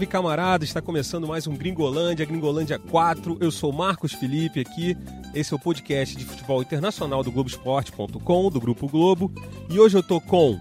Salve 0.00 0.10
camarada, 0.10 0.64
está 0.64 0.80
começando 0.80 1.28
mais 1.28 1.46
um 1.46 1.54
Gringolândia, 1.54 2.24
Gringolândia 2.24 2.78
4. 2.78 3.36
Eu 3.38 3.50
sou 3.50 3.70
Marcos 3.70 4.14
Felipe 4.14 4.58
aqui. 4.58 4.96
Esse 5.34 5.52
é 5.52 5.56
o 5.56 5.60
podcast 5.60 6.16
de 6.16 6.24
futebol 6.24 6.62
internacional 6.62 7.22
do 7.22 7.30
Globoesporte.com, 7.30 8.48
do 8.48 8.58
Grupo 8.58 8.88
Globo. 8.88 9.30
E 9.68 9.78
hoje 9.78 9.98
eu 9.98 10.02
tô 10.02 10.18
com. 10.18 10.58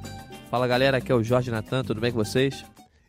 Fala 0.51 0.67
galera, 0.67 0.97
aqui 0.97 1.09
é 1.09 1.15
o 1.15 1.23
Jorge 1.23 1.49
Natan, 1.49 1.85
tudo 1.85 2.01
bem 2.01 2.11
com 2.11 2.17
vocês? 2.17 2.65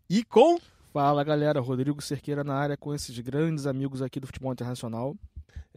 E 0.09 0.23
com. 0.23 0.57
Fala 0.93 1.25
galera, 1.25 1.59
Rodrigo 1.59 2.01
Cerqueira 2.01 2.45
na 2.45 2.55
área 2.55 2.77
com 2.77 2.95
esses 2.95 3.19
grandes 3.19 3.67
amigos 3.67 4.01
aqui 4.01 4.21
do 4.21 4.29
futebol 4.29 4.53
internacional. 4.53 5.17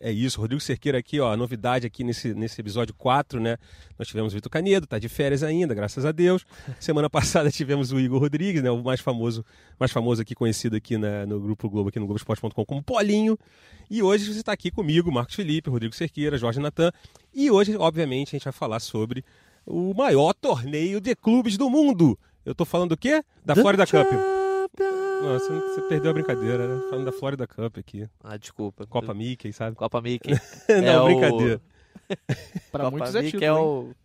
É 0.05 0.11
isso, 0.11 0.41
Rodrigo 0.41 0.59
Cerqueira 0.59 0.97
aqui, 0.97 1.19
ó, 1.21 1.35
novidade 1.37 1.87
aqui 1.87 2.03
nesse, 2.03 2.33
nesse 2.33 2.59
episódio 2.59 2.93
4, 2.93 3.39
né? 3.39 3.57
Nós 3.97 4.05
tivemos 4.05 4.33
o 4.33 4.35
Vitor 4.35 4.51
Canedo, 4.51 4.85
tá 4.85 4.99
de 4.99 5.07
férias 5.07 5.43
ainda, 5.43 5.73
graças 5.73 6.03
a 6.05 6.11
Deus. 6.11 6.45
Semana 6.77 7.09
passada 7.09 7.49
tivemos 7.49 7.93
o 7.93 7.99
Igor 7.99 8.19
Rodrigues, 8.19 8.61
né? 8.61 8.69
O 8.69 8.83
mais 8.83 8.99
famoso, 8.99 9.45
mais 9.79 9.93
famoso 9.93 10.21
aqui, 10.21 10.35
conhecido 10.35 10.75
aqui 10.75 10.97
na, 10.97 11.25
no 11.25 11.39
Grupo 11.39 11.69
Globo, 11.69 11.87
aqui 11.87 11.99
no 11.99 12.05
Globoesporte.com 12.05 12.65
como 12.65 12.83
Polinho. 12.83 13.37
E 13.89 14.03
hoje 14.03 14.25
você 14.25 14.39
está 14.39 14.51
aqui 14.51 14.69
comigo, 14.69 15.09
Marcos 15.09 15.35
Felipe, 15.35 15.69
Rodrigo 15.69 15.95
Cerqueira, 15.95 16.37
Jorge 16.37 16.59
Natan. 16.59 16.91
E 17.33 17.49
hoje, 17.49 17.77
obviamente, 17.77 18.29
a 18.29 18.37
gente 18.37 18.43
vai 18.43 18.53
falar 18.53 18.81
sobre 18.81 19.23
o 19.65 19.93
maior 19.93 20.33
torneio 20.33 20.99
de 20.99 21.15
clubes 21.15 21.55
do 21.55 21.69
mundo. 21.69 22.19
Eu 22.45 22.53
tô 22.53 22.65
falando 22.65 22.89
do 22.89 22.97
quê? 22.97 23.23
Da 23.45 23.55
Florida 23.55 23.87
Cup. 23.87 24.42
Nossa, 25.23 25.59
você 25.61 25.81
perdeu 25.83 26.11
a 26.11 26.13
brincadeira, 26.13 26.67
né? 26.67 26.81
Falando 26.89 27.05
da 27.05 27.11
Florida 27.11 27.47
Cup 27.47 27.77
aqui. 27.77 28.07
Ah, 28.23 28.37
desculpa. 28.37 28.85
Copa 28.85 29.13
Mickey, 29.13 29.53
sabe? 29.53 29.75
Copa 29.75 30.01
Mickey. 30.01 30.31
Não, 30.69 30.87
É 30.87 31.01
o- 31.01 31.05
brincadeira. 31.05 31.61
Para 32.71 32.83
Copa 32.85 32.91
muitos 32.91 33.15
é 33.15 33.21
Mickey 33.21 33.37
título, 33.39 33.43
é 33.45 33.47
hein? 33.59 33.65
o... 33.65 33.95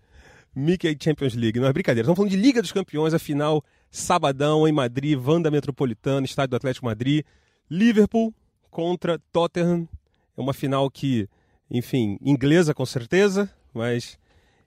Mickey 0.54 0.96
Champions 1.00 1.34
League, 1.34 1.60
não 1.60 1.68
é 1.68 1.72
brincadeira. 1.72 2.04
Estamos 2.04 2.16
falando 2.16 2.30
de 2.30 2.36
Liga 2.36 2.60
dos 2.60 2.72
Campeões, 2.72 3.14
a 3.14 3.18
final 3.18 3.62
sabadão 3.90 4.66
em 4.66 4.72
Madrid, 4.72 5.16
Vanda 5.18 5.50
Metropolitana, 5.50 6.24
estádio 6.26 6.50
do 6.50 6.56
Atlético 6.56 6.86
Madrid, 6.86 7.24
Liverpool 7.70 8.34
contra 8.70 9.18
Tottenham. 9.32 9.88
É 10.36 10.40
uma 10.40 10.52
final 10.54 10.90
que, 10.90 11.28
enfim, 11.70 12.18
inglesa 12.22 12.74
com 12.74 12.84
certeza, 12.86 13.48
mas 13.72 14.18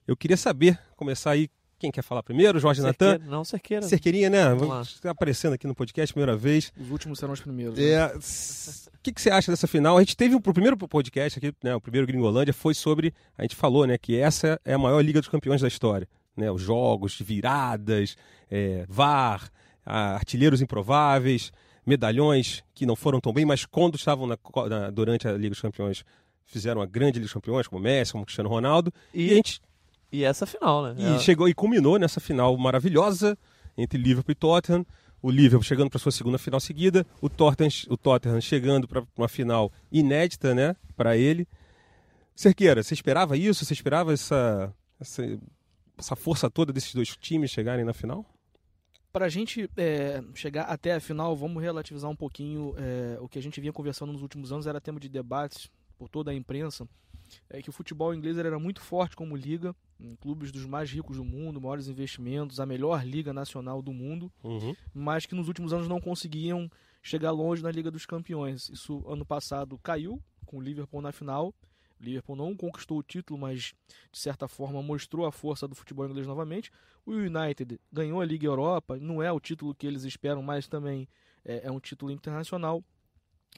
eu 0.07 0.16
queria 0.16 0.38
saber, 0.38 0.79
começar 0.95 1.31
aí, 1.31 1.49
quem 1.81 1.91
quer 1.91 2.01
falar 2.03 2.23
primeiro? 2.23 2.59
Jorge 2.59 2.81
Natan? 2.81 3.17
Não, 3.27 3.43
Cerqueira. 3.43 3.85
Cerqueirinha, 3.85 4.29
né? 4.29 4.45
Vamos 4.49 4.67
lá. 4.69 4.81
Está 4.81 5.11
aparecendo 5.11 5.53
aqui 5.53 5.67
no 5.67 5.75
podcast, 5.75 6.13
primeira 6.13 6.38
vez. 6.38 6.71
Os 6.79 6.89
últimos 6.91 7.19
serão 7.19 7.33
os 7.33 7.41
primeiros. 7.41 7.77
né? 7.77 7.83
É, 7.83 8.05
O 8.15 9.01
que, 9.03 9.11
que 9.11 9.21
você 9.21 9.29
acha 9.29 9.51
dessa 9.51 9.67
final? 9.67 9.97
A 9.97 10.01
gente 10.01 10.15
teve 10.15 10.35
o 10.35 10.39
primeiro 10.39 10.77
podcast 10.77 11.38
aqui, 11.39 11.53
né, 11.63 11.75
o 11.75 11.81
primeiro 11.81 12.05
Gringolândia, 12.07 12.53
foi 12.53 12.73
sobre. 12.73 13.13
A 13.38 13.41
gente 13.41 13.55
falou 13.55 13.85
né, 13.85 13.97
que 13.97 14.15
essa 14.17 14.59
é 14.63 14.73
a 14.73 14.77
maior 14.77 15.01
Liga 15.01 15.19
dos 15.19 15.27
Campeões 15.29 15.59
da 15.61 15.67
história. 15.67 16.07
Né, 16.38 16.49
os 16.49 16.61
jogos, 16.61 17.19
viradas, 17.19 18.16
é, 18.49 18.85
VAR, 18.88 19.49
a- 19.85 20.13
artilheiros 20.13 20.61
improváveis, 20.61 21.51
medalhões 21.85 22.63
que 22.73 22.85
não 22.85 22.95
foram 22.95 23.19
tão 23.19 23.33
bem, 23.33 23.43
mas 23.45 23.66
quando 23.66 23.95
estavam 23.95 24.27
na 24.27 24.38
na- 24.69 24.89
durante 24.89 25.27
a 25.27 25.33
Liga 25.33 25.49
dos 25.49 25.61
Campeões 25.61 26.03
fizeram 26.45 26.81
a 26.81 26.85
grande 26.85 27.13
Liga 27.13 27.25
dos 27.25 27.33
Campeões, 27.33 27.67
como 27.67 27.81
Messi, 27.81 28.11
como 28.11 28.25
Cristiano 28.25 28.49
Ronaldo. 28.49 28.93
E, 29.13 29.29
a 29.29 29.33
E, 29.33 29.35
gente 29.35 29.61
e 30.11 30.23
essa 30.23 30.45
final, 30.45 30.83
né? 30.83 30.95
e 30.97 31.15
É- 31.15 31.19
chegou 31.19 31.47
e 31.47 31.53
culminou 31.53 31.97
nessa 31.97 32.19
final 32.19 32.57
maravilhosa 32.57 33.37
entre 33.77 33.97
Liverpool 33.97 34.31
e 34.31 34.35
Tottenham. 34.35 34.85
O 35.21 35.29
Liverpool 35.29 35.63
chegando 35.63 35.89
para 35.89 35.99
sua 35.99 36.11
segunda 36.11 36.39
final 36.39 36.59
seguida, 36.59 37.05
o 37.21 37.29
Tottenham, 37.29 37.69
o 37.89 37.95
Tottenham 37.97 38.41
chegando 38.41 38.87
para 38.87 39.03
uma 39.15 39.27
final 39.27 39.71
inédita, 39.91 40.55
né, 40.55 40.75
para 40.97 41.15
ele. 41.15 41.47
Cerqueira, 42.35 42.81
você 42.81 42.93
esperava 42.95 43.37
isso? 43.37 43.63
Você 43.63 43.73
esperava 43.73 44.11
essa, 44.13 44.73
essa 44.99 45.23
essa 45.97 46.15
força 46.15 46.49
toda 46.49 46.73
desses 46.73 46.95
dois 46.95 47.15
times 47.15 47.51
chegarem 47.51 47.85
na 47.85 47.93
final? 47.93 48.25
Para 49.13 49.25
a 49.25 49.29
gente 49.29 49.69
é, 49.77 50.23
chegar 50.33 50.63
até 50.63 50.95
a 50.95 50.99
final, 50.99 51.35
vamos 51.35 51.61
relativizar 51.61 52.09
um 52.09 52.15
pouquinho 52.15 52.73
é, 52.77 53.17
o 53.21 53.27
que 53.29 53.38
a 53.38 53.41
gente 53.41 53.59
vinha 53.61 53.71
conversando 53.73 54.11
nos 54.11 54.21
últimos 54.23 54.51
anos, 54.51 54.66
era 54.66 54.81
tema 54.81 55.00
de 55.00 55.07
debates 55.07 55.69
por 56.00 56.09
toda 56.09 56.31
a 56.31 56.33
imprensa, 56.33 56.88
é 57.50 57.61
que 57.61 57.69
o 57.69 57.73
futebol 57.73 58.16
inglês 58.16 58.38
era 58.38 58.57
muito 58.57 58.81
forte 58.81 59.16
como 59.16 59.35
liga, 59.35 59.75
clubes 60.19 60.51
dos 60.51 60.66
mais 60.66 60.89
ricos 60.91 61.17
do 61.17 61.23
mundo, 61.23 61.59
maiores 61.62 61.88
investimentos, 61.88 62.59
a 62.59 62.66
melhor 62.66 63.06
liga 63.06 63.31
nacional 63.34 63.81
do 63.81 63.94
mundo, 63.94 64.31
Uhum. 64.44 64.75
mas 64.94 65.25
que 65.25 65.35
nos 65.35 65.47
últimos 65.47 65.73
anos 65.73 65.88
não 65.88 66.00
conseguiam 66.01 66.69
chegar 67.01 67.31
longe 67.31 67.63
na 67.63 67.72
Liga 67.72 67.89
dos 67.91 68.06
Campeões. 68.06 68.69
Isso 68.69 69.03
ano 69.07 69.25
passado 69.25 69.78
caiu 69.79 70.22
com 70.45 70.57
o 70.57 70.62
Liverpool 70.62 71.01
na 71.01 71.12
final. 71.12 71.53
O 72.00 72.03
Liverpool 72.03 72.35
não 72.35 72.56
conquistou 72.56 72.97
o 73.00 73.03
título, 73.03 73.39
mas 73.39 73.73
de 74.12 74.19
certa 74.19 74.47
forma 74.47 74.81
mostrou 74.81 75.25
a 75.25 75.31
força 75.31 75.67
do 75.67 75.75
futebol 75.75 76.06
inglês 76.07 76.25
novamente. 76.28 76.72
O 77.06 77.12
United 77.12 77.79
ganhou 77.91 78.22
a 78.22 78.25
Liga 78.25 78.45
Europa, 78.45 78.97
não 79.00 79.22
é 79.22 79.31
o 79.31 79.39
título 79.39 79.73
que 79.75 79.85
eles 79.88 80.03
esperam, 80.03 80.41
mas 80.44 80.68
também 80.68 81.07
é, 81.45 81.68
é 81.68 81.72
um 81.72 81.79
título 81.79 82.12
internacional. 82.12 82.83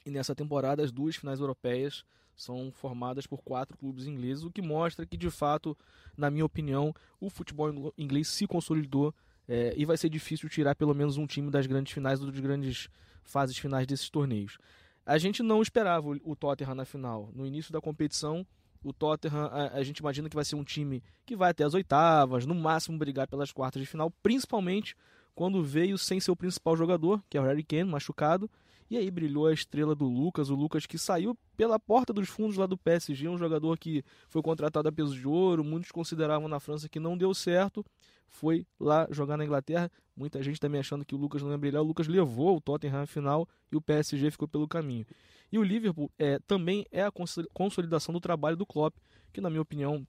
E 0.04 0.10
nessa 0.10 0.34
temporada 0.34 0.82
as 0.82 0.90
duas 0.92 1.16
finais 1.16 1.40
europeias 1.40 2.04
são 2.36 2.70
formadas 2.72 3.26
por 3.26 3.42
quatro 3.42 3.76
clubes 3.76 4.06
ingleses, 4.06 4.44
o 4.44 4.50
que 4.50 4.62
mostra 4.62 5.06
que 5.06 5.16
de 5.16 5.30
fato, 5.30 5.76
na 6.16 6.30
minha 6.30 6.44
opinião, 6.44 6.94
o 7.20 7.30
futebol 7.30 7.92
inglês 7.96 8.28
se 8.28 8.46
consolidou 8.46 9.14
é, 9.48 9.74
e 9.76 9.84
vai 9.84 9.96
ser 9.96 10.08
difícil 10.08 10.48
tirar 10.48 10.74
pelo 10.74 10.94
menos 10.94 11.16
um 11.16 11.26
time 11.26 11.50
das 11.50 11.66
grandes 11.66 11.92
finais 11.92 12.20
ou 12.20 12.30
das 12.30 12.40
grandes 12.40 12.88
fases 13.22 13.56
finais 13.56 13.86
desses 13.86 14.08
torneios. 14.08 14.58
A 15.06 15.18
gente 15.18 15.42
não 15.42 15.60
esperava 15.60 16.08
o 16.24 16.34
Tottenham 16.34 16.74
na 16.74 16.84
final. 16.84 17.30
No 17.34 17.46
início 17.46 17.72
da 17.72 17.80
competição, 17.80 18.46
o 18.82 18.92
Tottenham, 18.92 19.46
a, 19.46 19.74
a 19.74 19.82
gente 19.82 19.98
imagina 19.98 20.28
que 20.28 20.36
vai 20.36 20.44
ser 20.44 20.56
um 20.56 20.64
time 20.64 21.02
que 21.26 21.36
vai 21.36 21.50
até 21.50 21.64
as 21.64 21.74
oitavas, 21.74 22.46
no 22.46 22.54
máximo 22.54 22.98
brigar 22.98 23.28
pelas 23.28 23.52
quartas 23.52 23.82
de 23.82 23.86
final, 23.86 24.10
principalmente 24.22 24.96
quando 25.34 25.62
veio 25.62 25.98
sem 25.98 26.20
seu 26.20 26.34
principal 26.36 26.76
jogador, 26.76 27.22
que 27.28 27.36
é 27.36 27.40
o 27.40 27.44
Harry 27.44 27.64
Kane, 27.64 27.84
machucado. 27.84 28.48
E 28.90 28.96
aí 28.96 29.10
brilhou 29.10 29.46
a 29.46 29.52
estrela 29.52 29.94
do 29.94 30.06
Lucas, 30.06 30.50
o 30.50 30.54
Lucas 30.54 30.86
que 30.86 30.98
saiu 30.98 31.36
pela 31.56 31.78
porta 31.78 32.12
dos 32.12 32.28
fundos 32.28 32.56
lá 32.56 32.66
do 32.66 32.76
PSG, 32.76 33.28
um 33.28 33.38
jogador 33.38 33.78
que 33.78 34.04
foi 34.28 34.42
contratado 34.42 34.88
a 34.88 34.92
peso 34.92 35.14
de 35.14 35.26
ouro, 35.26 35.64
muitos 35.64 35.90
consideravam 35.90 36.48
na 36.48 36.60
França 36.60 36.88
que 36.88 37.00
não 37.00 37.16
deu 37.16 37.32
certo, 37.32 37.84
foi 38.28 38.66
lá 38.78 39.06
jogar 39.10 39.36
na 39.36 39.44
Inglaterra. 39.44 39.90
Muita 40.16 40.42
gente 40.42 40.60
também 40.60 40.80
achando 40.80 41.04
que 41.04 41.14
o 41.14 41.18
Lucas 41.18 41.42
não 41.42 41.50
ia 41.50 41.58
brilhar. 41.58 41.82
O 41.82 41.86
Lucas 41.86 42.08
levou 42.08 42.56
o 42.56 42.60
Tottenham 42.60 43.02
à 43.02 43.06
final 43.06 43.48
e 43.70 43.76
o 43.76 43.80
PSG 43.80 44.30
ficou 44.30 44.46
pelo 44.48 44.68
caminho. 44.68 45.06
E 45.50 45.58
o 45.58 45.62
Liverpool 45.62 46.10
é, 46.18 46.38
também 46.40 46.84
é 46.90 47.04
a 47.04 47.10
consoli- 47.10 47.48
consolidação 47.52 48.12
do 48.12 48.20
trabalho 48.20 48.56
do 48.56 48.66
Klopp, 48.66 48.94
que 49.32 49.40
na 49.40 49.48
minha 49.48 49.62
opinião, 49.62 50.06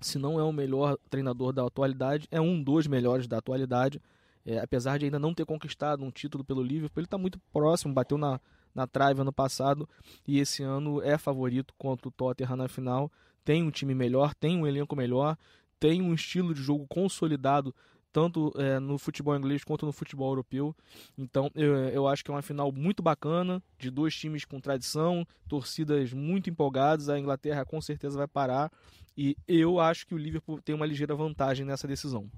se 0.00 0.18
não 0.18 0.40
é 0.40 0.42
o 0.42 0.52
melhor 0.52 0.96
treinador 1.10 1.52
da 1.52 1.64
atualidade, 1.64 2.26
é 2.30 2.40
um 2.40 2.62
dos 2.62 2.86
melhores 2.86 3.26
da 3.26 3.38
atualidade. 3.38 4.00
É, 4.48 4.60
apesar 4.60 4.98
de 4.98 5.04
ainda 5.04 5.18
não 5.18 5.34
ter 5.34 5.44
conquistado 5.44 6.02
um 6.02 6.10
título 6.10 6.42
pelo 6.42 6.62
Liverpool, 6.62 7.00
ele 7.00 7.06
está 7.06 7.18
muito 7.18 7.38
próximo, 7.52 7.92
bateu 7.92 8.16
na, 8.16 8.40
na 8.74 8.86
trave 8.86 9.20
ano 9.20 9.30
passado 9.30 9.86
e 10.26 10.38
esse 10.38 10.62
ano 10.62 11.02
é 11.02 11.18
favorito 11.18 11.74
contra 11.76 12.08
o 12.08 12.10
Tottenham 12.10 12.56
na 12.56 12.66
final. 12.66 13.12
Tem 13.44 13.62
um 13.62 13.70
time 13.70 13.94
melhor, 13.94 14.34
tem 14.34 14.56
um 14.56 14.66
elenco 14.66 14.96
melhor, 14.96 15.36
tem 15.78 16.00
um 16.00 16.14
estilo 16.14 16.54
de 16.54 16.62
jogo 16.62 16.86
consolidado 16.88 17.74
tanto 18.10 18.50
é, 18.56 18.78
no 18.78 18.96
futebol 18.96 19.36
inglês 19.36 19.62
quanto 19.62 19.84
no 19.84 19.92
futebol 19.92 20.30
europeu. 20.30 20.74
Então 21.16 21.50
eu, 21.54 21.74
eu 21.90 22.08
acho 22.08 22.24
que 22.24 22.30
é 22.30 22.34
uma 22.34 22.40
final 22.40 22.72
muito 22.72 23.02
bacana, 23.02 23.62
de 23.78 23.90
dois 23.90 24.16
times 24.16 24.46
com 24.46 24.58
tradição, 24.58 25.26
torcidas 25.46 26.10
muito 26.14 26.48
empolgadas. 26.48 27.10
A 27.10 27.18
Inglaterra 27.18 27.66
com 27.66 27.82
certeza 27.82 28.16
vai 28.16 28.26
parar. 28.26 28.72
E 29.20 29.36
eu 29.48 29.80
acho 29.80 30.06
que 30.06 30.14
o 30.14 30.16
Liverpool 30.16 30.60
tem 30.62 30.72
uma 30.72 30.86
ligeira 30.86 31.12
vantagem 31.12 31.66
nessa 31.66 31.88
decisão. 31.88 32.30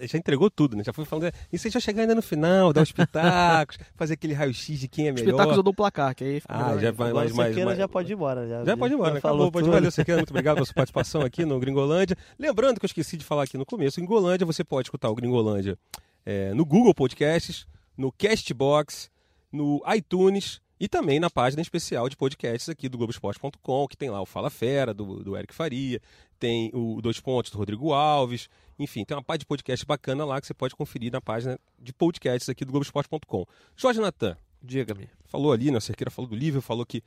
Já 0.00 0.18
entregou 0.18 0.50
tudo, 0.50 0.76
né? 0.76 0.82
Já 0.82 0.92
foi 0.92 1.04
falando. 1.04 1.32
E 1.52 1.56
você 1.56 1.70
já 1.70 1.78
chegar 1.78 2.02
ainda 2.02 2.14
no 2.16 2.20
final, 2.22 2.72
dar 2.72 2.82
os 2.82 2.90
pitacos, 2.90 3.78
fazer 3.94 4.14
aquele 4.14 4.34
raio-x 4.34 4.80
de 4.80 4.88
quem 4.88 5.06
é 5.06 5.12
melhor. 5.12 5.26
Espetáculos 5.26 5.56
eu 5.58 5.62
dou 5.62 5.72
o 5.72 5.76
placar, 5.76 6.16
que 6.16 6.24
aí 6.24 6.40
fica 6.40 6.52
Ah, 6.52 6.64
melhor 6.64 6.80
já 6.80 6.90
vai 6.90 7.12
mais, 7.12 7.32
mais, 7.32 7.56
mais. 7.56 7.78
já 7.78 7.86
pode 7.86 8.10
ir 8.10 8.14
embora. 8.16 8.48
Já, 8.48 8.64
Já 8.64 8.76
pode 8.76 8.92
ir 8.92 8.96
embora, 8.96 9.14
né? 9.14 9.20
falou 9.20 9.36
Acabou, 9.42 9.52
pode 9.52 9.64
tudo. 9.66 9.74
valeu, 9.74 9.90
Cerqueira. 9.92 10.18
Muito 10.18 10.30
obrigado 10.30 10.54
pela 10.56 10.66
sua 10.66 10.74
participação 10.74 11.20
aqui 11.22 11.44
no 11.44 11.60
Gringolândia. 11.60 12.16
Lembrando 12.36 12.80
que 12.80 12.84
eu 12.84 12.88
esqueci 12.88 13.16
de 13.16 13.24
falar 13.24 13.44
aqui 13.44 13.56
no 13.56 13.64
começo, 13.64 14.00
Gringolândia, 14.00 14.44
você 14.44 14.64
pode 14.64 14.88
escutar 14.88 15.08
o 15.10 15.14
Gringolândia 15.14 15.78
é, 16.26 16.52
no 16.52 16.66
Google 16.66 16.92
Podcasts, 16.94 17.64
no 17.96 18.10
Castbox, 18.10 19.08
no 19.52 19.80
iTunes 19.94 20.60
e 20.80 20.88
também 20.88 21.18
na 21.18 21.28
página 21.28 21.60
especial 21.60 22.08
de 22.08 22.16
podcasts 22.16 22.68
aqui 22.68 22.88
do 22.88 22.96
Globoesporte.com, 22.96 23.88
que 23.88 23.96
tem 23.96 24.10
lá 24.10 24.20
o 24.20 24.26
Fala 24.26 24.50
Fera, 24.50 24.94
do, 24.94 25.22
do 25.22 25.36
Eric 25.36 25.54
Faria, 25.54 26.00
tem 26.38 26.70
o 26.72 27.00
Dois 27.02 27.20
Pontos 27.20 27.50
do 27.50 27.58
Rodrigo 27.58 27.92
Alves, 27.92 28.48
enfim, 28.78 29.04
tem 29.04 29.16
uma 29.16 29.22
página 29.22 29.40
de 29.40 29.46
podcast 29.46 29.84
bacana 29.84 30.24
lá 30.24 30.40
que 30.40 30.46
você 30.46 30.54
pode 30.54 30.76
conferir 30.76 31.12
na 31.12 31.20
página 31.20 31.58
de 31.78 31.92
podcasts 31.92 32.48
aqui 32.48 32.64
do 32.64 32.70
Globoesporte.com. 32.70 33.44
Jorge 33.76 34.00
Natan, 34.00 34.36
Diga-me. 34.62 35.08
falou 35.26 35.52
ali, 35.52 35.70
né? 35.70 35.78
O 35.78 35.80
Cerqueira 35.80 36.10
falou 36.10 36.28
do 36.28 36.36
livro, 36.36 36.60
falou 36.60 36.84
que 36.84 37.02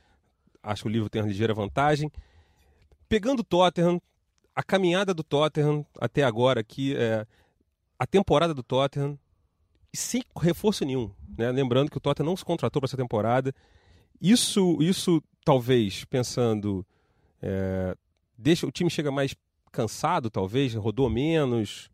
acho 0.62 0.82
que 0.82 0.88
o 0.88 0.90
livro 0.90 1.08
tem 1.08 1.22
uma 1.22 1.28
ligeira 1.28 1.54
vantagem. 1.54 2.10
Pegando 3.08 3.40
o 3.40 3.44
Tottenham, 3.44 4.00
a 4.54 4.62
caminhada 4.62 5.12
do 5.12 5.22
Tottenham 5.22 5.84
até 5.98 6.22
agora 6.22 6.60
aqui, 6.60 6.94
é, 6.96 7.26
a 7.98 8.06
temporada 8.06 8.54
do 8.54 8.62
Tottenham, 8.62 9.18
sem 9.92 10.22
reforço 10.36 10.84
nenhum. 10.84 11.10
Né? 11.36 11.50
Lembrando 11.50 11.90
que 11.90 11.96
o 11.96 12.00
Tottenham 12.00 12.26
não 12.30 12.36
se 12.36 12.44
contratou 12.44 12.80
para 12.80 12.86
essa 12.86 12.96
temporada. 12.96 13.54
Isso, 14.20 14.78
isso 14.80 15.22
talvez, 15.44 16.04
pensando, 16.04 16.86
é, 17.40 17.96
deixa 18.36 18.66
o 18.66 18.70
time 18.70 18.88
chega 18.88 19.10
mais 19.10 19.34
cansado, 19.70 20.30
talvez, 20.30 20.74
rodou 20.74 21.10
menos. 21.10 21.90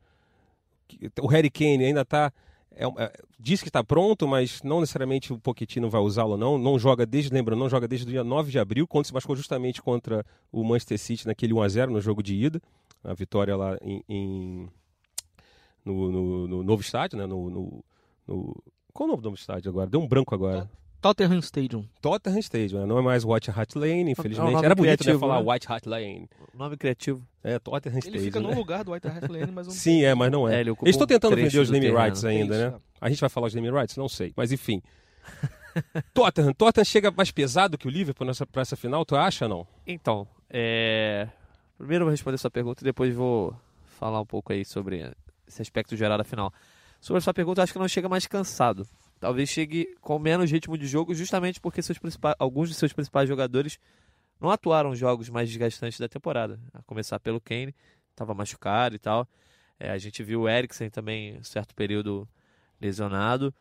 O 1.21 1.27
Harry 1.27 1.51
Kane 1.51 1.85
ainda 1.85 2.03
está 2.03 2.33
é, 2.81 2.87
é, 2.87 3.13
diz 3.41 3.61
que 3.61 3.69
está 3.69 3.83
pronto, 3.83 4.29
mas 4.29 4.63
não 4.63 4.79
necessariamente 4.79 5.33
o 5.33 5.39
Pochettino 5.39 5.91
vai 5.91 6.01
usá-lo 6.01 6.37
não. 6.37 6.57
Não 6.57 6.79
joga 6.79 7.05
desde, 7.05 7.35
lembra, 7.35 7.57
não 7.57 7.69
joga 7.69 7.89
desde 7.89 8.07
o 8.07 8.11
dia 8.11 8.23
9 8.23 8.53
de 8.53 8.59
abril, 8.59 8.87
quando 8.87 9.07
se 9.07 9.13
machucou 9.13 9.35
justamente 9.35 9.83
contra 9.83 10.25
o 10.53 10.63
Manchester 10.63 10.97
City 10.97 11.27
naquele 11.27 11.53
1 11.53 11.63
a 11.63 11.69
0 11.69 11.93
no 11.93 12.01
jogo 12.01 12.23
de 12.23 12.37
ida, 12.37 12.63
a 13.03 13.13
vitória 13.15 13.57
lá 13.57 13.77
em, 13.83 14.05
em 14.09 14.69
no, 15.85 16.13
no, 16.13 16.47
no, 16.47 16.63
novo 16.63 16.81
estádio, 16.81 17.19
né? 17.19 17.27
No, 17.27 17.51
no, 17.51 17.85
no, 18.29 18.55
qual 18.93 19.09
é 19.09 19.13
o 19.13 19.17
nome 19.17 19.23
do 19.23 19.35
estádio 19.35 19.71
agora? 19.71 19.89
Deu 19.89 20.01
um 20.01 20.07
branco 20.07 20.35
agora. 20.35 20.69
Tottenham 21.01 21.39
Stadium. 21.39 21.85
Tottenham 22.01 22.41
Stadium, 22.41 22.81
né? 22.81 22.87
não 22.87 22.99
é 22.99 23.03
mais 23.03 23.25
White 23.25 23.51
Hart 23.51 23.77
Lane, 23.77 24.11
infelizmente. 24.11 24.53
nome 24.53 24.65
Era 24.65 24.75
bonito 24.75 24.91
né, 24.91 24.97
criativo, 24.97 25.21
falar 25.21 25.41
né? 25.43 25.53
White 25.53 25.67
Hart 25.69 25.87
Lane. 25.87 26.29
Nome 26.53 26.77
criativo. 26.77 27.27
É, 27.43 27.59
Tottenham 27.61 27.99
Ele 27.99 28.07
Stadium. 28.07 28.25
fica 28.25 28.41
no 28.41 28.49
né? 28.49 28.55
lugar 28.57 28.83
do 28.85 28.93
White 28.93 29.07
Hart 29.07 29.31
Lane, 29.31 29.53
mas 29.53 29.67
não 29.69 29.75
Sim, 29.75 30.03
é, 30.03 30.15
mas 30.15 30.33
não 30.33 30.49
é. 30.49 30.57
É, 30.57 30.61
ele 30.61 30.71
ocupa 30.71 30.87
Eles 30.87 30.97
estão 30.97 31.05
um 31.05 31.09
tentando 31.09 31.37
vender 31.37 31.59
os 31.59 31.71
terreno. 31.71 31.97
rights 31.97 32.25
ainda, 32.25 32.55
É 32.57 32.71
né? 32.71 32.81
A 33.01 33.09
gente 33.09 33.21
vai 33.21 33.31
falar 33.31 33.47
os 33.47 33.55
naming 33.55 33.71
rights? 33.71 33.97
Não 33.97 34.09
sei. 34.09 34.33
Mas 34.37 34.51
enfim. 34.51 34.83
Tottenham. 36.13 36.53
Tottenham 36.53 36.85
chega 36.85 37.13
mais 37.13 37.31
pesado 37.31 37.79
que 37.79 37.87
o 37.87 37.91
Liverpool 37.91 38.27
nessa, 38.27 38.45
pra 38.45 38.63
essa 38.63 38.77
final, 38.77 39.05
tu 39.05 39.15
acha 39.15 39.45
ou 39.45 39.49
não? 39.49 39.67
Então, 39.87 40.27
é... 40.51 41.29
primeiro 41.77 42.03
eu 42.03 42.07
vou 42.07 42.11
responder 42.11 42.39
sua 42.39 42.51
pergunta 42.51 42.83
e 42.83 42.85
depois 42.85 43.15
vou 43.15 43.55
falar 43.99 44.21
um 44.21 44.27
pouco 44.27 44.53
aí 44.53 44.65
sobre 44.65 45.13
esse 45.47 45.63
aspecto 45.63 45.97
geral 45.97 46.19
da 46.19 46.25
final. 46.25 46.53
Sobre 47.01 47.19
a 47.19 47.21
sua 47.21 47.35
pergunta, 47.35 47.63
acho 47.63 47.73
que 47.73 47.79
não 47.79 47.89
chega 47.89 48.09
mais 48.09 48.27
cansado. 48.27 48.87
Talvez 49.21 49.49
chegue 49.49 49.95
com 50.01 50.19
menos 50.19 50.51
ritmo 50.51 50.77
de 50.77 50.87
jogo, 50.87 51.15
justamente 51.15 51.61
porque 51.61 51.81
alguns 52.39 52.69
de 52.69 52.75
seus 52.75 52.93
principais 52.93 53.29
jogadores 53.29 53.79
não 54.41 54.51
atuaram 54.51 54.95
jogos 54.95 55.29
mais 55.29 55.49
desgastantes 55.49 55.99
da 55.99 56.09
temporada. 56.09 56.61
A 56.73 56.83
começar 56.83 57.19
pelo 57.19 57.41
Kane, 57.41 57.75
estava 58.11 58.35
machucado 58.35 58.95
e 58.95 58.99
tal. 58.99 59.29
É, 59.79 59.91
a 59.91 59.99
gente 59.99 60.23
viu 60.23 60.43
o 60.43 60.49
Eriksen 60.49 60.91
também, 60.91 61.43
certo 61.43 61.75
período, 61.75 62.29
lesionado. 62.81 63.55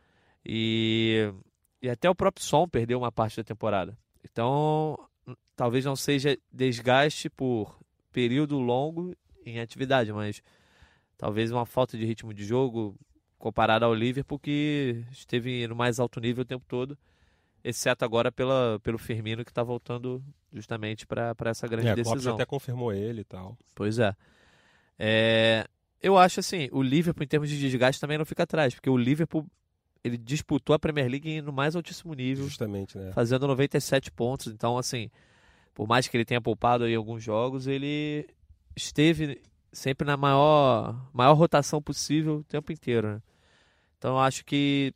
E, 0.45 1.31
e 1.81 1.89
até 1.89 2.09
o 2.09 2.15
próprio 2.15 2.45
Son 2.45 2.67
perdeu 2.67 2.99
uma 2.99 3.11
parte 3.11 3.37
da 3.37 3.43
temporada. 3.43 3.97
Então, 4.23 4.97
talvez 5.55 5.85
não 5.85 5.95
seja 5.95 6.37
desgaste 6.51 7.29
por 7.29 7.79
período 8.11 8.57
longo 8.59 9.15
em 9.45 9.59
atividade, 9.59 10.11
mas 10.11 10.41
talvez 11.17 11.51
uma 11.51 11.65
falta 11.65 11.97
de 11.97 12.05
ritmo 12.05 12.33
de 12.33 12.43
jogo 12.43 12.95
comparado 13.37 13.85
ao 13.85 13.93
Liverpool 13.93 14.39
que 14.39 15.03
esteve 15.11 15.67
no 15.67 15.75
mais 15.75 15.99
alto 15.99 16.19
nível 16.19 16.41
o 16.41 16.45
tempo 16.45 16.65
todo, 16.67 16.97
exceto 17.63 18.03
agora 18.05 18.31
pela, 18.31 18.79
pelo 18.83 18.97
Firmino 18.97 19.43
que 19.45 19.51
está 19.51 19.63
voltando 19.63 20.23
justamente 20.53 21.05
para 21.05 21.35
essa 21.45 21.67
grande 21.67 21.89
É, 21.89 21.95
decisão. 21.95 22.33
até 22.35 22.45
confirmou 22.45 22.93
ele 22.93 23.21
e 23.21 23.25
tal. 23.25 23.57
Pois 23.75 23.99
é. 23.99 24.15
É, 24.97 25.65
Eu 26.01 26.17
acho 26.17 26.39
assim, 26.39 26.69
o 26.71 26.81
Liverpool 26.81 27.23
em 27.23 27.27
termos 27.27 27.49
de 27.49 27.59
desgaste 27.59 27.99
também 27.99 28.17
não 28.17 28.25
fica 28.25 28.43
atrás, 28.43 28.73
porque 28.73 28.89
o 28.89 28.97
Liverpool 28.97 29.45
ele 30.03 30.17
disputou 30.17 30.73
a 30.75 30.79
Premier 30.79 31.07
League 31.09 31.41
no 31.41 31.51
mais 31.51 31.75
altíssimo 31.75 32.13
nível, 32.13 32.45
Justamente, 32.45 32.97
né? 32.97 33.11
fazendo 33.13 33.47
97 33.47 34.11
pontos. 34.11 34.47
Então, 34.47 34.77
assim, 34.77 35.09
por 35.73 35.87
mais 35.87 36.07
que 36.07 36.15
ele 36.15 36.23
tenha 36.23 36.39
poupado 36.39 36.87
em 36.87 36.95
alguns 36.95 37.21
jogos, 37.23 37.67
ele 37.67 38.27
esteve 38.75 39.41
sempre 39.71 40.05
na 40.05 40.17
maior, 40.17 40.95
maior 41.13 41.33
rotação 41.33 41.81
possível 41.81 42.37
o 42.37 42.43
tempo 42.43 42.71
inteiro. 42.71 43.13
né? 43.13 43.21
Então, 43.97 44.11
eu 44.11 44.19
acho 44.19 44.45
que 44.45 44.93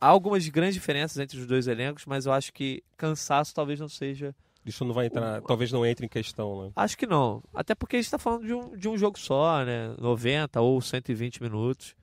há 0.00 0.06
algumas 0.06 0.48
grandes 0.48 0.74
diferenças 0.74 1.18
entre 1.18 1.38
os 1.38 1.46
dois 1.46 1.66
elencos, 1.66 2.06
mas 2.06 2.26
eu 2.26 2.32
acho 2.32 2.52
que 2.52 2.82
cansaço 2.96 3.54
talvez 3.54 3.78
não 3.78 3.88
seja. 3.88 4.34
Isso 4.64 4.84
não 4.84 4.92
vai 4.92 5.06
entrar, 5.06 5.40
talvez 5.42 5.72
não 5.72 5.86
entre 5.86 6.04
em 6.04 6.08
questão, 6.08 6.64
né? 6.64 6.72
Acho 6.76 6.96
que 6.96 7.06
não. 7.06 7.42
Até 7.54 7.74
porque 7.74 7.96
a 7.96 7.98
gente 7.98 8.06
está 8.06 8.18
falando 8.18 8.46
de 8.46 8.52
um, 8.52 8.76
de 8.76 8.88
um 8.88 8.96
jogo 8.96 9.18
só, 9.18 9.64
né? 9.64 9.94
90 9.98 10.60
ou 10.60 10.80
120 10.80 11.42
minutos. 11.42 11.94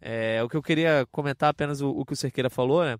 É, 0.00 0.42
o 0.42 0.48
que 0.48 0.56
eu 0.56 0.62
queria 0.62 1.06
comentar 1.12 1.50
apenas 1.50 1.80
o, 1.80 1.90
o 1.90 2.04
que 2.04 2.14
o 2.14 2.16
Cerqueira 2.16 2.48
falou, 2.48 2.82
né? 2.84 2.98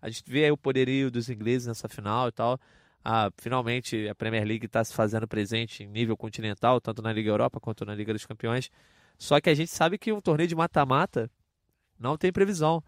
A 0.00 0.10
gente 0.10 0.24
vê 0.26 0.44
aí 0.44 0.50
o 0.50 0.56
poderio 0.56 1.10
dos 1.10 1.30
ingleses 1.30 1.68
nessa 1.68 1.88
final 1.88 2.28
e 2.28 2.32
tal. 2.32 2.58
Ah, 3.04 3.30
finalmente 3.36 4.08
a 4.08 4.14
Premier 4.14 4.44
League 4.44 4.66
está 4.66 4.82
se 4.84 4.94
fazendo 4.94 5.26
presente 5.26 5.82
em 5.82 5.88
nível 5.88 6.16
continental, 6.16 6.80
tanto 6.80 7.02
na 7.02 7.12
Liga 7.12 7.30
Europa 7.30 7.58
quanto 7.58 7.84
na 7.84 7.94
Liga 7.94 8.12
dos 8.12 8.24
Campeões. 8.24 8.70
Só 9.18 9.40
que 9.40 9.50
a 9.50 9.54
gente 9.54 9.70
sabe 9.70 9.98
que 9.98 10.12
um 10.12 10.20
torneio 10.20 10.48
de 10.48 10.54
mata-mata 10.54 11.30
não 11.98 12.16
tem 12.16 12.32
previsão. 12.32 12.82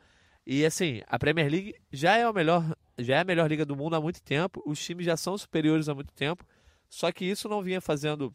E 0.46 0.64
assim, 0.64 1.00
a 1.06 1.18
Premier 1.18 1.50
League 1.50 1.74
já 1.92 2.16
é 2.16 2.24
a 2.24 2.32
melhor, 2.32 2.76
já 2.98 3.16
é 3.16 3.20
a 3.20 3.24
melhor 3.24 3.48
liga 3.48 3.64
do 3.64 3.74
mundo 3.74 3.96
há 3.96 4.00
muito 4.00 4.22
tempo. 4.22 4.62
Os 4.66 4.84
times 4.84 5.06
já 5.06 5.16
são 5.16 5.36
superiores 5.38 5.88
há 5.88 5.94
muito 5.94 6.12
tempo. 6.12 6.44
Só 6.88 7.10
que 7.10 7.24
isso 7.24 7.48
não 7.48 7.62
vinha 7.62 7.80
fazendo 7.80 8.34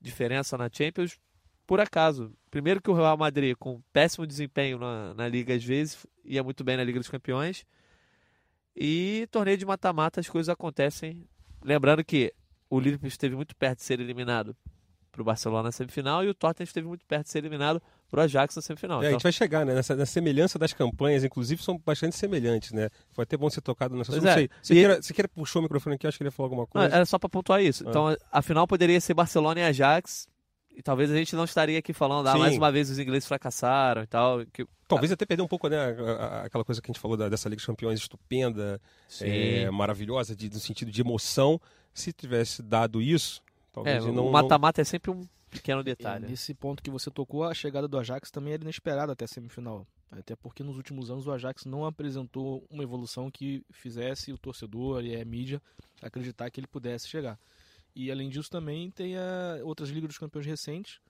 diferença 0.00 0.58
na 0.58 0.68
Champions 0.70 1.18
por 1.66 1.80
acaso. 1.80 2.32
Primeiro 2.50 2.80
que 2.80 2.90
o 2.90 2.94
Real 2.94 3.16
Madrid, 3.16 3.56
com 3.58 3.80
péssimo 3.92 4.26
desempenho 4.26 4.78
na, 4.78 5.14
na 5.14 5.28
Liga 5.28 5.54
às 5.54 5.64
vezes, 5.64 6.06
ia 6.24 6.42
muito 6.42 6.62
bem 6.62 6.76
na 6.76 6.84
Liga 6.84 6.98
dos 6.98 7.08
Campeões. 7.08 7.64
E 8.76 9.26
torneio 9.30 9.56
de 9.56 9.64
mata-mata 9.64 10.20
as 10.20 10.28
coisas 10.28 10.48
acontecem. 10.48 11.24
Lembrando 11.64 12.04
que 12.04 12.32
o 12.68 12.78
Liverpool 12.78 13.08
esteve 13.08 13.34
muito 13.34 13.56
perto 13.56 13.78
de 13.78 13.84
ser 13.84 14.00
eliminado 14.00 14.54
para 15.10 15.22
o 15.22 15.24
Barcelona 15.24 15.62
na 15.64 15.72
semifinal 15.72 16.22
e 16.22 16.28
o 16.28 16.34
Tottenham 16.34 16.64
esteve 16.66 16.86
muito 16.86 17.06
perto 17.06 17.24
de 17.24 17.30
ser 17.30 17.38
eliminado 17.38 17.80
para 18.10 18.20
o 18.20 18.22
Ajax 18.22 18.54
na 18.54 18.60
semifinal. 18.60 18.98
É, 19.02 19.06
a 19.06 19.08
Então, 19.08 19.12
gente 19.18 19.22
vai 19.22 19.32
chegar, 19.32 19.64
né? 19.64 19.74
Nessa, 19.74 20.04
semelhança 20.04 20.58
das 20.58 20.74
campanhas, 20.74 21.24
inclusive, 21.24 21.62
são 21.62 21.80
bastante 21.84 22.14
semelhantes, 22.16 22.72
né? 22.72 22.90
Foi 23.12 23.22
até 23.22 23.34
bom 23.34 23.48
ser 23.48 23.62
tocado 23.62 23.96
nessa 23.96 24.12
Pois 24.12 24.22
Não 24.22 24.30
é. 24.30 24.34
sei. 24.34 24.50
Você, 24.60 24.74
E- 24.74 24.76
queira, 24.76 25.02
você 25.02 25.14
queira 25.14 25.28
puxar 25.28 25.60
o 25.60 25.62
microfone 25.62 25.96
aqui, 25.96 26.06
acho 26.06 26.18
que 26.18 26.22
ele 26.22 26.28
ia 26.28 26.32
falar 26.32 26.46
alguma 26.48 26.62
Não, 26.62 26.66
coisa. 26.66 26.94
era 26.94 27.06
só 27.06 27.18
para 27.18 27.30
pontuar 27.30 27.62
isso. 27.62 27.82
Ah. 27.86 27.88
Então, 27.90 28.16
a 28.30 28.42
final 28.42 28.66
poderia 28.66 29.00
ser 29.00 29.14
Barcelona 29.14 29.60
e 29.60 29.64
Ajax. 29.64 30.28
E 30.76 30.82
talvez 30.82 31.10
a 31.10 31.16
gente 31.16 31.34
não 31.34 31.44
estaria 31.44 31.78
aqui 31.78 31.94
falando, 31.94 32.26
ah, 32.28 32.32
Sim. 32.32 32.38
mais 32.38 32.56
uma 32.56 32.70
vez 32.70 32.90
os 32.90 32.98
ingleses 32.98 33.26
fracassaram 33.26 34.02
e 34.02 34.06
tal. 34.06 34.44
Que, 34.52 34.66
Talvez 34.86 35.10
até 35.10 35.24
perder 35.24 35.42
um 35.42 35.48
pouco, 35.48 35.68
né? 35.68 35.78
Aquela 36.44 36.64
coisa 36.64 36.80
que 36.82 36.88
a 36.88 36.92
gente 36.92 37.00
falou 37.00 37.16
da- 37.16 37.28
dessa 37.30 37.48
Liga 37.48 37.56
dos 37.58 37.64
Campeões 37.66 37.98
estupenda, 37.98 38.80
é, 39.22 39.68
maravilhosa, 39.70 40.36
de, 40.36 40.48
no 40.50 40.60
sentido 40.60 40.90
de 40.92 41.00
emoção. 41.00 41.58
Se 41.94 42.12
tivesse 42.12 42.62
dado 42.62 43.00
isso, 43.00 43.40
É, 43.46 43.50
talvez 43.72 44.04
o 44.04 44.08
não. 44.08 44.24
não- 44.26 44.30
mata-mata 44.30 44.80
é 44.82 44.84
sempre 44.84 45.10
um 45.10 45.26
pequeno 45.50 45.80
E 45.80 45.84
detalhe. 45.84 46.26
nesse 46.28 46.52
ponto 46.54 46.82
que 46.82 46.90
você 46.90 47.10
tocou, 47.10 47.42
a 47.44 47.54
chegada 47.54 47.88
do 47.88 47.98
Ajax 47.98 48.30
também 48.30 48.52
era 48.52 48.62
inesperada 48.62 49.12
até 49.12 49.24
a 49.24 49.28
semifinal. 49.28 49.86
Até 50.12 50.36
porque 50.36 50.62
nos 50.62 50.76
últimos 50.76 51.10
anos 51.10 51.26
o 51.26 51.32
Ajax 51.32 51.64
não 51.64 51.84
apresentou 51.86 52.64
uma 52.70 52.82
evolução 52.82 53.28
que 53.30 53.64
fizesse 53.72 54.30
o 54.32 54.38
torcedor 54.38 55.02
e 55.04 55.16
a 55.20 55.24
mídia 55.24 55.60
acreditar 56.02 56.48
que 56.50 56.60
ele 56.60 56.66
pudesse 56.68 57.08
chegar. 57.08 57.38
E 57.96 58.10
além 58.10 58.28
disso 58.28 58.50
também 58.50 58.90
tem 58.90 59.16
a, 59.16 59.58
outras 59.64 59.88
Ligas 59.88 60.08
dos 60.08 60.18
Campeões 60.18 60.44
recentes. 60.44 61.00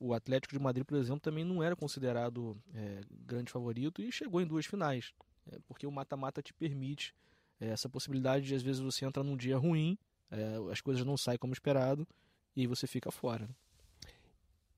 O 0.00 0.14
Atlético 0.14 0.54
de 0.54 0.58
Madrid, 0.58 0.82
por 0.86 0.96
exemplo, 0.96 1.20
também 1.20 1.44
não 1.44 1.62
era 1.62 1.76
considerado 1.76 2.56
é, 2.74 3.02
grande 3.10 3.52
favorito 3.52 4.00
e 4.00 4.10
chegou 4.10 4.40
em 4.40 4.46
duas 4.46 4.64
finais. 4.64 5.12
É, 5.46 5.58
porque 5.68 5.86
o 5.86 5.92
mata-mata 5.92 6.42
te 6.42 6.54
permite 6.54 7.14
é, 7.60 7.68
essa 7.68 7.90
possibilidade 7.90 8.46
de 8.46 8.54
às 8.54 8.62
vezes 8.62 8.80
você 8.80 9.04
entra 9.04 9.22
num 9.22 9.36
dia 9.36 9.58
ruim, 9.58 9.98
é, 10.30 10.56
as 10.72 10.80
coisas 10.80 11.04
não 11.04 11.14
saem 11.18 11.36
como 11.36 11.52
esperado 11.52 12.08
e 12.56 12.62
aí 12.62 12.66
você 12.66 12.86
fica 12.86 13.10
fora. 13.10 13.46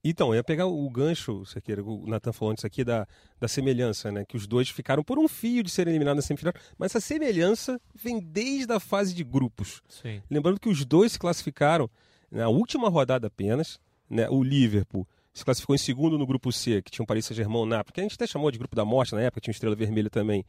Então, 0.03 0.29
eu 0.29 0.35
ia 0.35 0.43
pegar 0.43 0.67
o 0.67 0.89
gancho, 0.89 1.39
você 1.39 1.59
queira, 1.59 1.83
o 1.83 2.05
Nathan 2.07 2.31
falando 2.31 2.57
isso 2.57 2.67
aqui, 2.67 2.83
da, 2.83 3.07
da 3.39 3.47
semelhança, 3.47 4.11
né? 4.11 4.23
Que 4.25 4.37
os 4.37 4.47
dois 4.47 4.69
ficaram 4.69 5.03
por 5.03 5.19
um 5.19 5.27
fio 5.27 5.63
de 5.63 5.69
serem 5.69 5.91
eliminados 5.91 6.23
na 6.23 6.27
semifinal. 6.27 6.53
Mas 6.77 6.91
essa 6.91 7.05
semelhança 7.05 7.81
vem 7.93 8.19
desde 8.19 8.71
a 8.71 8.79
fase 8.79 9.13
de 9.13 9.23
grupos. 9.23 9.81
Sim. 9.89 10.21
Lembrando 10.29 10.59
que 10.59 10.69
os 10.69 10.85
dois 10.85 11.13
se 11.13 11.19
classificaram 11.19 11.89
na 12.31 12.47
última 12.47 12.89
rodada 12.89 13.27
apenas. 13.27 13.79
Né? 14.09 14.29
O 14.29 14.43
Liverpool 14.43 15.05
se 15.33 15.43
classificou 15.43 15.75
em 15.75 15.79
segundo 15.79 16.17
no 16.17 16.25
grupo 16.25 16.51
C, 16.51 16.81
que 16.81 16.89
tinha 16.89 17.03
o 17.03 17.07
Paris 17.07 17.25
Saint-Germain 17.25 17.65
Napoli, 17.67 17.93
que 17.93 17.99
a 17.99 18.03
gente 18.03 18.15
até 18.15 18.25
chamou 18.25 18.49
de 18.49 18.57
grupo 18.57 18.75
da 18.75 18.83
morte 18.83 19.13
na 19.13 19.21
época, 19.21 19.39
tinha 19.39 19.51
o 19.51 19.53
Estrela 19.53 19.75
Vermelha 19.75 20.09
também, 20.09 20.43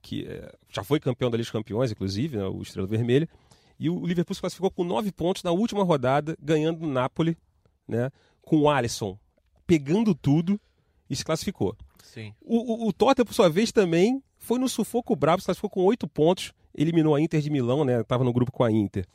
que 0.00 0.24
eh, 0.26 0.54
já 0.68 0.84
foi 0.84 1.00
campeão 1.00 1.28
da 1.28 1.36
Liga 1.36 1.44
dos 1.44 1.50
Campeões, 1.50 1.90
inclusive, 1.90 2.36
né? 2.36 2.44
o 2.44 2.62
Estrela 2.62 2.86
Vermelha. 2.86 3.28
E 3.80 3.90
o 3.90 4.06
Liverpool 4.06 4.34
se 4.34 4.40
classificou 4.40 4.70
com 4.70 4.84
nove 4.84 5.10
pontos 5.10 5.42
na 5.42 5.50
última 5.50 5.82
rodada, 5.82 6.36
ganhando 6.40 6.84
o 6.84 6.88
Napoli, 6.88 7.36
né? 7.88 8.12
Com 8.42 8.58
o 8.58 8.70
Alisson 8.70 9.18
pegando 9.66 10.14
tudo 10.14 10.60
e 11.08 11.16
se 11.16 11.24
classificou. 11.24 11.76
Sim. 12.02 12.34
O, 12.42 12.84
o, 12.84 12.88
o 12.88 12.92
Tottenham, 12.92 13.24
por 13.24 13.34
sua 13.34 13.48
vez, 13.48 13.72
também 13.72 14.22
foi 14.38 14.58
no 14.58 14.68
sufoco 14.68 15.16
brabo, 15.16 15.40
se 15.40 15.46
classificou 15.46 15.70
com 15.70 15.84
oito 15.84 16.06
pontos, 16.08 16.52
eliminou 16.74 17.14
a 17.14 17.20
Inter 17.20 17.40
de 17.40 17.48
Milão, 17.48 17.84
né? 17.84 18.02
Tava 18.02 18.24
no 18.24 18.32
grupo 18.32 18.52
com 18.52 18.64
a 18.64 18.70
Inter, 18.70 19.06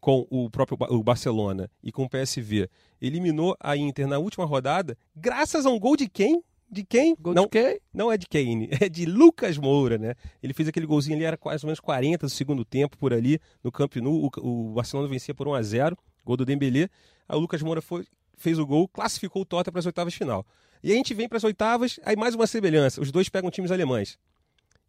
com 0.00 0.26
o 0.30 0.48
próprio 0.48 0.78
o 0.90 1.02
Barcelona 1.02 1.70
e 1.82 1.90
com 1.90 2.04
o 2.04 2.08
PSV. 2.08 2.68
Eliminou 3.00 3.56
a 3.60 3.76
Inter 3.76 4.06
na 4.06 4.18
última 4.18 4.44
rodada, 4.44 4.96
graças 5.14 5.66
a 5.66 5.70
um 5.70 5.78
gol 5.78 5.96
de 5.96 6.08
quem? 6.08 6.42
De 6.68 6.84
quem? 6.84 7.14
Gol 7.20 7.34
não, 7.34 7.44
de 7.44 7.50
quem? 7.50 7.80
não 7.92 8.10
é 8.10 8.16
de 8.16 8.26
Kane, 8.26 8.68
é 8.80 8.88
de 8.88 9.06
Lucas 9.06 9.56
Moura, 9.58 9.98
né? 9.98 10.14
Ele 10.42 10.52
fez 10.52 10.68
aquele 10.68 10.86
golzinho 10.86 11.16
ali, 11.16 11.24
era 11.24 11.38
mais 11.44 11.62
ou 11.62 11.68
menos 11.68 11.80
40 11.80 12.26
do 12.26 12.30
segundo 12.30 12.64
tempo 12.64 12.96
por 12.96 13.12
ali, 13.12 13.38
no 13.62 13.70
Camp 13.70 13.96
Nou. 13.96 14.30
O, 14.38 14.70
o 14.70 14.74
Barcelona 14.74 15.08
vencia 15.08 15.34
por 15.34 15.46
1 15.46 15.54
a 15.54 15.62
0 15.62 15.98
gol 16.24 16.36
do 16.36 16.44
Dembélé. 16.44 16.88
Aí 17.28 17.36
o 17.36 17.40
Lucas 17.40 17.62
Moura 17.62 17.80
foi, 17.80 18.04
fez 18.36 18.58
o 18.58 18.66
gol, 18.66 18.86
classificou 18.88 19.42
o 19.42 19.44
Tottenham 19.44 19.72
para 19.72 19.80
as 19.80 19.86
oitavas 19.86 20.12
de 20.12 20.18
final. 20.18 20.46
E 20.82 20.92
a 20.92 20.94
gente 20.94 21.14
vem 21.14 21.28
para 21.28 21.38
as 21.38 21.44
oitavas, 21.44 21.98
aí 22.04 22.16
mais 22.16 22.34
uma 22.34 22.46
semelhança. 22.46 23.00
Os 23.00 23.10
dois 23.10 23.28
pegam 23.28 23.50
times 23.50 23.70
alemães. 23.70 24.18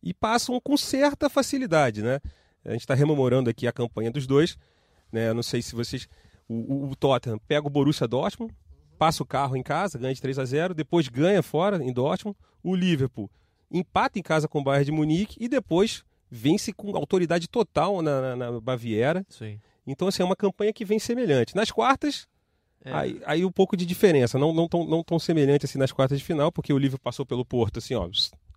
E 0.03 0.13
passam 0.13 0.59
com 0.59 0.77
certa 0.77 1.29
facilidade, 1.29 2.03
né? 2.03 2.19
A 2.63 2.71
gente 2.71 2.81
está 2.81 2.93
rememorando 2.93 3.49
aqui 3.49 3.65
a 3.65 3.71
campanha 3.71 4.11
dos 4.11 4.27
dois. 4.27 4.57
Né? 5.11 5.29
Eu 5.29 5.33
não 5.33 5.43
sei 5.43 5.61
se 5.61 5.73
vocês... 5.73 6.07
O, 6.47 6.53
o, 6.53 6.91
o 6.91 6.95
Tottenham 6.95 7.39
pega 7.47 7.65
o 7.65 7.69
Borussia 7.69 8.07
Dortmund, 8.07 8.53
passa 8.97 9.23
o 9.23 9.25
carro 9.25 9.55
em 9.55 9.63
casa, 9.63 9.97
ganha 9.97 10.13
de 10.13 10.21
3 10.21 10.39
a 10.39 10.45
0 10.45 10.73
depois 10.73 11.07
ganha 11.07 11.41
fora, 11.41 11.83
em 11.83 11.91
Dortmund. 11.91 12.37
O 12.63 12.75
Liverpool 12.75 13.29
empata 13.71 14.17
em 14.19 14.21
casa 14.21 14.47
com 14.47 14.59
o 14.59 14.63
Bayern 14.63 14.85
de 14.85 14.91
Munique 14.91 15.37
e 15.39 15.47
depois 15.47 16.03
vence 16.29 16.73
com 16.73 16.95
autoridade 16.95 17.47
total 17.47 18.01
na, 18.01 18.35
na, 18.35 18.51
na 18.51 18.59
Baviera. 18.61 19.25
Sim. 19.29 19.59
Então, 19.85 20.07
assim, 20.07 20.21
é 20.21 20.25
uma 20.25 20.35
campanha 20.35 20.73
que 20.73 20.83
vem 20.83 20.99
semelhante. 20.99 21.55
Nas 21.55 21.71
quartas, 21.71 22.27
É. 22.87 22.93
aí, 22.93 23.21
aí 23.25 23.45
um 23.45 23.51
pouco 23.51 23.75
de 23.75 23.85
diferença. 23.85 24.37
Não, 24.37 24.53
não, 24.53 24.67
tão, 24.67 24.85
não 24.85 25.03
tão 25.03 25.19
semelhante 25.19 25.65
assim 25.65 25.77
nas 25.77 25.91
quartas 25.91 26.17
de 26.19 26.23
final, 26.23 26.51
porque 26.51 26.71
o 26.71 26.77
Liverpool 26.77 27.03
passou 27.03 27.25
pelo 27.25 27.45
Porto, 27.45 27.79
assim, 27.79 27.93
ó, 27.93 28.09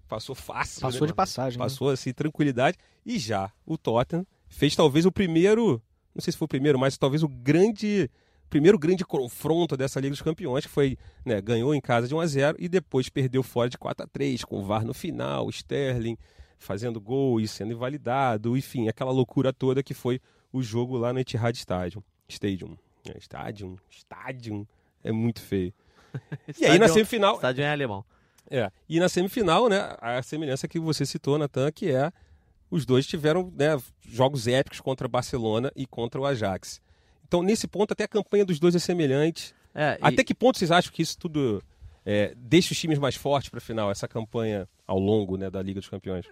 passou 0.09 0.35
fácil. 0.35 0.81
Passou 0.81 1.03
né? 1.03 1.07
de 1.09 1.15
passagem. 1.15 1.59
né? 1.59 1.65
Passou, 1.65 1.91
assim, 1.91 2.13
tranquilidade. 2.13 2.77
E 3.05 3.19
já 3.19 3.51
o 3.65 3.79
Tottenham 3.79 4.27
fez 4.49 4.75
talvez 4.75 5.07
o 5.07 5.13
primeiro, 5.13 5.83
não 6.15 6.21
sei 6.21 6.33
se 6.33 6.39
foi 6.39 6.47
o 6.47 6.49
primeiro, 6.49 6.79
mas 6.79 6.99
talvez 6.99 7.23
o 7.23 7.29
grande, 7.29 8.11
primeiro 8.49 8.79
grande 8.79 9.05
confronto 9.05 9.77
dessa 9.77 10.01
Liga 10.01 10.11
dos 10.11 10.23
Campeões, 10.23 10.67
que 10.67 10.71
foi, 10.71 10.99
né, 11.25 11.41
ganhou 11.41 11.75
em 11.75 11.81
casa 11.81 12.09
de 12.09 12.15
1 12.15 12.21
a 12.21 12.27
0 12.27 12.57
e 12.59 12.69
depois 12.69 13.09
perdeu 13.09 13.43
fora 13.43 13.71
de 13.71 13.79
4 13.79 14.05
a 14.05 14.09
3 14.09 14.45
com 14.45 14.59
o 14.59 14.65
VAR 14.65 14.85
no 14.85 14.93
final, 14.93 15.47
o 15.47 15.51
Sterling 15.51 16.17
fazendo 16.59 17.01
gol 17.01 17.41
e 17.41 17.49
sendo 17.49 17.73
invalidado, 17.73 18.57
enfim, 18.57 18.89
aquela 18.89 19.11
loucura 19.11 19.53
toda 19.53 19.83
que 19.83 19.95
foi 19.95 20.21
o 20.53 20.63
jogo 20.63 20.99
lá 20.99 21.13
no 21.13 21.19
Etihad 21.19 21.57
Stadium. 21.57 22.03
Stadium. 22.29 22.77
É, 23.09 23.19
Stadium, 23.19 23.77
Stadium, 23.91 24.67
é 25.03 25.13
muito 25.13 25.41
feio. 25.41 25.73
E 26.59 26.65
aí 26.67 26.71
na 26.79 26.87
Estádio- 26.87 26.95
semifinal, 26.95 27.35
Estádio 27.37 27.63
em 27.63 27.69
alemão. 27.69 28.05
é. 28.51 28.71
E 28.89 28.99
na 28.99 29.09
semifinal, 29.09 29.69
né, 29.69 29.97
a 30.01 30.21
semelhança 30.23 30.67
que 30.67 30.79
você 30.81 31.07
citou, 31.07 31.39
Natan, 31.39 31.71
que 31.71 31.91
é 31.91 32.11
os 32.71 32.85
dois 32.85 33.07
tiveram 33.07 33.53
né, 33.57 33.77
jogos 34.03 34.47
épicos 34.49 34.81
contra 34.81 35.07
Barcelona 35.09 35.73
e 35.77 35.87
contra 35.87 36.21
o 36.21 36.27
Ajax. 36.27 36.81
Então, 37.27 37.43
nesse 37.43 37.67
ponto, 37.69 37.93
até 37.93 38.05
a 38.05 38.09
campanha 38.09 38.45
dos 38.45 38.59
dois 38.59 38.75
é 38.75 38.79
semelhante. 38.81 39.55
É, 39.75 39.95
e- 39.95 39.99
Até 40.03 40.25
que 40.25 40.35
ponto 40.35 40.59
vocês 40.59 40.71
acham 40.73 40.93
que 40.93 41.01
isso 41.03 41.17
tudo 41.17 41.63
é, 42.05 42.35
deixa 42.37 42.73
os 42.73 42.79
times 42.79 42.99
mais 42.99 43.15
fortes 43.15 43.49
para 43.49 43.59
a 43.59 43.61
final, 43.61 43.89
essa 43.91 44.09
campanha 44.09 44.69
ao 44.87 44.99
longo 44.99 45.37
né, 45.37 45.49
da 45.49 45.63
Liga 45.63 45.79
dos 45.81 45.89
Campeões? 45.89 46.27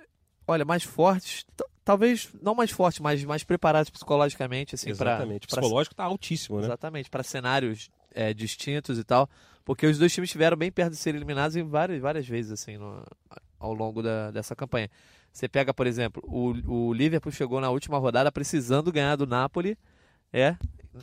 olha, 0.46 0.64
mais 0.64 0.82
fortes, 0.82 1.44
talvez 1.88 2.28
não 2.42 2.54
mais 2.54 2.70
fortes, 2.70 3.00
mas 3.00 3.24
mais 3.24 3.42
preparados 3.42 3.88
psicologicamente, 3.88 4.74
assim, 4.74 4.94
para 4.94 5.12
Exatamente. 5.14 5.46
Psicológico 5.46 5.94
está 5.94 6.04
altíssimo, 6.04 6.58
né? 6.58 6.66
Exatamente, 6.66 7.08
para 7.08 7.22
cenários 7.22 7.88
é, 8.14 8.34
distintos 8.34 8.98
e 8.98 9.04
tal. 9.04 9.26
Porque 9.64 9.86
os 9.86 9.96
dois 9.96 10.12
times 10.12 10.28
estiveram 10.28 10.54
bem 10.54 10.70
perto 10.70 10.90
de 10.90 10.96
serem 10.98 11.18
eliminados 11.18 11.56
em 11.56 11.62
várias, 11.62 11.98
várias 11.98 12.28
vezes, 12.28 12.52
assim, 12.52 12.76
no- 12.76 13.02
ao 13.58 13.72
longo 13.72 14.02
da, 14.02 14.30
dessa 14.30 14.54
campanha. 14.54 14.90
Você 15.32 15.48
pega, 15.48 15.72
por 15.72 15.86
exemplo, 15.86 16.22
o, 16.26 16.88
o 16.88 16.92
Liverpool 16.92 17.32
chegou 17.32 17.58
na 17.58 17.70
última 17.70 17.96
rodada 17.96 18.30
precisando 18.30 18.92
ganhar 18.92 19.16
do 19.16 19.26
Napoli. 19.26 19.74
É, 20.30 20.56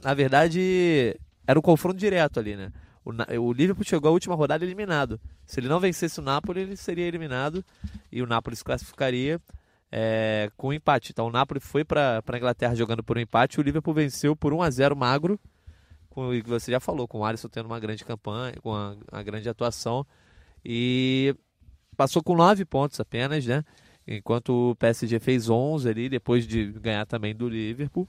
na 0.04 0.14
verdade, 0.14 1.20
era 1.48 1.58
um 1.58 1.64
confronto 1.64 1.98
direto 1.98 2.40
ali, 2.40 2.56
né? 2.56 2.72
O, 3.04 3.12
o 3.40 3.52
Liverpool 3.52 3.84
chegou 3.84 4.10
à 4.10 4.14
última 4.14 4.36
rodada 4.36 4.64
eliminado. 4.64 5.20
Se 5.48 5.60
ele 5.60 5.68
não 5.68 5.80
vencesse 5.80 6.20
o 6.20 6.24
Napoli, 6.24 6.62
ele 6.62 6.78
seria 6.78 7.08
eliminado 7.08 7.66
e 8.12 8.22
o 8.22 8.28
Napoli 8.28 8.56
se 8.56 8.64
classificaria 8.64 9.42
é, 9.98 10.52
com 10.58 10.68
um 10.68 10.74
empate. 10.74 11.14
Então 11.14 11.28
o 11.28 11.32
Napoli 11.32 11.62
foi 11.62 11.86
para 11.86 12.22
a 12.28 12.38
Inglaterra 12.38 12.76
jogando 12.76 13.02
por 13.02 13.18
um 13.18 13.22
empate 13.22 13.62
o 13.62 13.64
Liverpool 13.64 13.94
venceu 13.94 14.36
por 14.36 14.52
1 14.52 14.62
a 14.62 14.70
0 14.70 14.94
magro 14.94 15.40
com 16.10 16.30
você 16.46 16.72
já 16.72 16.80
falou, 16.80 17.08
com 17.08 17.20
o 17.20 17.26
Alisson 17.26 17.50
tendo 17.50 17.66
uma 17.66 17.80
grande 17.80 18.06
campanha, 18.06 18.56
com 18.62 18.70
uma, 18.70 18.98
uma 19.12 19.24
grande 19.24 19.50
atuação. 19.50 20.06
E 20.64 21.36
passou 21.96 22.24
com 22.24 22.36
nove 22.36 22.64
pontos 22.64 23.00
apenas, 23.00 23.46
né? 23.46 23.64
Enquanto 24.08 24.72
o 24.72 24.76
PSG 24.76 25.20
fez 25.20 25.50
11 25.50 25.90
ali, 25.90 26.08
depois 26.08 26.48
de 26.48 26.72
ganhar 26.74 27.06
também 27.06 27.36
do 27.36 27.50
Liverpool. 27.50 28.08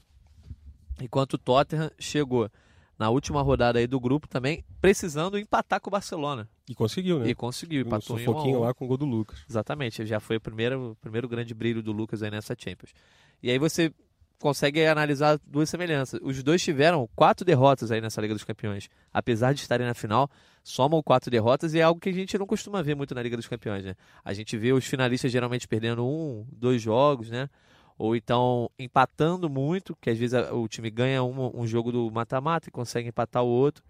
Enquanto 1.01 1.33
o 1.33 1.37
Tottenham 1.37 1.91
chegou 1.99 2.49
na 2.97 3.09
última 3.09 3.41
rodada 3.41 3.77
aí 3.79 3.87
do 3.87 3.99
grupo 3.99 4.27
também, 4.27 4.63
precisando 4.79 5.37
empatar 5.37 5.81
com 5.81 5.89
o 5.89 5.91
Barcelona. 5.91 6.49
E 6.69 6.75
conseguiu, 6.75 7.19
né? 7.19 7.29
E 7.29 7.35
conseguiu, 7.35 7.81
empatou 7.81 8.19
em 8.19 8.19
um 8.19 8.23
a 8.23 8.25
sufoquinho 8.25 8.57
um. 8.57 8.61
lá 8.61 8.73
com 8.73 8.85
o 8.85 8.87
gol 8.87 8.97
do 8.97 9.05
Lucas. 9.05 9.39
Exatamente, 9.49 10.05
já 10.05 10.19
foi 10.19 10.35
o 10.35 10.41
primeiro, 10.41 10.91
o 10.91 10.95
primeiro 10.95 11.27
grande 11.27 11.53
brilho 11.53 11.81
do 11.81 11.91
Lucas 11.91 12.21
aí 12.21 12.29
nessa 12.29 12.55
Champions. 12.57 12.93
E 13.41 13.49
aí 13.49 13.57
você 13.57 13.93
consegue 14.39 14.85
analisar 14.85 15.39
duas 15.45 15.69
semelhanças. 15.69 16.19
Os 16.21 16.41
dois 16.43 16.61
tiveram 16.61 17.09
quatro 17.15 17.45
derrotas 17.45 17.91
aí 17.91 18.01
nessa 18.01 18.21
Liga 18.21 18.33
dos 18.33 18.43
Campeões. 18.43 18.89
Apesar 19.13 19.53
de 19.53 19.61
estarem 19.61 19.87
na 19.87 19.93
final, 19.93 20.29
somam 20.63 21.01
quatro 21.01 21.31
derrotas 21.31 21.73
e 21.73 21.79
é 21.79 21.83
algo 21.83 21.99
que 21.99 22.09
a 22.09 22.13
gente 22.13 22.37
não 22.37 22.45
costuma 22.45 22.81
ver 22.81 22.95
muito 22.95 23.15
na 23.15 23.21
Liga 23.21 23.35
dos 23.35 23.47
Campeões, 23.47 23.83
né? 23.83 23.95
A 24.23 24.33
gente 24.33 24.57
vê 24.57 24.73
os 24.73 24.85
finalistas 24.85 25.31
geralmente 25.31 25.67
perdendo 25.67 26.05
um, 26.05 26.45
dois 26.51 26.81
jogos, 26.81 27.29
né? 27.29 27.49
Ou 27.97 28.15
então 28.15 28.69
empatando 28.77 29.49
muito, 29.49 29.95
que 29.99 30.09
às 30.09 30.17
vezes 30.17 30.39
o 30.51 30.67
time 30.67 30.91
ganha 30.91 31.23
um, 31.23 31.61
um 31.61 31.65
jogo 31.65 31.91
do 31.91 32.11
mata-mata 32.11 32.69
e 32.69 32.71
consegue 32.71 33.09
empatar 33.09 33.43
o 33.43 33.47
outro. 33.47 33.83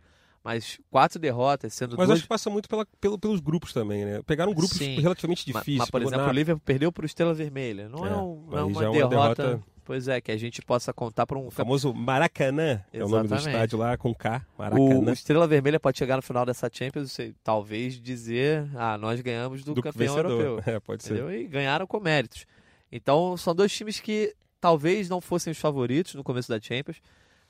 Mas 0.44 0.80
quatro 0.90 1.20
derrotas, 1.20 1.74
sendo 1.74 1.98
Mas 1.98 2.08
duas 2.08 2.18
acho 2.18 2.24
que 2.24 2.30
passa 2.30 2.50
muito 2.50 2.70
pela, 2.70 2.86
pelo- 3.02 3.20
pelos 3.20 3.40
grupos 3.42 3.74
também, 3.74 4.06
né? 4.06 4.22
Pegaram 4.26 4.54
grupos 4.54 4.78
Sim. 4.78 5.00
relativamente 5.00 5.46
difíceis. 5.46 5.78
Mas, 5.80 5.90
por 5.90 6.02
exemplo, 6.02 6.26
na- 6.26 6.30
o 6.32 6.34
Liverpool 6.34 6.62
perdeu 6.66 6.92
para 6.92 7.04
o 7.04 7.06
Estrela 7.06 7.34
Vermelha. 7.34 7.90
Não 7.90 8.06
é, 8.06 8.10
É, 8.10 8.16
um- 8.16 8.46
não 8.50 8.58
é 8.58 8.62
aí 8.62 8.68
uma, 8.68 8.84
é 8.84 8.88
uma 8.88 9.10
derrota, 9.10 9.44
derrota- 9.44 9.64
Pois 9.84 10.10
é, 10.10 10.20
que 10.20 10.32
a 10.34 10.38
gente 10.38 10.62
possa 10.62 10.92
contar 10.94 11.26
para 11.26 11.38
um 11.38 11.48
O 11.48 11.52
famoso 11.52 11.94
Maracanã, 11.94 12.84
é 12.92 12.98
o 13.04 13.08
nome 13.08 13.28
do 13.30 13.36
Exatamente. 13.36 13.48
estádio 13.56 13.80
lá, 13.80 13.96
com 13.98 14.14
K, 14.14 14.46
Maracanã. 14.58 15.12
o 15.12 15.14
Estrela 15.14 15.48
Vermelha 15.48 15.80
pode 15.80 15.98
chegar 15.98 16.18
no 16.18 16.22
final 16.22 16.46
dessa 16.46 16.70
Champions 16.72 17.18
e 17.20 17.34
talvez 17.42 17.94
dizer: 18.00 18.68
ah, 18.76 18.98
nós 18.98 19.22
ganhamos 19.22 19.64
do, 19.64 19.74
do 19.74 19.82
campeão 19.82 20.16
vencedor. 20.16 20.30
europeu. 20.42 20.64
É, 20.76 20.80
pode 20.82 21.04
ser. 21.06 21.14
Entendeu? 21.14 21.32
E 21.34 21.48
ganharam 21.48 21.88
com 21.88 22.02
méritos. 22.02 22.46
Então, 22.92 23.38
são 23.38 23.56
dois 23.56 23.72
times 23.72 24.02
que 24.02 24.34
talvez 24.60 25.08
não 25.08 25.22
fossem 25.22 25.52
os 25.52 25.58
favoritos 25.58 26.16
no 26.16 26.24
começo 26.24 26.50
da 26.50 26.60
Champions. 26.60 26.98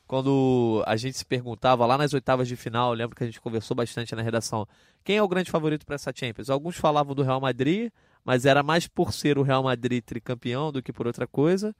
Quando 0.07 0.83
a 0.87 0.95
gente 0.95 1.17
se 1.17 1.25
perguntava 1.25 1.85
lá 1.85 1.97
nas 1.97 2.13
oitavas 2.13 2.47
de 2.47 2.55
final, 2.55 2.93
lembro 2.93 3.13
que 3.13 3.23
a 3.23 3.25
gente 3.25 3.41
conversou 3.41 3.75
bastante 3.75 4.15
na 4.15 4.21
redação, 4.21 4.65
quem 5.03 5.17
é 5.17 5.21
o 5.21 5.27
grande 5.27 5.51
favorito 5.51 5.85
para 5.85 5.95
essa 5.95 6.13
Champions? 6.15 6.49
Alguns 6.49 6.77
falavam 6.77 7.13
do 7.13 7.23
Real 7.23 7.41
Madrid, 7.41 7.91
mas 8.23 8.45
era 8.45 8.63
mais 8.63 8.87
por 8.87 9.11
ser 9.11 9.37
o 9.37 9.43
Real 9.43 9.61
Madrid 9.61 10.01
tricampeão 10.01 10.71
do 10.71 10.81
que 10.81 10.93
por 10.93 11.07
outra 11.07 11.27
coisa. 11.27 11.75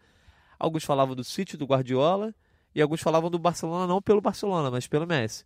Alguns 0.60 0.84
falavam 0.84 1.15
do 1.15 1.24
City, 1.24 1.55
do 1.55 1.65
Guardiola, 1.65 2.36
e 2.75 2.81
alguns 2.81 3.01
falavam 3.01 3.29
do 3.29 3.39
Barcelona, 3.39 3.88
não 3.88 4.01
pelo 4.01 4.19
Barcelona, 4.19 4.69
mas 4.69 4.88
pelo 4.88 5.07
Messi. 5.07 5.46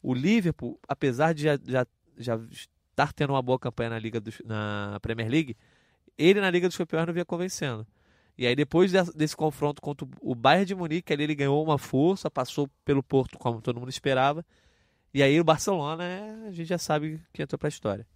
O 0.00 0.14
Liverpool, 0.14 0.78
apesar 0.86 1.34
de 1.34 1.42
já, 1.42 1.58
já, 1.66 1.86
já 2.16 2.40
estar 2.90 3.12
tendo 3.12 3.32
uma 3.32 3.42
boa 3.42 3.58
campanha 3.58 3.90
na 3.90 3.98
Liga 3.98 4.20
dos, 4.20 4.40
na 4.44 4.98
Premier 5.02 5.28
League, 5.28 5.56
ele 6.16 6.40
na 6.40 6.48
Liga 6.48 6.68
dos 6.68 6.76
Campeões 6.76 7.06
não 7.06 7.12
vinha 7.12 7.24
convencendo. 7.24 7.84
E 8.40 8.46
aí 8.46 8.56
depois 8.56 8.90
desse, 8.90 9.36
confronto 9.36 9.82
contra 9.82 10.08
o 10.22 10.34
Bayern 10.34 10.64
de 10.64 10.74
Munique, 10.74 11.12
ali 11.12 11.24
ele 11.24 11.34
ganhou 11.34 11.62
uma 11.62 11.76
força, 11.76 12.30
passou 12.30 12.70
pelo 12.86 13.02
Porto 13.02 13.38
como 13.38 13.60
todo 13.60 13.78
mundo 13.78 13.90
esperava. 13.90 14.42
E 15.12 15.22
aí 15.22 15.38
o 15.38 15.44
Barcelona, 15.44 16.04
é, 16.04 16.48
a 16.48 16.50
gente 16.50 16.66
já 16.66 16.78
sabe 16.78 17.20
que 17.34 17.42
entrou 17.42 17.58
para 17.58 17.68
a 17.68 17.68
história. 17.68 18.06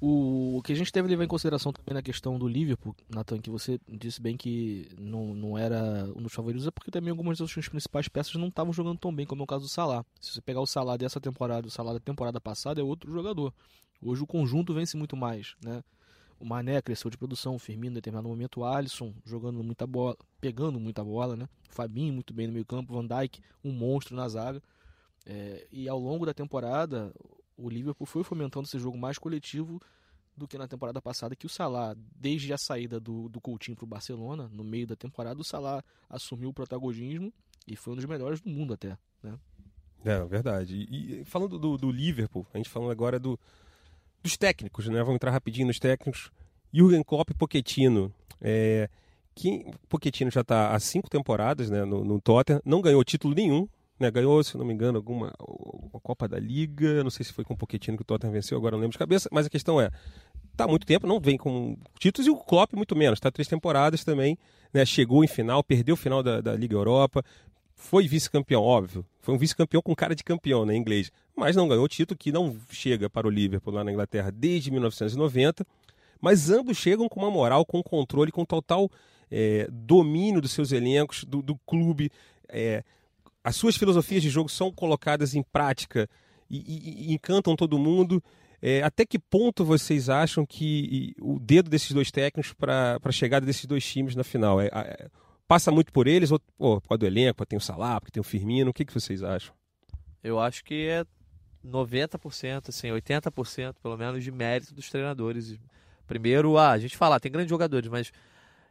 O, 0.00 0.62
que 0.64 0.72
a 0.72 0.76
gente 0.76 0.92
deve 0.92 1.08
levar 1.08 1.24
em 1.24 1.28
consideração 1.28 1.72
também 1.72 1.92
na 1.92 2.02
questão 2.02 2.38
do 2.38 2.46
Liverpool, 2.46 2.94
Nathan, 3.08 3.40
que 3.40 3.50
você 3.50 3.80
disse 3.88 4.22
bem 4.22 4.36
que 4.36 4.88
não, 4.96 5.34
não 5.34 5.58
era 5.58 6.08
um 6.14 6.22
dos 6.22 6.32
favoritos, 6.32 6.64
é 6.64 6.70
porque 6.70 6.92
também 6.92 7.10
algumas 7.10 7.38
das 7.38 7.50
suas 7.50 7.68
principais 7.68 8.06
peças 8.06 8.34
não 8.36 8.46
estavam 8.46 8.72
jogando 8.72 8.98
tão 8.98 9.12
bem, 9.12 9.26
como 9.26 9.42
é 9.42 9.44
o 9.44 9.46
caso 9.46 9.64
do 9.64 9.68
Salah. 9.68 10.04
Se 10.20 10.34
você 10.34 10.40
pegar 10.40 10.60
o 10.60 10.66
Salah 10.68 10.96
dessa 10.96 11.20
temporada 11.20 11.66
o 11.66 11.70
Salah 11.70 11.94
da 11.94 12.00
temporada 12.00 12.40
passada, 12.40 12.80
é 12.80 12.84
outro 12.84 13.12
jogador. 13.12 13.52
Hoje 14.00 14.22
o 14.22 14.26
conjunto 14.26 14.72
vence 14.72 14.96
muito 14.96 15.16
mais, 15.16 15.56
né? 15.60 15.82
O 16.42 16.44
Mané 16.44 16.82
cresceu 16.82 17.08
de 17.08 17.16
produção, 17.16 17.54
o 17.54 17.58
Firmino 17.60 17.92
em 17.92 17.94
determinado 17.94 18.28
momento, 18.28 18.58
o 18.58 18.64
Alisson 18.64 19.14
jogando 19.24 19.62
muita 19.62 19.86
bola, 19.86 20.16
pegando 20.40 20.80
muita 20.80 21.04
bola, 21.04 21.36
né? 21.36 21.48
O 21.70 21.72
Fabinho 21.72 22.12
muito 22.12 22.34
bem 22.34 22.48
no 22.48 22.52
meio 22.52 22.66
campo, 22.66 22.92
Van 22.92 23.06
Dijk 23.06 23.40
um 23.62 23.70
monstro 23.70 24.16
na 24.16 24.28
zaga. 24.28 24.60
É, 25.24 25.68
e 25.70 25.88
ao 25.88 26.00
longo 26.00 26.26
da 26.26 26.34
temporada, 26.34 27.14
o 27.56 27.68
Liverpool 27.68 28.08
foi 28.08 28.24
fomentando 28.24 28.66
esse 28.66 28.76
jogo 28.76 28.98
mais 28.98 29.18
coletivo 29.18 29.80
do 30.36 30.48
que 30.48 30.58
na 30.58 30.66
temporada 30.66 31.00
passada, 31.00 31.36
que 31.36 31.46
o 31.46 31.48
Salah, 31.48 31.94
desde 32.16 32.52
a 32.52 32.58
saída 32.58 32.98
do, 32.98 33.28
do 33.28 33.40
Coutinho 33.40 33.76
para 33.76 33.84
o 33.84 33.88
Barcelona, 33.88 34.50
no 34.52 34.64
meio 34.64 34.88
da 34.88 34.96
temporada, 34.96 35.40
o 35.40 35.44
Salah 35.44 35.84
assumiu 36.10 36.48
o 36.48 36.52
protagonismo 36.52 37.32
e 37.68 37.76
foi 37.76 37.92
um 37.92 37.96
dos 37.96 38.04
melhores 38.04 38.40
do 38.40 38.50
mundo 38.50 38.74
até. 38.74 38.98
Né? 39.22 39.38
É, 40.04 40.24
verdade. 40.24 40.74
E, 40.74 41.20
e 41.20 41.24
falando 41.24 41.56
do, 41.56 41.78
do 41.78 41.88
Liverpool, 41.92 42.44
a 42.52 42.56
gente 42.56 42.68
falando 42.68 42.90
agora 42.90 43.20
do, 43.20 43.38
dos 44.22 44.36
técnicos, 44.36 44.86
né? 44.88 44.98
Vamos 45.00 45.16
entrar 45.16 45.30
rapidinho 45.30 45.66
nos 45.66 45.78
técnicos. 45.78 46.30
Jürgen 46.72 47.02
Klopp 47.02 47.30
e 47.30 47.34
Pochettino. 47.34 48.12
É, 48.40 48.88
quem, 49.34 49.72
Pochettino 49.88 50.30
já 50.30 50.40
está 50.40 50.74
há 50.74 50.80
cinco 50.80 51.08
temporadas 51.08 51.70
né, 51.70 51.84
no, 51.84 52.04
no 52.04 52.20
Tottenham, 52.20 52.60
não 52.64 52.80
ganhou 52.80 53.02
título 53.04 53.34
nenhum, 53.34 53.68
né? 53.98 54.10
Ganhou, 54.10 54.42
se 54.42 54.56
não 54.56 54.64
me 54.64 54.72
engano, 54.72 54.98
alguma 54.98 55.32
a 55.94 56.00
Copa 56.00 56.26
da 56.26 56.38
Liga, 56.38 57.02
não 57.02 57.10
sei 57.10 57.24
se 57.24 57.32
foi 57.32 57.44
com 57.44 57.54
o 57.54 57.56
Pochettino 57.56 57.96
que 57.96 58.02
o 58.02 58.06
Tottenham 58.06 58.32
venceu, 58.32 58.58
agora 58.58 58.72
não 58.72 58.80
lembro 58.80 58.92
de 58.92 58.98
cabeça, 58.98 59.28
mas 59.32 59.46
a 59.46 59.50
questão 59.50 59.80
é, 59.80 59.90
tá 60.56 60.64
há 60.64 60.68
muito 60.68 60.86
tempo, 60.86 61.06
não 61.06 61.20
vem 61.20 61.36
com 61.36 61.76
títulos 61.98 62.26
e 62.26 62.30
o 62.30 62.36
Klopp 62.36 62.72
muito 62.74 62.96
menos, 62.96 63.18
está 63.18 63.30
três 63.30 63.48
temporadas 63.48 64.04
também, 64.04 64.38
né? 64.72 64.84
Chegou 64.84 65.22
em 65.22 65.28
final, 65.28 65.62
perdeu 65.62 65.94
o 65.94 65.96
final 65.96 66.22
da, 66.22 66.40
da 66.40 66.54
Liga 66.54 66.74
Europa, 66.74 67.24
foi 67.82 68.06
vice-campeão, 68.06 68.62
óbvio. 68.62 69.04
Foi 69.20 69.34
um 69.34 69.38
vice-campeão 69.38 69.82
com 69.82 69.94
cara 69.94 70.14
de 70.14 70.22
campeão, 70.22 70.64
né, 70.64 70.74
inglês. 70.74 71.10
Mas 71.36 71.56
não 71.56 71.68
ganhou 71.68 71.84
o 71.84 71.88
título 71.88 72.16
que 72.16 72.30
não 72.30 72.56
chega 72.70 73.10
para 73.10 73.26
o 73.26 73.30
Liverpool 73.30 73.74
lá 73.74 73.82
na 73.82 73.90
Inglaterra 73.90 74.30
desde 74.30 74.70
1990. 74.70 75.66
Mas 76.20 76.48
ambos 76.48 76.76
chegam 76.76 77.08
com 77.08 77.20
uma 77.20 77.30
moral, 77.30 77.66
com 77.66 77.82
controle, 77.82 78.30
com 78.30 78.44
total 78.44 78.88
é, 79.30 79.68
domínio 79.70 80.40
dos 80.40 80.52
seus 80.52 80.70
elencos, 80.70 81.24
do, 81.24 81.42
do 81.42 81.56
clube. 81.66 82.10
É, 82.48 82.84
as 83.42 83.56
suas 83.56 83.76
filosofias 83.76 84.22
de 84.22 84.30
jogo 84.30 84.48
são 84.48 84.70
colocadas 84.70 85.34
em 85.34 85.42
prática 85.42 86.08
e, 86.48 86.58
e, 86.58 87.10
e 87.10 87.12
encantam 87.12 87.56
todo 87.56 87.78
mundo. 87.78 88.22
É, 88.60 88.80
até 88.82 89.04
que 89.04 89.18
ponto 89.18 89.64
vocês 89.64 90.08
acham 90.08 90.46
que 90.46 91.14
o 91.20 91.40
dedo 91.40 91.68
desses 91.68 91.90
dois 91.90 92.12
técnicos 92.12 92.52
para 92.52 92.98
a 93.02 93.12
chegada 93.12 93.44
desses 93.44 93.66
dois 93.66 93.84
times 93.84 94.14
na 94.14 94.22
final? 94.22 94.60
É, 94.60 94.66
é, 94.66 95.10
passa 95.52 95.70
muito 95.70 95.92
por 95.92 96.06
eles? 96.06 96.30
Ou 96.30 96.40
pô, 96.56 96.80
por 96.80 96.88
causa 96.88 96.98
do 97.00 97.06
elenco, 97.06 97.44
tem 97.44 97.58
o 97.58 97.60
Salah, 97.60 98.00
porque 98.00 98.10
tem 98.10 98.20
o 98.22 98.24
Firmino? 98.24 98.70
O 98.70 98.72
que, 98.72 98.86
que 98.86 98.94
vocês 98.94 99.22
acham? 99.22 99.54
Eu 100.24 100.40
acho 100.40 100.64
que 100.64 100.88
é 100.88 101.04
90%, 101.62 102.70
assim, 102.70 102.88
80% 102.88 103.74
pelo 103.82 103.98
menos 103.98 104.24
de 104.24 104.32
mérito 104.32 104.72
dos 104.72 104.88
treinadores. 104.88 105.58
Primeiro, 106.06 106.56
ah, 106.56 106.70
a 106.70 106.78
gente 106.78 106.96
fala, 106.96 107.20
tem 107.20 107.30
grandes 107.30 107.50
jogadores, 107.50 107.90
mas 107.90 108.10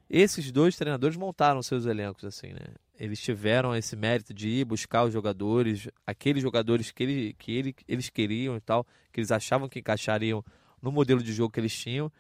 esses 0.10 0.52
dois 0.52 0.76
treinadores 0.76 1.16
montaram 1.16 1.62
seus 1.62 1.86
elencos, 1.86 2.26
assim, 2.26 2.48
né? 2.48 2.74
Eles 3.00 3.22
tiveram 3.22 3.76
esse 3.76 3.96
mérito 3.96 4.34
de 4.34 4.50
ir 4.50 4.66
buscar 4.66 5.04
os 5.04 5.14
jogadores, 5.14 5.88
aqueles 6.06 6.42
jogadores 6.42 6.90
que, 6.90 7.04
ele, 7.04 7.34
que 7.38 7.52
ele, 7.52 7.76
eles 7.88 8.10
queriam 8.10 8.58
e 8.58 8.60
tal, 8.60 8.88
que 9.12 9.20
eles 9.20 9.32
achavam 9.32 9.70
que 9.70 9.80
encaixariam 9.80 10.44
no 10.82 10.92
modelo 10.92 11.22
de 11.22 11.32
jogo 11.32 11.54
que 11.54 11.60
eles 11.60 11.76
tinham. 11.76 12.12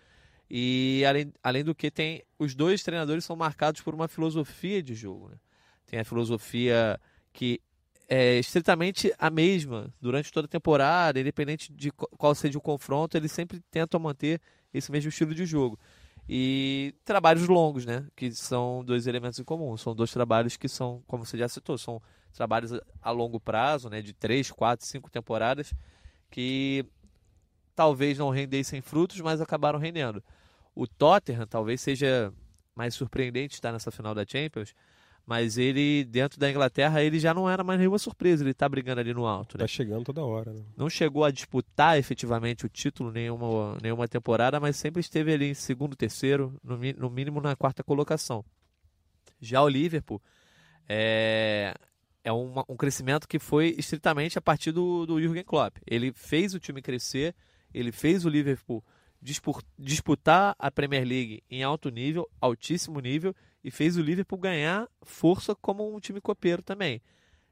E 0.53 1.05
além, 1.08 1.31
além 1.41 1.63
do 1.63 1.74
que, 1.74 1.89
tem 1.89 2.24
os 2.38 2.53
dois 2.53 2.84
treinadores 2.84 3.24
são 3.24 3.38
marcados 3.38 3.79
por 3.79 3.96
uma 3.96 4.10
filosofia 4.10 4.84
de 4.84 4.93
jogo. 4.93 5.29
Né? 5.29 5.38
Tem 5.86 6.00
a 6.01 6.03
filosofia 6.03 7.00
que 7.31 7.62
é 8.10 8.38
estritamente 8.38 9.13
a 9.17 9.29
mesma 9.29 9.93
durante 10.01 10.29
toda 10.29 10.48
a 10.48 10.50
temporada, 10.50 11.22
independente 11.22 11.72
de 11.72 11.89
qual 11.91 12.36
seja 12.36 12.58
o 12.58 12.62
confronto, 12.62 13.15
eles 13.15 13.31
sempre 13.31 13.62
tentam 13.72 13.98
manter 13.98 14.41
esse 14.74 14.91
mesmo 14.91 15.08
estilo 15.08 15.34
de 15.34 15.46
jogo 15.46 15.79
e 16.27 16.93
trabalhos 17.03 17.48
longos, 17.48 17.86
né? 17.86 18.05
Que 18.15 18.31
são 18.31 18.84
dois 18.84 19.08
elementos 19.08 19.39
em 19.39 19.43
comum. 19.43 19.75
São 19.77 19.96
dois 19.96 20.12
trabalhos 20.12 20.58
que 20.58 20.67
são, 20.67 21.03
como 21.08 21.25
você 21.25 21.38
já 21.38 21.48
citou, 21.48 21.77
são 21.77 22.01
trabalhos 22.34 22.72
a 23.01 23.12
longo 23.12 23.39
prazo, 23.39 23.89
né? 23.89 24.01
De 24.01 24.13
três, 24.13 24.51
quatro, 24.51 24.86
cinco 24.86 25.10
temporadas 25.10 25.74
que 26.29 26.86
talvez 27.75 28.17
não 28.17 28.29
rendessem 28.29 28.81
frutos, 28.81 29.20
mas 29.20 29.41
acabaram 29.41 29.79
rendendo. 29.79 30.24
O 30.75 30.88
Tottenham 30.88 31.46
talvez 31.48 31.82
seja 31.82 32.34
mais 32.75 32.96
surpreendente 32.96 33.56
estar 33.56 33.72
nessa 33.72 33.92
final 33.92 34.16
da 34.16 34.25
Champions, 34.25 34.74
mas 35.25 35.58
ele, 35.58 36.04
dentro 36.06 36.40
da 36.40 36.50
Inglaterra, 36.50 37.01
ele 37.01 37.20
já 37.20 37.34
não 37.34 37.50
era 37.50 37.63
mais 37.63 37.80
nenhuma 37.80 38.00
surpresa. 38.00 38.44
Ele 38.44 38.51
está 38.51 38.68
brigando 38.68 39.01
ali 39.01 39.13
no 39.13 39.25
alto. 39.25 39.58
Né? 39.58 39.63
Tá 39.63 39.68
chegando 39.68 40.04
toda 40.04 40.24
hora. 40.24 40.51
Né? 40.51 40.63
Não 40.75 40.90
chegou 40.90 41.24
a 41.24 41.32
disputar 41.32 41.98
efetivamente 41.98 42.66
o 42.66 42.70
título 42.70 43.12
nenhuma, 43.12 43.78
nenhuma 43.82 44.08
temporada, 44.08 44.60
mas 44.60 44.75
sempre 44.75 45.00
esteve 45.00 45.32
ali 45.34 45.51
em 45.51 45.54
segundo, 45.54 45.96
terceiro, 45.96 46.60
no, 46.63 46.78
no 46.98 47.10
mínimo 47.10 47.40
na 47.40 47.56
quarta 47.56 47.84
colocação. 47.84 48.44
Já 49.40 49.62
o 49.62 49.70
Liverpool 49.70 50.22
é, 50.90 51.74
é 52.24 52.32
uma, 52.32 52.66
um 52.68 52.75
crescimento 52.75 53.28
que 53.28 53.40
foi 53.40 53.75
estritamente 53.78 54.38
a 54.38 54.42
partir 54.42 54.72
do, 54.72 55.06
do 55.06 55.22
Jürgen 55.22 55.44
Klopp. 55.44 55.78
Ele 55.86 56.12
fez 56.13 56.54
o 56.54 56.60
time 56.60 56.82
crescer, 56.82 57.36
ele 57.74 57.92
fez 57.92 58.25
o 58.25 58.30
Liverpool 58.30 58.84
disputar 59.78 60.56
a 60.58 60.72
Premier 60.72 61.04
League 61.06 61.44
em 61.50 61.63
alto 61.63 61.90
nível, 61.90 62.30
altíssimo 62.40 63.00
nível, 63.00 63.36
e 63.63 63.70
fez 63.70 63.96
o 63.96 64.01
Liverpool 64.01 64.40
ganhar 64.40 64.88
força 65.04 65.54
como 65.56 65.96
um 65.96 66.00
time 66.00 66.20
copeiro 66.20 66.62
também. 66.62 67.01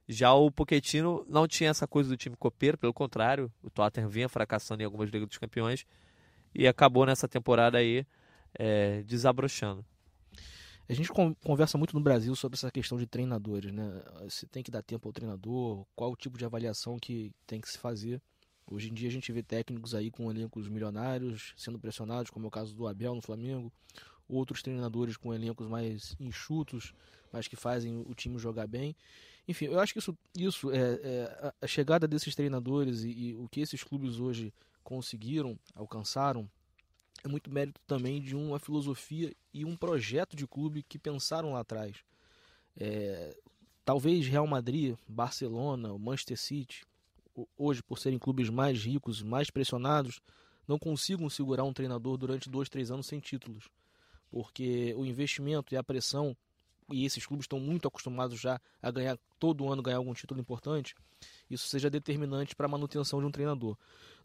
Já 0.07 0.33
o 0.33 0.49
Pochettino 0.49 1.23
não 1.29 1.47
tinha 1.47 1.69
essa 1.69 1.87
coisa 1.87 2.09
do 2.09 2.17
time 2.17 2.35
copeiro, 2.35 2.77
pelo 2.77 2.93
contrário, 2.93 3.51
o 3.61 3.69
Tottenham 3.69 4.09
vinha 4.09 4.27
fracassando 4.27 4.81
em 4.81 4.85
algumas 4.85 5.11
Ligas 5.11 5.27
dos 5.27 5.37
Campeões 5.37 5.85
e 6.53 6.67
acabou 6.67 7.05
nessa 7.05 7.27
temporada 7.27 7.77
aí 7.77 8.03
é, 8.55 9.03
desabrochando. 9.03 9.85
A 10.89 10.93
gente 10.93 11.11
conversa 11.43 11.77
muito 11.77 11.93
no 11.93 12.01
Brasil 12.01 12.35
sobre 12.35 12.55
essa 12.55 12.71
questão 12.71 12.97
de 12.97 13.05
treinadores, 13.05 13.71
né? 13.71 14.01
Se 14.27 14.47
tem 14.47 14.63
que 14.63 14.71
dar 14.71 14.81
tempo 14.81 15.07
ao 15.07 15.13
treinador, 15.13 15.85
qual 15.95 16.11
o 16.11 16.15
tipo 16.15 16.35
de 16.35 16.45
avaliação 16.45 16.97
que 16.97 17.31
tem 17.45 17.61
que 17.61 17.69
se 17.69 17.77
fazer. 17.77 18.19
Hoje 18.71 18.89
em 18.89 18.93
dia 18.93 19.09
a 19.09 19.11
gente 19.11 19.31
vê 19.31 19.41
técnicos 19.41 19.95
aí 19.95 20.11
com 20.11 20.29
elencos 20.29 20.69
milionários 20.69 21.53
sendo 21.57 21.79
pressionados, 21.79 22.29
como 22.29 22.45
é 22.45 22.47
o 22.47 22.51
caso 22.51 22.75
do 22.75 22.87
Abel 22.87 23.15
no 23.15 23.21
Flamengo, 23.21 23.71
outros 24.27 24.61
treinadores 24.61 25.17
com 25.17 25.33
elencos 25.33 25.67
mais 25.67 26.15
enxutos, 26.19 26.93
mas 27.31 27.47
que 27.47 27.55
fazem 27.55 28.03
o 28.07 28.13
time 28.13 28.37
jogar 28.37 28.67
bem. 28.67 28.95
Enfim, 29.47 29.65
eu 29.65 29.79
acho 29.79 29.93
que 29.93 29.99
isso, 29.99 30.15
isso 30.37 30.71
é, 30.71 30.77
é 30.77 31.53
a 31.59 31.65
chegada 31.65 32.07
desses 32.07 32.35
treinadores 32.35 33.03
e, 33.03 33.09
e, 33.09 33.35
o 33.35 33.49
que 33.49 33.61
esses 33.61 33.83
clubes 33.83 34.19
hoje 34.19 34.53
conseguiram, 34.83 35.57
alcançaram, 35.73 36.47
é 37.23 37.27
muito 37.27 37.49
mérito 37.49 37.81
também 37.87 38.21
de 38.21 38.35
uma 38.35 38.59
filosofia 38.59 39.33
e 39.51 39.65
um 39.65 39.75
projeto 39.75 40.35
de 40.35 40.45
clube 40.45 40.83
que 40.83 40.99
pensaram 40.99 41.53
lá 41.53 41.61
atrás. 41.61 41.97
É, 42.77 43.35
talvez 43.83 44.27
Real 44.27 44.45
Madrid, 44.45 44.95
Barcelona, 45.07 45.97
Manchester 45.97 46.37
City, 46.37 46.85
hoje 47.57 47.83
por 47.83 47.99
serem 47.99 48.17
clubes 48.19 48.49
mais 48.49 48.83
ricos, 48.83 49.21
mais 49.21 49.49
pressionados, 49.49 50.19
não 50.67 50.79
consigam 50.79 51.29
segurar 51.29 51.63
um 51.63 51.73
treinador 51.73 52.17
durante 52.17 52.49
dois, 52.49 52.69
três 52.69 52.91
anos 52.91 53.07
sem 53.07 53.19
títulos 53.19 53.69
porque 54.31 54.93
o 54.97 55.05
investimento 55.05 55.73
e 55.73 55.77
a 55.77 55.83
pressão, 55.83 56.35
e 56.91 57.05
esses 57.05 57.25
clubes 57.25 57.43
estão 57.43 57.59
muito 57.59 57.87
acostumados 57.87 58.39
já 58.39 58.59
a 58.81 58.91
ganhar 58.91 59.17
todo 59.39 59.71
ano 59.71 59.81
ganhar 59.81 59.97
algum 59.97 60.13
título 60.13 60.39
importante, 60.39 60.95
isso 61.49 61.67
seja 61.67 61.89
determinante 61.89 62.55
para 62.55 62.65
a 62.65 62.69
manutenção 62.69 63.19
de 63.19 63.25
um 63.25 63.31
treinador. 63.31 63.77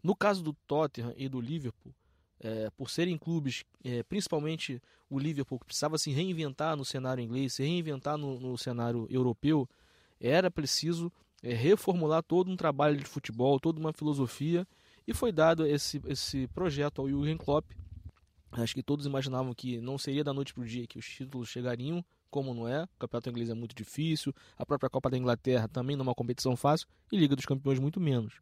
No 0.03 0.15
caso 0.15 0.43
do 0.43 0.53
Tottenham 0.67 1.13
e 1.17 1.27
do 1.27 1.41
Liverpool, 1.41 1.93
é, 2.39 2.69
por 2.71 2.89
serem 2.89 3.17
clubes, 3.17 3.63
é, 3.83 4.03
principalmente 4.03 4.81
o 5.09 5.17
Liverpool, 5.17 5.59
que 5.59 5.65
precisava 5.65 5.97
se 5.97 6.11
reinventar 6.11 6.75
no 6.75 6.85
cenário 6.85 7.23
inglês, 7.23 7.53
se 7.53 7.63
reinventar 7.63 8.17
no, 8.17 8.39
no 8.39 8.57
cenário 8.57 9.07
europeu, 9.09 9.67
era 10.19 10.51
preciso 10.51 11.11
é, 11.43 11.53
reformular 11.53 12.23
todo 12.23 12.51
um 12.51 12.55
trabalho 12.55 12.97
de 12.97 13.05
futebol, 13.05 13.59
toda 13.59 13.79
uma 13.79 13.93
filosofia, 13.93 14.67
e 15.07 15.13
foi 15.13 15.31
dado 15.31 15.65
esse, 15.65 16.01
esse 16.07 16.47
projeto 16.47 17.01
ao 17.01 17.09
Jürgen 17.09 17.37
Klopp, 17.37 17.65
Acho 18.61 18.73
que 18.73 18.83
todos 18.83 19.05
imaginavam 19.05 19.53
que 19.53 19.81
não 19.81 19.97
seria 19.97 20.23
da 20.23 20.33
noite 20.33 20.53
para 20.53 20.63
o 20.63 20.65
dia 20.65 20.87
que 20.87 20.97
os 20.97 21.05
títulos 21.05 21.49
chegariam, 21.49 22.03
como 22.29 22.53
não 22.53 22.67
é. 22.67 22.83
O 22.83 22.99
campeonato 22.99 23.29
inglês 23.29 23.49
é 23.49 23.53
muito 23.53 23.75
difícil, 23.75 24.33
a 24.57 24.65
própria 24.65 24.89
Copa 24.89 25.09
da 25.09 25.17
Inglaterra 25.17 25.67
também 25.67 25.95
não 25.95 26.03
é 26.03 26.07
uma 26.07 26.15
competição 26.15 26.55
fácil, 26.55 26.87
e 27.11 27.17
Liga 27.17 27.35
dos 27.35 27.45
Campeões 27.45 27.79
muito 27.79 27.99
menos. 27.99 28.35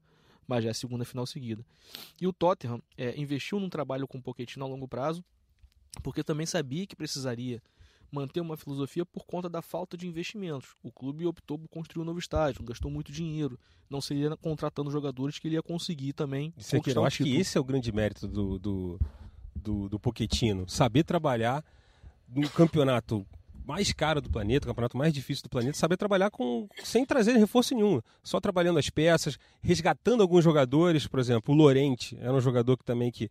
Mas 0.47 0.63
já 0.63 0.69
é 0.69 0.71
a 0.71 0.75
segunda 0.75 1.03
final 1.03 1.25
seguida. 1.25 1.65
E 2.21 2.27
o 2.27 2.34
Tottenham 2.34 2.82
é, 2.97 3.19
investiu 3.19 3.60
num 3.60 3.69
trabalho 3.69 4.08
com 4.08 4.19
o 4.19 4.21
Pochettino 4.21 4.65
a 4.65 4.67
longo 4.67 4.88
prazo, 4.88 5.23
porque 6.03 6.23
também 6.23 6.45
sabia 6.45 6.86
que 6.86 6.95
precisaria 6.95 7.62
manter 8.13 8.41
uma 8.41 8.56
filosofia 8.56 9.06
por 9.06 9.26
conta 9.26 9.49
da 9.49 9.62
falta 9.62 9.97
de 9.97 10.08
investimentos. 10.08 10.76
O 10.84 10.91
clube 10.91 11.26
optou 11.26 11.58
por 11.58 11.67
construir 11.67 12.04
um 12.04 12.06
novo 12.06 12.19
estádio, 12.19 12.63
gastou 12.63 12.91
muito 12.91 13.12
dinheiro, 13.12 13.60
não 13.89 13.99
seria 13.99 14.38
contratando 14.38 14.91
jogadores 14.91 15.39
que 15.39 15.47
ele 15.47 15.56
ia 15.56 15.63
conseguir 15.63 16.13
também. 16.13 16.54
Isso 16.56 16.76
aqui, 16.76 16.91
eu 16.91 17.06
acho 17.06 17.23
que 17.23 17.36
esse 17.36 17.58
é 17.58 17.62
o 17.62 17.63
grande 17.63 17.91
mérito 17.91 18.28
do, 18.28 18.60
do 18.60 18.99
do, 19.56 19.88
do 19.88 19.99
Pochettino, 19.99 20.67
saber 20.67 21.04
trabalhar 21.04 21.63
no 22.28 22.49
campeonato 22.49 23.26
mais 23.65 23.93
caro 23.93 24.19
do 24.19 24.30
planeta, 24.30 24.65
o 24.65 24.69
campeonato 24.69 24.97
mais 24.97 25.13
difícil 25.13 25.43
do 25.43 25.49
planeta, 25.49 25.78
saber 25.78 25.95
trabalhar 25.95 26.30
com 26.30 26.67
sem 26.84 27.06
trazer 27.06 27.38
reforço 27.38 27.73
nenhum, 27.73 28.02
só 28.21 28.39
trabalhando 28.41 28.78
as 28.78 28.89
peças, 28.89 29.38
resgatando 29.62 30.21
alguns 30.21 30.43
jogadores, 30.43 31.08
por 31.08 31.19
exemplo, 31.19 31.54
o 31.54 31.58
Lorente 31.58 32.17
era 32.19 32.34
um 32.34 32.41
jogador 32.41 32.78
que 32.78 32.84
também 32.84 33.10
que 33.10 33.30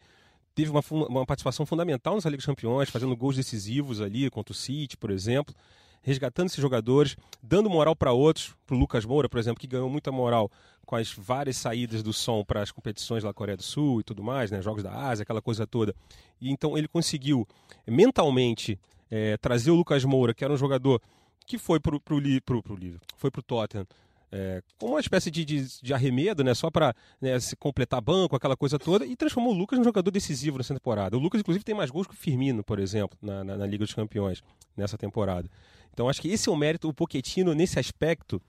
teve 0.55 0.71
uma, 0.71 0.83
uma 0.91 1.27
participação 1.27 1.65
fundamental 1.67 2.15
nessa 2.15 2.29
Liga 2.29 2.39
dos 2.39 2.47
Campeões, 2.47 2.91
fazendo 2.91 3.17
gols 3.17 3.37
decisivos 3.37 4.01
ali 4.01 4.29
contra 4.31 4.53
o 4.53 4.55
City, 4.55 4.97
por 4.97 5.11
exemplo 5.11 5.55
resgatando 6.03 6.49
esses 6.49 6.61
jogadores, 6.61 7.17
dando 7.43 7.71
moral 7.71 7.95
para 7.95 8.13
outros, 8.13 8.55
para 8.67 8.75
o 8.75 8.79
Lucas 8.79 9.05
Moura, 9.05 9.29
por 9.29 9.39
exemplo, 9.39 9.61
que 9.61 9.67
ganhou 9.67 9.89
muita 9.89 10.11
moral 10.11 10.51
com 10.85 10.97
as 10.97 11.13
várias 11.13 11.57
saídas 11.57 12.03
do 12.03 12.13
som 12.13 12.45
para 12.45 12.61
as 12.61 12.73
competições 12.73 13.23
da 13.23 13.33
Coreia 13.33 13.57
do 13.57 13.63
Sul 13.63 14.01
e 14.01 14.03
tudo 14.03 14.23
mais, 14.23 14.51
né, 14.51 14.61
jogos 14.61 14.83
da 14.83 14.93
Ásia, 14.93 15.23
aquela 15.23 15.41
coisa 15.41 15.67
toda. 15.67 15.95
E 16.41 16.51
então 16.51 16.77
ele 16.77 16.89
conseguiu 16.89 17.47
mentalmente 17.87 18.79
é, 19.11 19.37
trazer 19.37 19.71
o 19.71 19.77
Lucas 19.77 20.05
Moura, 20.05 20.35
que 20.35 20.45
era 20.45 20.53
um 20.53 20.57
jogador 20.57 21.01
que 21.47 21.57
foi 21.57 21.79
para 21.79 21.95
o 21.95 22.19
livro, 22.19 23.01
foi 23.17 23.31
para 23.31 23.41
o 23.41 23.43
Tottenham, 23.43 23.87
é, 24.33 24.63
como 24.79 24.95
uma 24.95 25.01
espécie 25.01 25.31
de, 25.31 25.45
de, 25.45 25.83
de 25.83 25.93
arremedo, 25.93 26.43
né, 26.43 26.55
só 26.55 26.71
para 26.71 26.95
né, 27.21 27.39
se 27.39 27.55
completar 27.55 28.01
banco, 28.01 28.35
aquela 28.35 28.57
coisa 28.57 28.79
toda, 28.79 29.05
e 29.05 29.15
transformou 29.15 29.53
o 29.53 29.57
Lucas 29.57 29.79
num 29.79 29.85
jogador 29.85 30.11
decisivo 30.11 30.57
nessa 30.57 30.73
temporada. 30.73 31.17
O 31.17 31.21
Lucas, 31.21 31.41
inclusive, 31.41 31.63
tem 31.65 31.75
mais 31.75 31.91
gols 31.91 32.07
que 32.07 32.15
o 32.15 32.17
Firmino, 32.17 32.65
por 32.65 32.79
exemplo, 32.79 33.17
na, 33.21 33.45
na, 33.45 33.57
na 33.59 33.67
Liga 33.67 33.85
dos 33.85 33.95
Campeões, 33.95 34.43
nessa 34.75 34.97
temporada. 34.97 35.49
Então 35.93 36.09
acho 36.09 36.23
que 36.23 36.29
esse 36.29 36.49
é 36.49 36.53
o 36.53 36.57
mérito, 36.57 36.89
o 36.89 36.95
Pochettino 36.95 37.55
nesse 37.55 37.79
aspecto, 37.79 38.41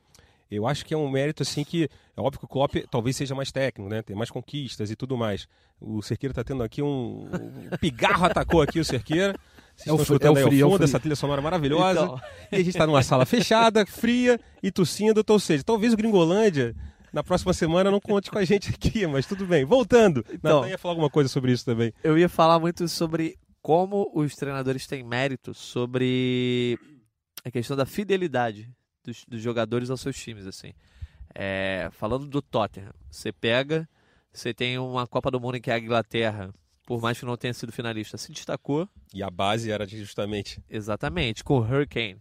eu 0.50 0.67
acho 0.67 0.86
que 0.86 0.93
é 0.93 0.98
um 0.98 1.10
mérito 1.10 1.43
assim 1.43 1.63
que 1.63 1.89
é 2.15 2.22
óbvio 2.22 2.39
que 2.39 2.46
o 2.46 2.48
Klopp 2.48 2.76
talvez 2.89 3.15
seja 3.15 3.34
mais 3.34 3.52
técnico, 3.52 3.89
né? 3.89 4.02
Tem 4.02 4.15
mais 4.15 4.30
conquistas 4.30 4.91
e 4.91 4.96
tudo 4.96 5.17
mais. 5.17 5.48
O 5.82 6.02
Cerqueira 6.02 6.32
está 6.32 6.43
tendo 6.43 6.63
aqui 6.63 6.82
um, 6.82 7.28
um 7.28 7.78
pigarro 7.82 8.26
atacou 8.26 8.62
aqui 8.62 8.80
o 8.80 8.86
Cerqueira. 8.86 9.36
Vocês 9.75 9.88
é 9.88 9.91
o, 9.91 10.01
estão 10.01 10.15
é 10.15 10.31
o 10.31 10.47
frio, 10.47 10.65
ao 10.65 10.71
fundo, 10.71 10.81
é 10.81 10.86
essa 10.86 10.99
trilha 10.99 11.15
sonora 11.15 11.41
maravilhosa. 11.41 12.03
Então... 12.03 12.21
E 12.51 12.55
a 12.55 12.59
gente 12.59 12.69
está 12.69 12.86
numa 12.86 13.03
sala 13.03 13.25
fechada, 13.25 13.86
fria 13.88 14.39
e 14.62 14.71
tossindo. 14.71 15.23
Ou 15.27 15.39
seja, 15.39 15.63
talvez 15.63 15.93
o 15.93 15.97
Gringolândia 15.97 16.75
na 17.12 17.23
próxima 17.23 17.53
semana 17.53 17.91
não 17.91 17.99
conte 17.99 18.31
com 18.31 18.38
a 18.38 18.45
gente 18.45 18.69
aqui, 18.71 19.05
mas 19.05 19.25
tudo 19.25 19.45
bem. 19.45 19.63
Voltando, 19.65 20.25
então, 20.31 20.62
Natan 20.62 20.69
ia 20.69 20.77
falar 20.77 20.93
alguma 20.93 21.09
coisa 21.09 21.29
sobre 21.29 21.51
isso 21.51 21.63
também. 21.63 21.93
Eu 22.03 22.17
ia 22.17 22.27
falar 22.27 22.59
muito 22.59 22.88
sobre 22.88 23.38
como 23.62 24.12
os 24.13 24.36
treinadores 24.36 24.88
têm 24.88 25.03
mérito 25.03 25.53
sobre 25.53 26.77
a 27.45 27.51
questão 27.51 27.77
da 27.77 27.86
fidelidade 27.86 28.69
dos, 29.03 29.23
dos 29.27 29.41
jogadores 29.41 29.89
aos 29.89 30.01
seus 30.01 30.17
times, 30.17 30.47
assim. 30.47 30.73
É, 31.36 31.89
falando 31.91 32.27
do 32.27 32.41
Tottenham, 32.41 32.91
você 33.09 33.31
pega, 33.31 33.88
você 34.31 34.53
tem 34.53 34.77
uma 34.77 35.07
Copa 35.07 35.31
do 35.31 35.39
Mundo 35.39 35.57
em 35.57 35.62
que 35.62 35.71
a 35.71 35.79
Inglaterra, 35.79 36.53
por 36.86 37.02
mais 37.02 37.19
que 37.19 37.26
não 37.26 37.38
tenha 37.38 37.54
sido 37.54 37.72
finalista, 37.72 38.17
se 38.17 38.32
destacou. 38.32 38.88
E 39.13 39.22
a 39.24 39.30
base 39.30 39.72
era 39.72 39.88
justamente. 39.88 40.62
Exatamente, 40.69 41.43
com 41.43 41.58
o 41.58 41.62
Hurricane 41.62 42.17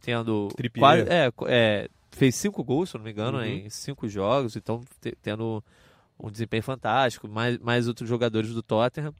tendo. 0.00 0.48
Quase, 0.78 1.02
é, 1.08 1.30
é, 1.48 1.88
fez 2.12 2.34
cinco 2.36 2.62
gols, 2.64 2.90
se 2.90 2.96
não 2.96 3.04
me 3.04 3.10
engano, 3.10 3.38
Uhum. 3.38 3.44
em 3.44 3.68
cinco 3.70 4.08
jogos, 4.08 4.56
então 4.56 4.80
te- 5.00 5.16
tendo 5.20 5.62
um 6.18 6.30
desempenho 6.30 6.62
fantástico, 6.62 7.28
mais, 7.28 7.58
mais 7.58 7.86
outros 7.88 8.08
jogadores 8.08 8.52
do 8.52 8.62
Tottenham. 8.62 9.12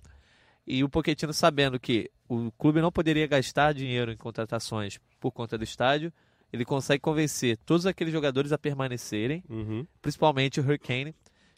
E 0.67 0.85
o 0.85 0.89
Pochettino 0.89 1.33
sabendo 1.33 1.79
que 1.81 2.11
o 2.29 2.51
clube 2.53 2.81
não 2.81 2.93
poderia 2.93 3.27
gastar 3.27 3.73
dinheiro 3.73 4.13
em 4.13 4.17
contratações 4.17 4.99
por 5.19 5.33
conta 5.33 5.57
do 5.57 5.65
estádio, 5.65 6.13
ele 6.53 6.65
consegue 6.65 7.01
convencer 7.01 7.57
todos 7.59 7.87
aqueles 7.87 8.13
jogadores 8.13 8.53
a 8.53 8.59
permanecerem, 8.59 9.43
Uhum. 9.49 9.87
principalmente 10.03 10.61
o 10.61 10.63
Hurricane, 10.63 11.15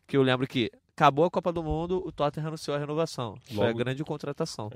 que 0.06 0.16
eu 0.16 0.22
lembro 0.22 0.46
que 0.46 0.70
acabou 1.00 1.24
a 1.24 1.30
Copa 1.30 1.50
do 1.52 1.62
Mundo, 1.62 2.02
o 2.06 2.12
Tottenham 2.12 2.48
anunciou 2.48 2.76
a 2.76 2.80
renovação. 2.80 3.36
Foi 3.54 3.64
a 3.64 3.66
Logo- 3.68 3.78
grande 3.78 4.04
contratação. 4.04 4.70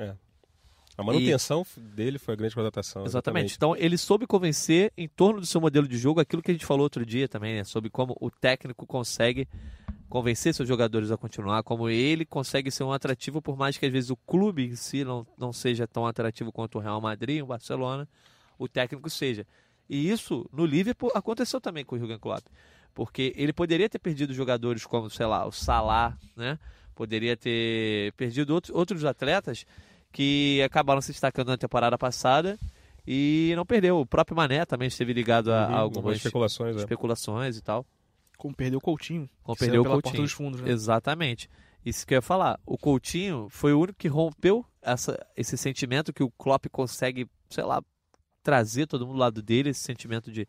A 0.96 1.02
manutenção 1.02 1.66
dele 1.76 2.18
foi 2.18 2.34
a 2.34 2.36
grande 2.36 2.54
contratação. 2.54 3.04
Exatamente. 3.04 3.54
Então 3.56 3.76
ele 3.76 3.98
soube 3.98 4.26
convencer 4.26 4.92
em 4.96 5.08
torno 5.08 5.40
do 5.40 5.46
seu 5.46 5.60
modelo 5.60 5.86
de 5.88 5.98
jogo 5.98 6.20
aquilo 6.20 6.40
que 6.40 6.50
a 6.50 6.54
gente 6.54 6.64
falou 6.64 6.84
outro 6.84 7.04
dia 7.04 7.28
também, 7.28 7.56
né? 7.56 7.64
Sobre 7.64 7.90
como 7.90 8.16
o 8.20 8.30
técnico 8.30 8.86
consegue 8.86 9.48
convencer 10.08 10.54
seus 10.54 10.68
jogadores 10.68 11.10
a 11.10 11.16
continuar, 11.16 11.62
como 11.64 11.88
ele 11.88 12.24
consegue 12.24 12.70
ser 12.70 12.84
um 12.84 12.92
atrativo, 12.92 13.42
por 13.42 13.56
mais 13.56 13.76
que 13.76 13.84
às 13.84 13.92
vezes 13.92 14.10
o 14.10 14.16
clube 14.16 14.64
em 14.68 14.76
si 14.76 15.04
não, 15.04 15.26
não 15.36 15.52
seja 15.52 15.86
tão 15.88 16.06
atrativo 16.06 16.52
quanto 16.52 16.78
o 16.78 16.80
Real 16.80 17.00
Madrid, 17.00 17.42
o 17.42 17.46
Barcelona, 17.46 18.08
o 18.56 18.68
técnico 18.68 19.10
seja. 19.10 19.44
E 19.90 20.08
isso 20.08 20.48
no 20.52 20.64
Liverpool 20.64 21.10
aconteceu 21.14 21.60
também 21.60 21.84
com 21.84 21.96
o 21.96 21.98
Jurgen 21.98 22.18
Klopp, 22.20 22.46
porque 22.94 23.32
ele 23.36 23.52
poderia 23.52 23.88
ter 23.88 23.98
perdido 23.98 24.32
jogadores 24.32 24.86
como, 24.86 25.10
sei 25.10 25.26
lá, 25.26 25.46
o 25.46 25.52
Salah, 25.52 26.16
né? 26.36 26.58
Poderia 26.94 27.36
ter 27.36 28.12
perdido 28.12 28.54
outros, 28.54 28.74
outros 28.74 29.04
atletas 29.04 29.66
que 30.12 30.62
acabaram 30.62 31.00
se 31.00 31.10
destacando 31.10 31.48
na 31.48 31.56
temporada 31.56 31.98
passada 31.98 32.56
e 33.04 33.52
não 33.56 33.66
perdeu. 33.66 33.98
O 33.98 34.06
próprio 34.06 34.36
Mané 34.36 34.64
também 34.64 34.86
esteve 34.86 35.12
ligado 35.12 35.52
a, 35.52 35.64
a 35.64 35.68
Uhum, 35.68 35.74
algumas 35.76 36.16
especulações. 36.16 36.76
É. 36.76 36.78
especulações 36.78 37.56
e 37.56 37.62
tal. 37.62 37.84
Como 38.38 38.54
perdeu 38.54 38.78
o 38.78 38.82
Coutinho. 38.82 39.28
Como 39.42 39.58
perdeu 39.58 39.82
o 39.82 39.84
Coutinho. 39.84 40.02
porta 40.02 40.22
dos 40.22 40.32
fundos, 40.32 40.60
né? 40.60 40.70
Exatamente. 40.70 41.50
Isso 41.84 42.06
que 42.06 42.14
eu 42.14 42.18
ia 42.18 42.22
falar. 42.22 42.60
O 42.64 42.78
Coutinho 42.78 43.48
foi 43.50 43.72
o 43.72 43.80
único 43.80 43.98
que 43.98 44.08
rompeu 44.08 44.64
essa, 44.80 45.18
esse 45.36 45.56
sentimento 45.56 46.12
que 46.12 46.22
o 46.22 46.30
Klopp 46.30 46.66
consegue, 46.70 47.28
sei 47.50 47.64
lá, 47.64 47.82
trazer 48.42 48.86
todo 48.86 49.04
mundo 49.06 49.16
do 49.16 49.20
lado 49.20 49.42
dele, 49.42 49.70
esse 49.70 49.80
sentimento 49.80 50.30
de 50.30 50.46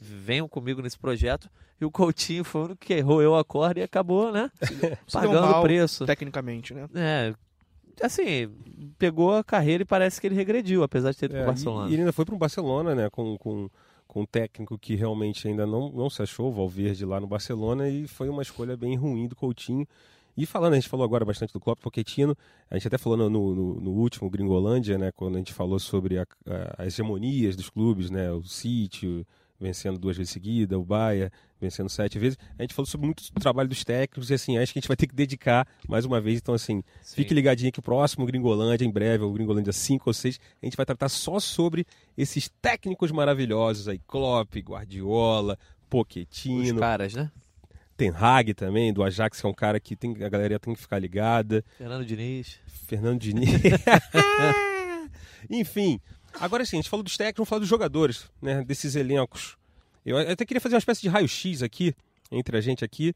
venham 0.00 0.48
comigo 0.48 0.82
nesse 0.82 0.98
projeto. 0.98 1.48
E 1.80 1.84
o 1.84 1.90
Coutinho 1.90 2.42
foi 2.44 2.60
o 2.62 2.64
único 2.66 2.80
que 2.86 2.94
errou 2.94 3.20
eu 3.22 3.36
a 3.36 3.44
corda 3.44 3.80
e 3.80 3.82
acabou, 3.82 4.32
né? 4.32 4.50
Pagando 5.12 5.46
o 5.58 5.62
preço. 5.62 6.06
Tecnicamente, 6.06 6.72
né? 6.72 6.88
É, 6.94 7.34
assim, 8.02 8.48
pegou 8.98 9.34
a 9.34 9.44
carreira 9.44 9.82
e 9.82 9.86
parece 9.86 10.20
que 10.20 10.26
ele 10.26 10.34
regrediu, 10.34 10.82
apesar 10.82 11.10
de 11.10 11.18
ter 11.18 11.26
ido 11.26 11.34
É, 11.36 11.38
pro 11.38 11.44
e- 11.44 11.46
Barcelona. 11.46 11.90
E, 11.90 11.92
ele 11.92 12.00
ainda 12.02 12.12
foi 12.12 12.24
para 12.24 12.34
um 12.34 12.38
Barcelona, 12.38 12.94
né? 12.94 13.10
Com, 13.10 13.36
com, 13.36 13.68
com 14.06 14.20
um 14.22 14.26
técnico 14.26 14.78
que 14.78 14.94
realmente 14.94 15.46
ainda 15.48 15.66
não, 15.66 15.90
não 15.92 16.08
se 16.08 16.22
achou, 16.22 16.48
o 16.48 16.52
Valverde 16.52 17.04
lá 17.04 17.20
no 17.20 17.26
Barcelona, 17.26 17.88
e 17.88 18.06
foi 18.08 18.28
uma 18.28 18.42
escolha 18.42 18.76
bem 18.76 18.96
ruim 18.96 19.26
do 19.28 19.36
Coutinho. 19.36 19.86
E 20.34 20.44
falando, 20.44 20.74
a 20.74 20.76
gente 20.76 20.88
falou 20.88 21.04
agora 21.04 21.24
bastante 21.24 21.52
do 21.54 21.60
Klopp 21.60 21.80
Pochettino, 21.82 22.36
a 22.70 22.74
gente 22.76 22.86
até 22.88 22.98
falou 22.98 23.16
no, 23.18 23.28
no, 23.30 23.80
no 23.80 23.90
último 23.92 24.28
Gringolândia, 24.28 24.98
né? 24.98 25.10
Quando 25.12 25.36
a 25.36 25.38
gente 25.38 25.52
falou 25.52 25.78
sobre 25.78 26.18
a- 26.18 26.26
a- 26.46 26.74
as 26.84 26.88
hegemonias 26.94 27.56
dos 27.56 27.70
clubes, 27.70 28.10
né? 28.10 28.30
O 28.32 28.42
City 28.42 29.26
vencendo 29.60 29.98
duas 29.98 30.16
vezes 30.16 30.32
seguida, 30.32 30.78
o 30.78 30.84
Bahia 30.84 31.30
vencendo 31.60 31.88
sete 31.88 32.18
vezes. 32.18 32.38
A 32.58 32.62
gente 32.62 32.74
falou 32.74 32.86
sobre 32.86 33.06
muito 33.06 33.32
trabalho 33.34 33.68
dos 33.68 33.82
técnicos 33.82 34.30
e 34.30 34.34
assim, 34.34 34.58
acho 34.58 34.72
que 34.72 34.78
a 34.78 34.80
gente 34.80 34.88
vai 34.88 34.96
ter 34.96 35.06
que 35.06 35.14
dedicar 35.14 35.66
mais 35.88 36.04
uma 36.04 36.20
vez. 36.20 36.38
Então, 36.38 36.54
assim, 36.54 36.82
Sim. 37.02 37.16
Fique 37.16 37.34
ligadinho 37.34 37.72
que 37.72 37.78
o 37.78 37.82
próximo 37.82 38.26
Gringolândia, 38.26 38.84
em 38.84 38.90
breve, 38.90 39.24
o 39.24 39.32
Gringolândia 39.32 39.72
5 39.72 40.04
ou 40.06 40.12
6, 40.12 40.38
a 40.62 40.66
gente 40.66 40.76
vai 40.76 40.84
tratar 40.84 41.08
só 41.08 41.40
sobre 41.40 41.86
esses 42.16 42.50
técnicos 42.60 43.10
maravilhosos 43.10 43.88
aí, 43.88 43.98
Klopp, 44.06 44.54
Guardiola, 44.56 45.58
Os 45.58 45.88
Pochettino, 45.88 46.78
caras, 46.78 47.14
né? 47.14 47.30
Ten 47.96 48.12
Hag 48.14 48.52
também, 48.52 48.92
do 48.92 49.02
Ajax, 49.02 49.40
que 49.40 49.46
é 49.46 49.48
um 49.48 49.54
cara 49.54 49.80
que 49.80 49.96
tem, 49.96 50.14
a 50.22 50.28
galera 50.28 50.58
tem 50.58 50.74
que 50.74 50.80
ficar 50.80 50.98
ligada, 50.98 51.64
Fernando 51.78 52.04
Diniz. 52.04 52.58
Fernando 52.66 53.18
Diniz. 53.18 53.48
Enfim, 55.48 55.98
agora 56.40 56.64
sim, 56.64 56.76
a 56.76 56.80
gente 56.80 56.90
falou 56.90 57.02
dos 57.02 57.16
técnicos, 57.16 57.38
vamos 57.38 57.48
falar 57.48 57.60
dos 57.60 57.68
jogadores, 57.68 58.30
né, 58.40 58.64
desses 58.64 58.94
elencos. 58.96 59.56
Eu 60.04 60.16
até 60.18 60.44
queria 60.44 60.60
fazer 60.60 60.74
uma 60.74 60.78
espécie 60.80 61.02
de 61.02 61.08
raio-x 61.08 61.62
aqui, 61.62 61.94
entre 62.30 62.56
a 62.56 62.60
gente 62.60 62.84
aqui, 62.84 63.12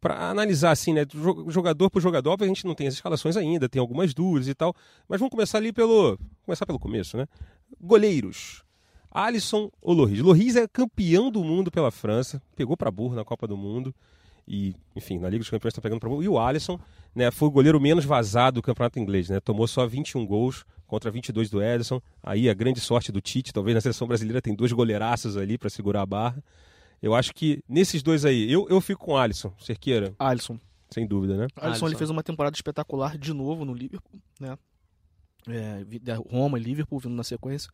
para 0.00 0.28
analisar 0.28 0.70
assim, 0.70 0.92
né, 0.92 1.04
do 1.04 1.18
jo- 1.20 1.50
jogador 1.50 1.88
por 1.90 2.00
jogador. 2.02 2.36
A 2.40 2.46
gente 2.46 2.66
não 2.66 2.74
tem 2.74 2.86
as 2.86 2.94
escalações 2.94 3.36
ainda, 3.36 3.68
tem 3.68 3.80
algumas 3.80 4.12
dúvidas 4.12 4.46
e 4.48 4.54
tal, 4.54 4.74
mas 5.08 5.18
vamos 5.18 5.30
começar 5.30 5.58
ali 5.58 5.72
pelo, 5.72 6.18
começar 6.44 6.66
pelo 6.66 6.78
começo, 6.78 7.16
né? 7.16 7.26
Goleiros. 7.80 8.62
Alisson 9.10 9.70
ou 9.80 9.94
Loris? 9.94 10.20
Loris 10.20 10.56
é 10.56 10.68
campeão 10.68 11.30
do 11.30 11.42
mundo 11.42 11.70
pela 11.70 11.90
França, 11.90 12.42
pegou 12.54 12.76
para 12.76 12.90
burro 12.90 13.14
na 13.14 13.24
Copa 13.24 13.46
do 13.46 13.56
Mundo 13.56 13.94
e, 14.46 14.74
enfim, 14.94 15.18
na 15.18 15.28
Liga 15.28 15.38
dos 15.40 15.48
Campeões 15.50 15.72
está 15.72 15.80
pegando 15.80 16.00
para 16.00 16.08
burro. 16.10 16.22
E 16.22 16.28
o 16.28 16.38
Alisson, 16.38 16.78
né, 17.14 17.30
foi 17.30 17.48
o 17.48 17.50
goleiro 17.50 17.80
menos 17.80 18.04
vazado 18.04 18.56
do 18.60 18.62
Campeonato 18.62 18.98
Inglês, 18.98 19.30
né? 19.30 19.40
Tomou 19.40 19.66
só 19.66 19.86
21 19.86 20.26
gols 20.26 20.64
contra 20.86 21.10
22 21.10 21.50
do 21.50 21.62
Ederson. 21.62 22.00
Aí 22.22 22.48
a 22.48 22.54
grande 22.54 22.80
sorte 22.80 23.10
do 23.10 23.20
Tite, 23.20 23.52
talvez 23.52 23.74
na 23.74 23.80
seleção 23.80 24.06
brasileira 24.06 24.40
tem 24.40 24.54
dois 24.54 24.72
goleiraços 24.72 25.36
ali 25.36 25.58
para 25.58 25.68
segurar 25.68 26.02
a 26.02 26.06
barra. 26.06 26.42
Eu 27.02 27.14
acho 27.14 27.34
que 27.34 27.62
nesses 27.68 28.02
dois 28.02 28.24
aí, 28.24 28.50
eu, 28.50 28.66
eu 28.68 28.80
fico 28.80 29.04
com 29.04 29.12
o 29.12 29.16
Alisson, 29.16 29.52
Cerqueira, 29.58 30.14
Alisson. 30.18 30.58
sem 30.90 31.06
dúvida, 31.06 31.36
né? 31.36 31.46
Alisson, 31.56 31.66
Alisson. 31.66 31.86
ele 31.88 31.96
fez 31.96 32.10
uma 32.10 32.22
temporada 32.22 32.56
espetacular 32.56 33.18
de 33.18 33.32
novo 33.32 33.64
no 33.64 33.74
Liverpool, 33.74 34.20
né? 34.40 34.56
É, 35.48 35.84
Roma 36.28 36.58
e 36.58 36.62
Liverpool 36.62 36.98
vindo 36.98 37.14
na 37.14 37.22
sequência. 37.22 37.70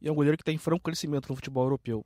E 0.00 0.08
é 0.08 0.12
um 0.12 0.14
goleiro 0.14 0.36
que 0.36 0.42
está 0.42 0.52
em 0.52 0.58
franco 0.58 0.82
crescimento 0.82 1.28
no 1.28 1.36
futebol 1.36 1.64
europeu. 1.64 2.04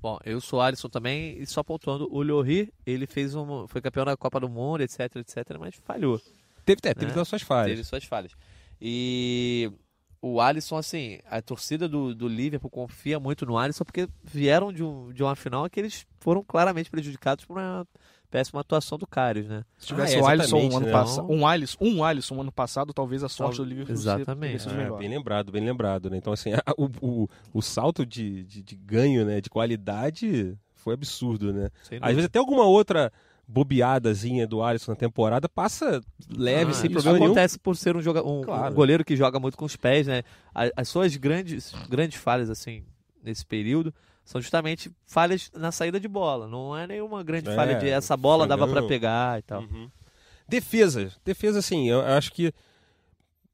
Bom, 0.00 0.18
eu 0.24 0.38
sou 0.40 0.60
Alisson 0.60 0.88
também, 0.88 1.38
e 1.40 1.46
só 1.46 1.62
pontuando, 1.62 2.06
o 2.10 2.22
Lloris, 2.22 2.68
ele 2.84 3.06
fez 3.06 3.34
um, 3.34 3.66
foi 3.66 3.80
campeão 3.80 4.04
da 4.04 4.14
Copa 4.16 4.38
do 4.38 4.50
Mundo, 4.50 4.82
etc, 4.82 5.16
etc, 5.16 5.56
mas 5.58 5.74
falhou. 5.76 6.20
Teve, 6.64 6.80
é, 6.84 6.94
teve 6.94 7.12
Né? 7.14 7.20
as 7.20 7.28
suas 7.28 7.42
falhas. 7.42 7.72
Teve 7.76 7.84
suas 7.84 8.04
falhas. 8.04 8.32
E 8.80 9.70
o 10.20 10.40
Alisson, 10.40 10.76
assim, 10.76 11.18
a 11.30 11.40
torcida 11.42 11.88
do, 11.88 12.14
do 12.14 12.26
Liverpool 12.28 12.70
confia 12.70 13.18
muito 13.20 13.44
no 13.46 13.56
Alisson 13.58 13.84
porque 13.84 14.08
vieram 14.22 14.72
de, 14.72 14.82
um, 14.82 15.12
de 15.12 15.22
uma 15.22 15.36
final 15.36 15.68
que 15.68 15.78
eles 15.80 16.06
foram 16.20 16.42
claramente 16.42 16.90
prejudicados 16.90 17.44
por 17.44 17.58
uma 17.58 17.86
péssima 18.30 18.60
atuação 18.62 18.98
do 18.98 19.06
Karius, 19.06 19.46
né? 19.46 19.64
Se 19.78 19.86
tivesse 19.88 20.16
Ah, 20.16 20.18
é, 20.18 20.22
o 20.22 20.26
Alisson 20.26 20.56
exatamente, 20.56 20.76
ano 20.76 20.86
né? 20.86 20.92
passado, 20.92 21.30
um 21.32 21.46
Alisson, 21.46 21.78
um 21.80 22.04
Alisson 22.04 22.40
ano 22.40 22.50
passado, 22.52 22.92
talvez 22.92 23.22
a 23.22 23.28
sorte 23.28 23.56
Tal- 23.58 23.64
do 23.64 23.68
Liverpool 23.68 23.94
Exatamente. 23.94 24.62
sido 24.62 24.72
Ah, 24.72 24.76
melhor. 24.76 24.98
bem 24.98 25.08
lembrado, 25.08 25.52
bem 25.52 25.64
lembrado, 25.64 26.10
né? 26.10 26.16
Então, 26.16 26.32
assim, 26.32 26.50
a- 26.66 26.74
o, 26.76 26.88
o, 27.00 27.28
o 27.52 27.62
salto 27.62 28.04
de, 28.04 28.42
de, 28.44 28.62
de 28.62 28.74
ganho, 28.76 29.24
né, 29.24 29.40
de 29.40 29.48
qualidade 29.48 30.58
foi 30.74 30.94
absurdo, 30.94 31.52
né? 31.52 31.68
Às 32.00 32.10
vezes 32.14 32.24
até 32.26 32.38
alguma 32.38 32.64
outra 32.64 33.12
bobeadazinha 33.46 34.46
do 34.46 34.62
Alisson 34.62 34.92
na 34.92 34.96
temporada 34.96 35.48
passa 35.48 36.00
leve, 36.36 36.70
Ah, 36.70 36.74
sem 36.74 36.86
isso 36.90 36.94
problema 36.94 37.18
nenhum. 37.18 37.32
acontece 37.32 37.58
por 37.58 37.76
ser 37.76 37.96
um, 37.96 38.02
joga 38.02 38.26
um, 38.26 38.42
Claro. 38.42 38.72
um 38.72 38.74
goleiro 38.74 39.04
que 39.04 39.16
joga 39.16 39.38
muito 39.38 39.56
com 39.56 39.64
os 39.64 39.76
pés, 39.76 40.06
né? 40.06 40.22
A- 40.54 40.70
As 40.76 40.88
suas 40.88 41.16
grandes, 41.16 41.72
grandes 41.88 42.18
falhas, 42.20 42.48
assim, 42.50 42.82
nesse 43.22 43.44
período, 43.44 43.92
são 44.24 44.40
justamente 44.40 44.90
falhas 45.06 45.50
na 45.54 45.70
saída 45.70 46.00
de 46.00 46.08
bola. 46.08 46.48
Não 46.48 46.76
é 46.76 46.86
nenhuma 46.86 47.22
grande 47.22 47.50
É, 47.50 47.54
falha 47.54 47.74
de 47.74 47.88
essa 47.88 48.16
bola 48.16 48.46
dava 48.46 48.66
pra 48.66 48.82
pegar 48.82 49.38
e 49.38 49.42
tal. 49.42 49.60
Uhum. 49.62 49.90
Defesa. 50.48 51.12
Defesa, 51.24 51.58
assim, 51.58 51.88
eu 51.88 52.00
acho 52.00 52.32
que. 52.32 52.52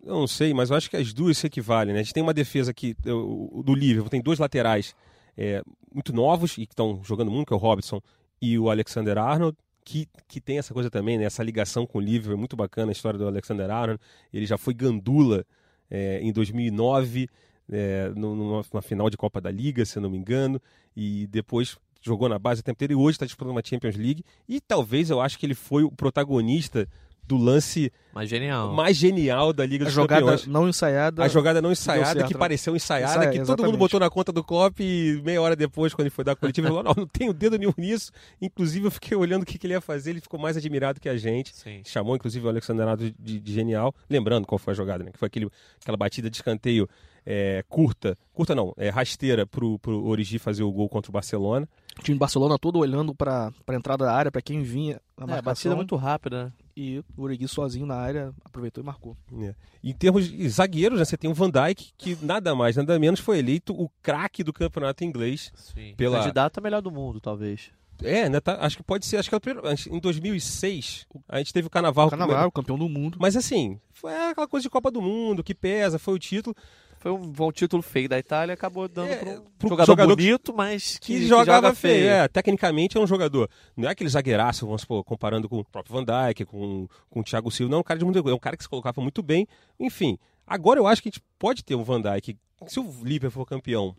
Eu 0.03 0.15
não 0.15 0.27
sei, 0.27 0.55
mas 0.55 0.71
eu 0.71 0.77
acho 0.77 0.89
que 0.89 0.97
as 0.97 1.13
duas 1.13 1.37
se 1.37 1.47
equivalem, 1.47 1.93
né? 1.93 2.01
A 2.01 2.03
gente 2.03 2.15
tem 2.15 2.23
uma 2.23 2.33
defesa 2.33 2.71
aqui, 2.71 2.97
o 3.07 3.59
o 3.61 3.63
do 3.63 3.75
Liverpool, 3.75 4.09
tem 4.09 4.23
dois 4.23 4.39
laterais 4.39 4.95
é, 5.37 5.63
muito 5.95 6.13
novos 6.13 6.53
e 6.57 6.67
que 6.67 6.73
estão 6.73 7.01
jogando 7.05 7.31
muito, 7.31 7.49
que 7.49 7.53
é 7.53 7.57
o 7.57 7.61
Robson 7.61 8.01
e 8.41 8.59
o 8.59 8.71
Alexander 8.71 9.19
Arnold, 9.19 9.57
que, 9.91 10.09
que 10.29 10.41
tem 10.41 10.59
essa 10.59 10.73
coisa 10.73 10.89
também, 10.89 11.19
né? 11.19 11.25
Essa 11.25 11.43
ligação 11.43 11.85
com 11.85 11.99
o 11.99 12.01
Liverpool, 12.01 12.35
é 12.35 12.37
muito 12.39 12.57
bacana 12.57 12.91
a 12.91 12.93
história 12.93 13.19
do 13.19 13.27
Alexander 13.27 13.69
Arnold. 13.69 14.01
Ele 14.33 14.47
já 14.47 14.57
foi 14.57 14.73
gandula 14.73 15.45
é, 15.91 16.21
em 16.23 16.33
2009, 16.33 17.29
é, 17.73 18.13
no- 18.15 18.37
numa, 18.37 18.63
numa 18.73 18.83
final 18.83 19.11
de 19.11 19.17
Copa 19.17 19.41
da 19.41 19.51
Liga, 19.51 19.85
se 19.85 19.99
não 19.99 20.09
me 20.09 20.17
engano, 20.17 20.61
e 20.97 21.27
depois 21.27 21.77
jogou 22.01 22.29
na 22.29 22.39
base 22.39 22.61
o 22.61 22.65
tempo 22.65 22.77
inteiro 22.77 22.93
e 22.93 22.97
hoje 22.97 23.17
está 23.17 23.27
disputando 23.27 23.51
uma 23.51 23.63
Champions 23.65 23.97
League. 23.97 24.25
E 24.49 24.61
talvez 24.61 25.11
eu 25.11 25.21
acho 25.21 25.37
que 25.39 25.45
ele 25.45 25.55
foi 25.55 25.83
o 25.83 25.91
protagonista 25.91 26.89
do 27.31 27.37
lance 27.37 27.93
Mas 28.13 28.29
genial. 28.29 28.73
mais 28.73 28.97
genial 28.97 29.53
da 29.53 29.65
Liga 29.65 29.85
A 29.85 29.87
dos 29.87 29.95
jogada 29.95 30.21
Campeões. 30.23 30.47
não 30.47 30.69
ensaiada. 30.69 31.23
A 31.25 31.29
jogada 31.29 31.63
não 31.63 31.71
ensaiada, 31.71 32.21
certo, 32.21 32.27
que 32.29 32.35
pareceu 32.37 32.75
ensaiada, 32.75 33.13
Ensaia- 33.27 33.31
que 33.41 33.47
todo 33.47 33.63
mundo 33.65 33.79
botou 33.79 34.01
na 34.01 34.11
conta 34.11 34.33
do 34.33 34.43
Klopp 34.43 34.81
e 34.81 35.21
meia 35.25 35.41
hora 35.41 35.55
depois, 35.55 35.95
quando 35.95 36.07
ele 36.07 36.11
foi 36.11 36.25
dar 36.25 36.33
a 36.33 36.37
coletiva, 36.37 36.67
ele 36.67 36.75
falou, 36.75 36.83
não, 36.95 37.03
não 37.05 37.07
tenho 37.07 37.33
dedo 37.33 37.57
nenhum 37.57 37.73
nisso. 37.79 38.11
Inclusive, 38.43 38.87
eu 38.87 38.91
fiquei 38.91 39.17
olhando 39.17 39.43
o 39.43 39.47
que, 39.47 39.57
que 39.59 39.67
ele 39.67 39.75
ia 39.75 39.81
fazer, 39.81 40.11
ele 40.11 40.21
ficou 40.21 40.41
mais 40.41 40.57
admirado 40.57 41.01
que 41.01 41.09
a 41.09 41.17
gente. 41.17 41.55
Sim. 41.57 41.83
Chamou, 41.85 42.17
inclusive, 42.17 42.45
o 42.45 42.49
Alexander 42.49 42.83
Arnold 42.89 43.15
de, 43.19 43.39
de 43.39 43.53
genial. 43.53 43.95
Lembrando 44.09 44.47
qual 44.47 44.59
foi 44.59 44.73
a 44.73 44.77
jogada, 44.77 45.05
né? 45.05 45.11
Que 45.13 45.19
foi 45.19 45.27
aquele, 45.27 45.49
aquela 45.81 45.97
batida 45.97 46.29
de 46.29 46.37
escanteio 46.37 46.89
é, 47.25 47.63
curta, 47.69 48.17
curta 48.33 48.55
não, 48.55 48.73
é, 48.79 48.89
rasteira 48.89 49.47
pro, 49.47 49.79
pro 49.79 50.05
Origi 50.07 50.39
fazer 50.39 50.63
o 50.63 50.73
gol 50.73 50.89
contra 50.89 51.11
o 51.11 51.13
Barcelona. 51.13 51.69
O 51.99 52.03
time 52.03 52.17
do 52.17 52.19
Barcelona 52.21 52.59
todo 52.59 52.79
olhando 52.79 53.15
pra, 53.15 53.53
pra 53.67 53.77
entrada 53.77 54.07
da 54.07 54.13
área, 54.15 54.33
pra 54.33 54.41
quem 54.41 54.63
vinha 54.63 54.95
a 55.17 55.21
É, 55.21 55.25
a 55.25 55.27
marcação. 55.27 55.43
batida 55.45 55.77
muito 55.77 55.97
rápida, 55.97 56.45
né? 56.47 56.53
E 56.83 57.05
o 57.17 57.23
Origi 57.23 57.47
sozinho 57.47 57.85
na 57.85 57.97
área 57.97 58.33
aproveitou 58.43 58.83
e 58.83 58.87
marcou. 58.87 59.15
É. 59.41 59.55
Em 59.85 59.93
termos 59.93 60.27
de 60.29 60.49
zagueiros, 60.49 60.99
né, 60.99 61.05
você 61.05 61.17
tem 61.17 61.29
o 61.31 61.35
Van 61.35 61.51
Dijk, 61.51 61.93
que 61.99 62.17
nada 62.25 62.55
mais, 62.55 62.77
nada 62.77 62.99
menos 62.99 63.21
foi 63.21 63.39
eleito 63.39 63.73
o 63.79 63.91
craque 64.03 64.43
do 64.43 64.53
campeonato 64.53 65.05
inglês. 65.05 65.53
Sim. 65.55 65.95
Pela- 65.97 66.21
Candidato 66.21 66.59
a 66.59 66.61
melhor 66.63 66.81
do 66.81 66.91
mundo, 66.91 67.21
talvez. 67.21 67.71
É, 68.03 68.31
né? 68.31 68.41
tá- 68.41 68.57
acho 68.65 68.79
que 68.79 68.83
pode 68.83 69.05
ser. 69.05 69.19
Acho 69.19 69.29
que 69.29 69.35
é 69.35 69.39
o 69.39 69.95
em 69.95 70.01
2006 70.01 71.07
a 71.29 71.37
gente 71.39 71.53
teve 71.53 71.67
o 71.67 71.71
Carnaval. 71.71 72.09
Carnaval, 72.09 72.49
o 72.49 72.53
campeão 72.53 72.79
do 72.79 72.89
mundo. 72.89 73.19
Mas 73.21 73.37
assim, 73.37 73.79
foi 73.93 74.15
aquela 74.17 74.49
coisa 74.49 74.63
de 74.63 74.71
Copa 74.71 74.91
do 74.91 75.03
Mundo, 75.03 75.45
que 75.45 75.55
pesa, 75.55 75.99
foi 75.99 76.15
o 76.15 76.19
título. 76.19 76.57
Foi 77.01 77.11
um, 77.11 77.33
um 77.39 77.51
título 77.51 77.83
feio 77.83 78.09
da 78.09 78.19
Itália, 78.19 78.53
acabou 78.55 78.87
dando 78.87 79.11
É, 79.11 79.17
pro, 79.17 79.43
pro 79.59 79.69
jogador, 79.71 79.87
jogador 79.93 80.17
que- 80.17 80.23
bonito, 80.23 80.55
mas 80.55 80.99
que, 80.99 81.15
Que, 81.15 81.21
que 81.21 81.27
jogava 81.27 81.69
joga 81.69 81.75
feio. 81.75 81.95
feio. 82.03 82.11
É, 82.11 82.29
tecnicamente 82.29 82.97
é 82.97 83.01
um 83.01 83.07
jogador. 83.07 83.49
Não 83.77 83.89
é 83.89 83.93
aquele 83.93 84.11
zagueiraço, 84.11 84.67
vamos 84.67 84.83
supor, 84.83 85.03
comparando 85.03 85.49
com 85.49 85.59
o 85.61 85.65
próprio 85.65 85.95
Van 85.95 86.05
Dijk, 86.05 86.45
com, 86.45 86.87
com 87.09 87.21
o 87.21 87.25
Thiago 87.25 87.51
Silva. 87.51 87.71
Não, 87.71 87.79
é 87.79 87.81
um 87.81 87.85
cara 87.85 87.99
de 87.99 88.05
muito. 88.05 88.29
É 88.29 88.35
um 88.35 88.39
cara 88.39 88.55
que 88.57 88.63
se 88.63 88.69
colocava 88.69 89.01
muito 89.01 89.23
bem. 89.23 89.47
Enfim, 89.79 90.19
agora 90.47 90.79
eu 90.79 90.87
acho 90.87 91.03
que 91.03 91.09
a 91.09 91.11
gente 91.11 91.23
pode 91.39 91.65
ter 91.65 91.75
um 91.75 91.83
Van 91.83 92.01
Dijk. 92.03 92.37
Se 92.67 92.79
o 92.79 92.85
Liverpool 93.03 93.45
for 93.45 93.47
campeão 93.49 93.97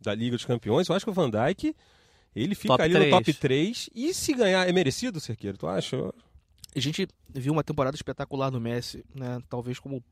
da 0.00 0.14
Liga 0.14 0.34
dos 0.34 0.46
Campeões, 0.46 0.88
eu 0.88 0.94
acho 0.96 1.04
que 1.04 1.10
o 1.10 1.14
Van 1.14 1.30
Dijk. 1.30 1.76
Ele 2.34 2.54
fica 2.54 2.68
Top 2.68 2.82
ali 2.82 2.94
três. 2.94 3.10
no 3.12 3.18
top 3.18 3.34
3. 3.34 3.90
E 3.94 4.14
se 4.14 4.32
ganhar, 4.32 4.66
é 4.66 4.72
merecido, 4.72 5.20
Cerqueiro? 5.20 5.58
Tu 5.58 5.66
acha? 5.66 5.98
A 6.74 6.80
gente 6.80 7.06
viu 7.28 7.52
uma 7.52 7.62
temporada 7.62 7.94
espetacular 7.94 8.48
do 8.48 8.58
Messi, 8.58 9.04
né? 9.14 9.38
Talvez 9.50 9.78
como 9.78 10.02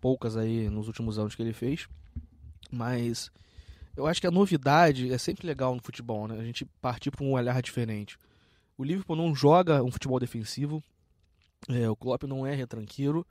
poucas 0.00 0.36
aí 0.36 0.68
nos 0.70 0.86
últimos 0.86 1.18
anos 1.18 1.34
que 1.34 1.42
ele 1.42 1.52
fez. 1.52 1.88
Mas 2.70 3.30
eu 3.96 4.06
acho 4.06 4.20
que 4.20 4.26
a 4.26 4.30
novidade 4.30 5.12
é 5.12 5.18
sempre 5.18 5.46
legal 5.46 5.74
no 5.74 5.82
futebol, 5.82 6.26
né? 6.28 6.38
A 6.38 6.44
gente 6.44 6.64
partir 6.80 7.10
para 7.10 7.24
um 7.24 7.32
olhar 7.32 7.60
diferente. 7.62 8.16
O 8.78 8.84
Liverpool 8.84 9.16
não 9.16 9.34
joga 9.34 9.82
um 9.82 9.90
futebol 9.90 10.18
defensivo. 10.18 10.82
é, 11.68 11.88
o 11.88 11.96
Klopp 11.96 12.22
não 12.24 12.46
é 12.46 12.54
retranqueiro. 12.54 13.26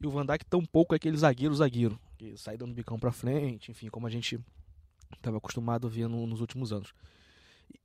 E 0.00 0.06
o 0.06 0.10
Van 0.10 0.24
Dijk 0.26 0.44
tampouco 0.46 0.94
é 0.94 0.96
aquele 0.96 1.16
zagueiro 1.16 1.54
zagueiro. 1.54 1.98
Que 2.18 2.36
sai 2.36 2.56
dando 2.56 2.74
bicão 2.74 2.98
pra 2.98 3.10
frente, 3.12 3.70
enfim, 3.70 3.88
como 3.88 4.06
a 4.06 4.10
gente 4.10 4.38
estava 5.16 5.38
acostumado 5.38 5.86
a 5.86 5.90
ver 5.90 6.08
no- 6.08 6.26
nos 6.26 6.40
últimos 6.40 6.72
anos. 6.72 6.92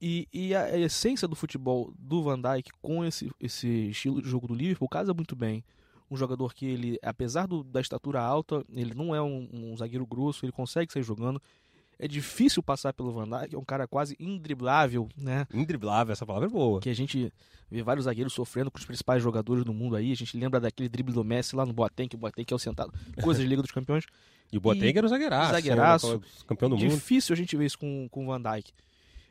E, 0.01 0.27
e 0.33 0.53
a, 0.53 0.65
a 0.65 0.77
essência 0.77 1.27
do 1.27 1.35
futebol 1.35 1.93
do 1.97 2.21
Van 2.21 2.39
Dijk 2.39 2.69
com 2.81 3.05
esse, 3.05 3.31
esse 3.39 3.89
estilo 3.89 4.21
de 4.21 4.29
jogo 4.29 4.47
do 4.47 4.53
Liverpool 4.53 4.89
casa 4.89 5.13
muito 5.13 5.35
bem. 5.35 5.63
Um 6.11 6.17
jogador 6.17 6.53
que 6.53 6.65
ele, 6.65 6.97
apesar 7.03 7.47
do- 7.47 7.63
da 7.63 7.79
estatura 7.81 8.21
alta, 8.21 8.63
ele 8.73 8.93
não 8.95 9.13
é 9.13 9.21
um, 9.21 9.47
um 9.53 9.77
zagueiro 9.77 10.05
grosso, 10.05 10.43
ele 10.45 10.51
consegue 10.51 10.91
sair 10.91 11.03
jogando. 11.03 11.41
É 12.01 12.07
difícil 12.07 12.63
passar 12.63 12.93
pelo 12.93 13.11
Van 13.11 13.27
Dijk, 13.27 13.53
é 13.53 13.57
um 13.57 13.63
cara 13.65 13.85
quase 13.87 14.15
indriblável, 14.19 15.09
né? 15.17 15.45
Indriblável, 15.53 16.13
essa 16.13 16.25
palavra 16.25 16.47
é 16.47 16.51
boa. 16.51 16.79
Que 16.79 16.89
a 16.89 16.95
gente 16.95 17.31
vê 17.69 17.83
vários 17.83 18.05
zagueiros 18.05 18.33
sofrendo 18.33 18.71
com 18.71 18.77
os 18.79 18.85
principais 18.85 19.21
jogadores 19.21 19.63
do 19.65 19.73
mundo 19.73 19.95
aí. 19.97 20.11
A 20.11 20.15
gente 20.15 20.35
lembra 20.37 20.59
daquele 20.61 20.87
drible 20.87 21.13
do 21.13 21.23
Messi 21.25 21.55
lá 21.55 21.65
no 21.65 21.73
Boateng, 21.73 22.07
que 22.07 22.15
o 22.15 22.19
Boateng 22.19 22.45
é 22.49 22.55
o 22.55 22.59
sentado. 22.59 22.93
Coisas 23.21 23.43
de 23.43 23.49
Liga 23.49 23.61
dos 23.61 23.71
Campeões. 23.71 24.05
E 24.51 24.57
o 24.57 24.61
Boateng 24.61 24.97
era 24.97 25.05
um 25.05 25.09
zagueiraço. 25.09 25.51
zagueiraço. 25.51 26.17
né? 26.17 26.21
Campeão 26.47 26.69
do 26.69 26.77
mundo. 26.77 26.89
Difícil 26.89 27.33
a 27.33 27.35
gente 27.37 27.55
ver 27.57 27.65
isso 27.65 27.77
com, 27.77 28.07
com 28.09 28.23
o 28.23 28.27
Van 28.27 28.41
Dijk. 28.41 28.71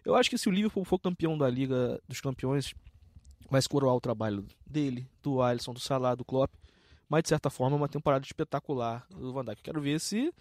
Eu 0.04 0.14
acho 0.14 0.28
que 0.30 0.36
se 0.38 0.46
o 0.48 0.52
Liverpool 0.52 0.84
for 0.84 0.98
campeão 0.98 1.36
da 1.38 1.48
Liga 1.48 1.98
dos 2.06 2.20
Campeões, 2.20 2.74
vai 3.50 3.62
coroar 3.62 3.94
o 3.96 4.00
trabalho 4.00 4.44
dele, 4.66 5.06
do 5.22 5.40
Alisson, 5.40 5.72
do 5.72 5.80
Salah, 5.80 6.14
do 6.14 6.24
Klopp. 6.24 6.50
Mas, 7.08 7.22
de 7.22 7.28
certa 7.28 7.48
forma, 7.48 7.76
é 7.76 7.78
uma 7.78 7.88
temporada 7.88 8.24
espetacular 8.24 9.06
do 9.10 9.32
Van 9.32 9.44
Dijk. 9.44 9.62
Quero 9.62 9.80
ver 9.80 9.98
se 9.98 10.32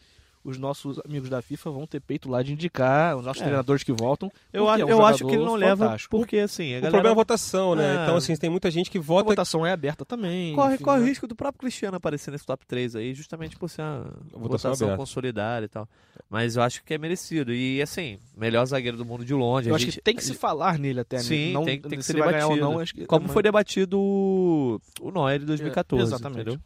os 0.50 0.58
nossos 0.58 1.00
amigos 1.06 1.30
da 1.30 1.42
FIFA 1.42 1.72
vão 1.72 1.86
ter 1.86 2.00
peito 2.00 2.30
lá 2.30 2.42
de 2.42 2.54
indicar 2.54 3.18
os 3.18 3.26
nossos 3.26 3.42
É. 3.42 3.46
treinadores 3.46 3.84
que 3.84 3.92
voltam. 3.92 4.32
Eu, 4.54 4.70
é 4.70 4.86
um 4.86 4.90
eu 4.90 5.06
acho 5.06 5.26
que 5.26 5.34
ele 5.36 5.44
não 5.44 5.56
leva 5.56 5.86
fantástico. 5.86 6.16
porque, 6.18 6.38
assim, 6.38 6.74
a 6.74 6.78
O 6.78 6.82
galera 6.82 6.92
problema 6.92 7.10
é 7.10 7.12
a 7.12 7.16
votação, 7.16 7.76
né? 7.76 7.98
É. 7.98 8.04
Então, 8.04 8.16
assim, 8.16 8.36
tem 8.36 8.50
muita 8.50 8.72
gente 8.72 8.90
que 8.90 8.98
A 8.98 9.02
vota. 9.02 9.30
votação 9.30 9.66
é 9.66 9.72
aberta 9.72 10.06
também. 10.06 10.56
corre, 10.56 10.76
enfim, 10.76 10.84
corre 10.84 10.98
o 11.00 11.02
né? 11.04 11.08
risco 11.10 11.28
do 11.28 11.36
próprio 11.36 11.60
Cristiano 11.60 11.98
aparecer 11.98 12.32
nesse 12.32 12.46
top 12.46 12.66
3 12.66 12.96
aí, 12.96 13.14
justamente 13.14 13.58
por 13.58 13.70
ser 13.70 13.82
uma 13.82 14.04
votação 14.04 14.40
votação, 14.72 14.88
aberta. 14.88 14.98
consolidada 14.98 15.66
e 15.66 15.70
tal. 15.70 15.88
Mas 16.30 16.56
eu 16.56 16.64
acho 16.64 16.84
que 16.84 16.94
é 16.94 16.98
merecido. 16.98 17.54
E, 17.54 17.82
assim, 17.82 18.18
melhor 18.36 18.66
zagueiro 18.66 18.98
do 18.98 19.06
mundo 19.06 19.24
de 19.26 19.34
longe. 19.34 19.70
Eu 19.70 19.74
a 19.74 19.76
acho 19.76 19.86
gente- 19.86 19.96
que 19.96 20.02
tem 20.02 20.16
que 20.16 20.24
se 20.24 20.34
falar 20.34 20.80
nele 20.80 21.02
até, 21.02 21.18
né? 21.18 21.24
Sim, 21.24 21.54
não, 21.54 21.64
tem, 21.66 21.80
tem 21.82 21.98
que 22.00 22.04
se 22.06 22.14
ser 22.14 22.14
debatido. 22.24 22.50
ou 22.50 22.56
não, 22.58 22.80
acho 22.80 22.94
que 22.94 23.06
Como 23.06 23.28
foi 23.28 23.44
debatido 23.44 24.00
o, 24.00 24.80
o 25.02 25.12
Neuer 25.12 25.40
de 25.40 25.46
2014. 25.46 26.02
É, 26.04 26.16
exatamente. 26.16 26.42
Entendeu? 26.42 26.60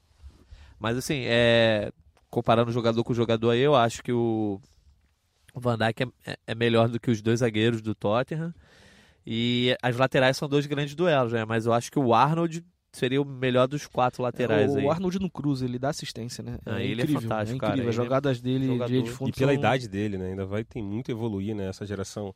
Mas 0.80 0.98
assim, 0.98 1.22
é, 1.26 1.92
comparando 2.32 2.72
jogador 2.72 3.04
com 3.04 3.14
jogador 3.14 3.52
aí, 3.52 3.60
eu 3.60 3.76
acho 3.76 4.02
que 4.02 4.12
o 4.12 4.60
Van 5.54 5.78
Dijk 5.78 6.12
é, 6.26 6.38
é 6.48 6.56
melhor 6.56 6.88
do 6.90 7.00
que 7.00 7.12
os 7.12 7.22
dois 7.22 7.42
zagueiros 7.42 7.82
do 7.82 7.94
Tottenham. 7.94 8.54
E 9.28 9.76
as 9.84 9.96
laterais 9.98 10.38
são 10.38 10.50
dois 10.50 10.66
grandes 10.66 10.96
duelos, 10.96 11.34
né? 11.34 11.46
Mas 11.46 11.66
eu 11.68 11.74
acho 11.74 11.92
que 11.92 12.00
o 12.00 12.14
Arnold 12.14 12.64
seria 12.92 13.22
o 13.22 13.26
melhor 13.26 13.68
dos 13.68 13.86
quatro 13.86 14.24
laterais 14.24 14.74
o 14.74 14.78
aí. 14.80 14.88
Arnold 14.90 15.20
no 15.20 15.30
Cruz, 15.30 15.62
ele 15.62 15.78
dá 15.78 15.90
assistência, 15.90 16.44
né? 16.44 16.58
Ah, 16.66 16.82
ele 16.82 17.02
é 17.02 17.04
incrível, 17.04 17.22
fantástico, 17.22 17.58
é 17.58 17.60
cara, 17.60 17.74
incrível. 17.74 17.90
As 17.90 17.96
ele 17.96 18.02
é 18.02 18.06
jogadas 18.06 18.42
dele 18.42 18.60
de 18.60 18.68
jogador. 18.68 19.04
de 19.04 19.10
fundo 19.12 19.30
E 19.30 19.34
pela 19.34 19.52
são- 19.52 19.60
idade 19.60 19.88
dele, 19.88 20.18
né? 20.18 20.30
Ainda 20.30 20.46
vai 20.46 20.64
tem 20.64 20.82
muito 20.82 21.12
a 21.12 21.14
evoluir 21.14 21.56
nessa 21.56 21.86
geração. 21.86 22.34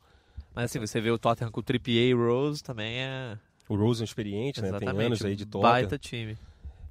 Mas 0.54 0.66
assim, 0.66 0.78
você 0.78 1.00
vê 1.00 1.10
o 1.10 1.18
Tottenham 1.18 1.50
com 1.50 1.60
o 1.60 1.62
Trippier 1.62 2.08
e 2.10 2.14
Rose 2.14 2.62
também 2.62 2.98
é 3.00 3.36
O 3.68 3.74
Rosen 3.74 4.04
experiente, 4.04 4.60
né? 4.62 4.68
Tem 4.68 4.76
exatamente 4.78 5.06
anos 5.06 5.24
aí 5.24 5.34
de 5.34 5.44
Tottenham. 5.44 5.72
baita 5.72 5.98
time. 5.98 6.38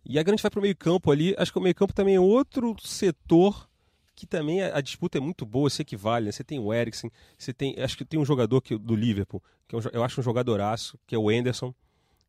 E 0.06 0.20
a 0.20 0.24
grande 0.24 0.42
vai 0.42 0.52
pro 0.52 0.62
meio 0.62 0.76
campo 0.76 1.12
ali. 1.12 1.34
Acho 1.38 1.52
que 1.52 1.58
o 1.58 1.62
meio 1.62 1.74
campo 1.76 1.94
também 1.94 2.16
é 2.16 2.20
outro 2.20 2.76
setor 2.80 3.68
que 4.16 4.26
também 4.26 4.64
a, 4.64 4.80
disputa 4.80 5.18
é 5.18 5.22
muito 5.22 5.46
boa, 5.46 5.70
se 5.70 5.82
equivale. 5.82 6.28
Né? 6.28 6.32
Você 6.32 6.44
tem 6.44 6.58
o 6.58 6.74
Eriksen, 6.74 7.12
você 7.38 7.54
tem. 7.54 7.76
Acho 7.78 7.98
que 7.98 8.06
tem 8.06 8.20
um 8.20 8.26
jogador 8.26 8.62
que, 8.62 8.78
do 8.78 8.96
Liverpool, 8.96 9.44
que 9.68 9.76
é 9.76 9.78
um 9.78 9.82
eu 9.92 10.04
acho 10.04 10.22
um 10.22 10.24
jogadoraço, 10.24 10.98
que 11.06 11.14
é 11.14 11.18
o 11.18 11.30
Anderson. 11.30 11.74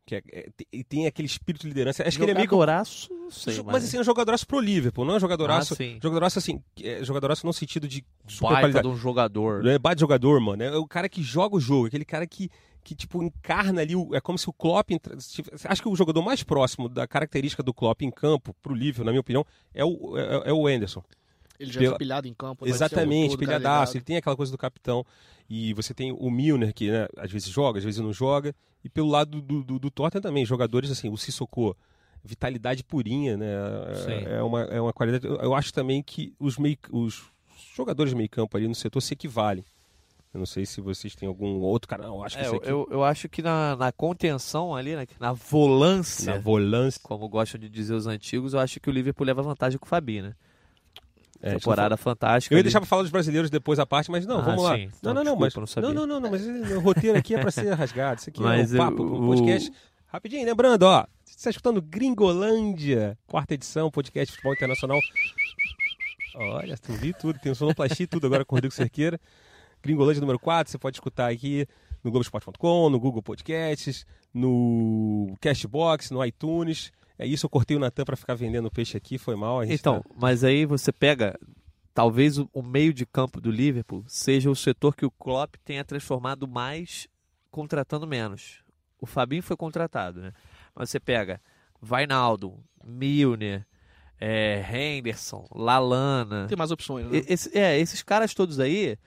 Que 0.05 0.15
é, 0.15 0.23
é- 0.31 0.83
tem- 0.83 1.05
aquele 1.07 1.25
espírito 1.27 1.61
de 1.61 1.67
liderança. 1.69 2.05
Acho 2.05 2.17
que 2.17 2.23
ele 2.23 2.31
é 2.31 2.35
meio 2.35 2.49
não 3.27 3.31
sei, 3.31 3.61
mas, 3.63 3.83
assim, 3.83 3.97
é 3.97 3.99
um 4.01 4.03
jogadoraço 4.03 4.45
pro 4.47 4.59
Liverpool, 4.59 5.05
não 5.05 5.13
é 5.13 5.17
um 5.17 5.19
jogadoraço. 5.19 5.73
Ah, 5.73 5.77
sim. 5.77 5.99
jogadoraço 6.01 6.39
assim, 6.39 6.61
é, 6.81 7.03
jogadoraço 7.03 7.45
no 7.45 7.53
sentido 7.53 7.87
de 7.87 8.03
super 8.27 8.47
baita 8.53 8.61
qualidade. 8.61 8.87
de 8.87 8.93
um 8.93 8.97
jogador. 8.97 9.63
Não 9.63 9.71
é 9.71 9.77
bate 9.77 9.99
jogador, 10.01 10.39
mano. 10.41 10.63
É 10.63 10.77
o 10.77 10.87
cara 10.87 11.07
que 11.09 11.21
joga 11.21 11.55
o 11.55 11.59
jogo, 11.59 11.87
aquele 11.87 12.05
cara 12.05 12.25
que, 12.25 12.49
que 12.83 12.95
tipo, 12.95 13.21
encarna 13.21 13.81
ali. 13.81 13.95
o- 13.95 14.15
É 14.15 14.21
como 14.21 14.37
se 14.37 14.49
o 14.49 14.53
Klopp. 14.53 14.89
Acho 15.65 15.81
que 15.81 15.89
o 15.89 15.95
jogador 15.95 16.21
mais 16.21 16.43
próximo 16.43 16.87
da 16.89 17.05
característica 17.07 17.61
do 17.61 17.73
Klopp 17.73 18.01
em 18.01 18.11
campo, 18.11 18.53
pro 18.61 18.73
Liverpool, 18.73 19.05
na 19.05 19.11
minha 19.11 19.21
opinião, 19.21 19.45
é 19.73 19.83
o, 19.83 20.17
é, 20.17 20.49
é 20.49 20.53
o 20.53 20.65
Anderson. 20.67 21.03
Ele 21.59 21.71
já 21.73 21.79
Pela- 21.79 21.95
é 21.95 21.97
pilhado 21.97 22.27
em 22.27 22.33
campo. 22.33 22.67
Exatamente, 22.67 23.31
todo 23.31 23.39
pilhadaço. 23.39 23.97
Ele 23.97 24.03
tem 24.03 24.17
aquela 24.17 24.35
coisa 24.35 24.51
do 24.51 24.57
capitão. 24.57 25.03
E 25.49 25.73
você 25.73 25.93
tem 25.93 26.11
o 26.11 26.29
Milner, 26.29 26.73
que 26.73 26.91
né, 26.91 27.07
às 27.17 27.31
vezes 27.31 27.49
joga, 27.49 27.79
às 27.79 27.83
vezes 27.85 27.99
não 27.99 28.13
joga. 28.13 28.53
E 28.83 28.89
pelo 28.89 29.07
lado 29.09 29.41
do, 29.41 29.63
do, 29.63 29.79
do 29.79 29.89
Tottenham 29.89 30.21
também, 30.21 30.45
jogadores 30.45 30.91
assim, 30.91 31.09
o 31.09 31.17
Sissoko, 31.17 31.75
vitalidade 32.27 32.83
purinha, 32.83 33.35
né? 33.37 33.47
Sim. 34.05 34.25
É 34.27 34.43
uma, 34.43 34.61
é 34.65 34.79
uma 34.81 34.93
qualidade. 34.93 35.25
Eu- 35.25 35.55
acho 35.55 35.73
também 35.73 36.03
que 36.03 36.33
os, 36.39 36.57
meio, 36.57 36.77
os 36.91 37.23
jogadores 37.75 38.11
de 38.11 38.15
meio 38.17 38.29
campo 38.29 38.55
ali 38.57 38.67
no 38.67 38.75
setor 38.75 39.01
se 39.01 39.13
equivalem. 39.13 39.63
Eu 40.33 40.39
não 40.39 40.45
sei 40.45 40.65
se 40.65 40.81
vocês 40.81 41.15
têm 41.15 41.27
algum 41.27 41.59
outro 41.61 41.87
canal. 41.87 42.17
Eu 42.17 42.23
acho 42.23 42.37
que 42.37 42.43
É, 42.43 42.47
eu, 42.47 42.55
aqui, 42.55 42.69
eu, 42.69 42.87
eu 42.91 43.03
acho 43.03 43.27
que 43.29 43.41
na, 43.41 43.75
na 43.75 43.91
contenção 43.91 44.75
ali, 44.75 44.95
né, 44.95 45.07
na 45.19 45.31
volância, 45.33 46.33
na 46.35 46.39
volância. 46.39 46.99
como 47.01 47.27
gostam 47.27 47.59
de 47.59 47.67
dizer 47.69 47.93
os 47.95 48.05
antigos, 48.05 48.53
eu 48.53 48.59
acho 48.59 48.79
que 48.79 48.89
o 48.89 48.93
Liverpool 48.93 49.25
leva 49.25 49.41
vantagem 49.41 49.79
com 49.79 49.85
o 49.85 49.89
Fabi, 49.89 50.21
né? 50.21 50.33
É, 51.41 51.53
Temporada 51.53 51.95
fantástica. 51.95 52.53
Eu 52.53 52.57
ia 52.57 52.59
ali. 52.59 52.63
deixar 52.63 52.79
pra 52.79 52.87
falar 52.87 53.03
dos 53.03 53.11
brasileiros 53.11 53.49
depois 53.51 53.77
a 53.79 53.85
parte, 53.85 54.09
mas 54.09 54.25
não, 54.25 54.39
Ah, 54.39 54.41
vamos 54.41 54.63
lá. 54.63 54.75
sim. 54.75 54.85
Não, 54.85 55.11
Então, 55.11 55.13
não, 55.13 55.23
não, 55.23 55.37
desculpa, 55.37 55.61
mas. 55.61 55.75
não 55.75 55.81
não, 55.93 55.93
não, 55.93 56.07
não, 56.07 56.19
não, 56.19 56.31
mas 56.31 56.71
o 56.71 56.79
roteiro 56.79 57.17
aqui 57.17 57.35
é 57.35 57.39
pra 57.39 57.51
ser 57.51 57.71
rasgado. 57.73 58.19
Isso 58.19 58.29
aqui 58.29 58.41
Mas 58.41 58.73
é 58.73 58.75
um 58.81 58.85
papo, 58.85 59.03
o- 59.03 59.23
um 59.23 59.27
podcast. 59.27 59.71
Rapidinho, 60.07 60.45
lembrando, 60.45 60.83
ó, 60.83 61.05
você 61.23 61.35
está 61.35 61.49
escutando 61.49 61.81
Gringolândia, 61.81 63.17
quarta 63.27 63.53
edição, 63.53 63.91
podcast 63.91 64.27
de 64.27 64.31
futebol 64.37 64.53
internacional. 64.53 64.99
Olha, 66.35 66.77
tu 66.77 66.93
vi 66.93 67.13
tudo, 67.13 67.39
tem 67.39 67.51
um 67.51 67.55
sonoplastia 67.55 68.03
e 68.05 68.07
tudo 68.07 68.25
agora 68.27 68.45
com 68.45 68.55
o 68.55 68.57
Rodrigo 68.57 68.73
Cerqueira. 68.73 69.19
Gringolândia 69.81 70.21
número 70.21 70.39
4, 70.39 70.71
você 70.71 70.77
pode 70.77 70.95
escutar 70.97 71.29
aqui 71.31 71.67
no 72.03 72.11
Globoesporte.com, 72.11 72.89
no 72.89 72.99
Google 72.99 73.21
Podcasts, 73.21 74.05
no 74.33 75.35
Cashbox, 75.41 76.09
no 76.11 76.23
iTunes. 76.23 76.91
É 77.19 77.25
isso, 77.25 77.45
eu 77.45 77.49
cortei 77.49 77.75
o 77.75 77.79
Natan 77.79 78.05
pra 78.05 78.15
ficar 78.15 78.35
vendendo 78.35 78.71
peixe 78.71 78.95
aqui, 78.95 79.17
foi 79.17 79.35
mal. 79.35 79.63
Então, 79.63 80.01
tá- 80.01 80.09
mas 80.15 80.43
aí 80.43 80.65
você 80.65 80.91
pega, 80.91 81.37
talvez 81.93 82.37
o, 82.37 82.47
o 82.53 82.61
meio 82.61 82.93
de 82.93 83.05
campo 83.05 83.41
do 83.41 83.51
Liverpool 83.51 84.03
seja 84.07 84.49
o 84.49 84.55
setor 84.55 84.95
que 84.95 85.05
o 85.05 85.11
Klopp 85.11 85.55
tenha 85.65 85.83
transformado 85.83 86.47
mais 86.47 87.07
contratando 87.51 88.07
menos. 88.07 88.59
O 88.99 89.05
Fabinho 89.05 89.43
foi 89.43 89.55
contratado, 89.55 90.21
né? 90.21 90.31
Mas 90.75 90.89
você 90.89 90.99
pega 90.99 91.39
Vainaldo, 91.81 92.55
Milner, 92.83 93.65
é, 94.19 94.63
Henderson, 94.71 95.45
Lalana. 95.53 96.47
Tem 96.47 96.57
mais 96.57 96.71
opções, 96.71 97.05
né? 97.07 97.21
Esse- 97.27 97.55
é, 97.57 97.79
esses 97.79 98.01
caras 98.01 98.33
todos 98.33 98.59
aí 98.59 98.97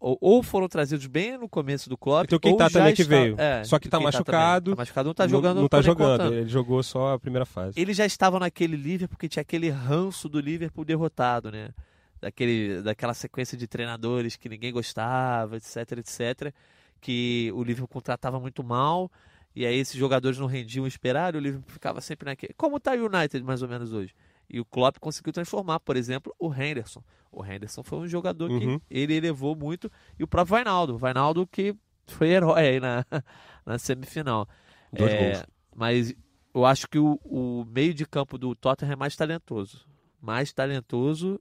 ou, 0.00 0.18
ou 0.20 0.42
foram 0.42 0.68
trazidos 0.68 1.06
bem 1.06 1.38
no 1.38 1.48
começo 1.48 1.88
do 1.88 1.96
Klopp, 1.96 2.24
E 2.24 2.28
tem 2.28 2.36
o 2.36 2.40
Keita 2.40 2.64
ou 2.64 2.70
já 2.70 2.78
também 2.80 2.94
que 2.94 3.02
está- 3.02 3.14
veio. 3.16 3.36
é, 3.38 3.64
Só 3.64 3.78
que 3.78 3.88
tá 3.88 3.96
Keita 3.98 4.12
machucado. 4.12 4.70
Tá 4.72 4.76
machucado, 4.76 5.06
não 5.08 5.14
tá 5.14 5.22
Não- 5.24 5.30
jogando. 5.30 5.60
Não, 5.62 5.68
tá 5.68 5.78
por 5.78 5.84
jogando. 5.84 6.34
Ele 6.34 6.48
jogou 6.48 6.82
só 6.82 7.14
a 7.14 7.18
primeira 7.18 7.46
fase. 7.46 7.80
Eles 7.80 7.96
já 7.96 8.04
estavam 8.04 8.40
naquele 8.40 8.76
Liverpool 8.76 9.16
porque 9.16 9.28
tinha 9.28 9.40
aquele 9.42 9.70
ranço 9.70 10.28
do 10.28 10.40
Liverpool 10.40 10.84
derrotado, 10.84 11.50
né? 11.50 11.70
Daquele, 12.20 12.82
daquela 12.82 13.14
sequência 13.14 13.56
de 13.56 13.66
treinadores 13.66 14.34
que 14.36 14.48
ninguém 14.48 14.72
gostava, 14.72 15.56
etc, 15.56 15.76
etc. 15.98 16.52
Que 17.04 17.50
o 17.54 17.62
Liverpool 17.62 17.86
contratava 17.88 18.40
muito 18.40 18.64
mal. 18.64 19.12
E 19.54 19.66
aí 19.66 19.76
esses 19.76 19.94
jogadores 19.94 20.38
não 20.38 20.46
rendiam 20.46 20.84
o 20.84 20.88
esperado. 20.88 21.36
O 21.36 21.40
Liverpool 21.40 21.70
ficava 21.70 22.00
sempre 22.00 22.24
naquele. 22.30 22.54
Como 22.54 22.80
tá 22.80 22.92
o 22.92 23.04
United 23.06 23.42
mais 23.44 23.60
ou 23.60 23.68
menos 23.68 23.92
hoje. 23.92 24.14
E 24.48 24.58
o 24.58 24.64
Klopp 24.64 24.96
conseguiu 24.98 25.30
transformar, 25.30 25.80
por 25.80 25.96
exemplo, 25.96 26.34
o 26.38 26.50
Henderson. 26.52 27.04
O 27.30 27.44
Henderson 27.44 27.82
foi 27.82 27.98
um 27.98 28.06
jogador 28.08 28.50
Uhum. 28.50 28.78
que 28.78 28.84
ele 28.90 29.12
elevou 29.14 29.54
muito. 29.54 29.92
E 30.18 30.24
o 30.24 30.26
próprio 30.26 30.52
Vainaldo. 30.56 30.96
Vainaldo 30.96 31.46
que 31.46 31.76
foi 32.06 32.28
herói 32.28 32.68
aí 32.68 32.80
na, 32.80 33.04
na 33.66 33.78
semifinal. 33.78 34.48
Dois 34.90 35.12
É, 35.12 35.18
gols. 35.34 35.46
Mas 35.76 36.14
eu 36.54 36.64
acho 36.64 36.88
que 36.88 36.98
o, 36.98 37.20
o 37.24 37.66
meio 37.68 37.92
de 37.92 38.06
campo 38.06 38.38
do 38.38 38.54
Tottenham 38.54 38.92
é 38.92 38.96
mais 38.96 39.14
talentoso. 39.14 39.86
Mais 40.22 40.54
talentoso, 40.54 41.38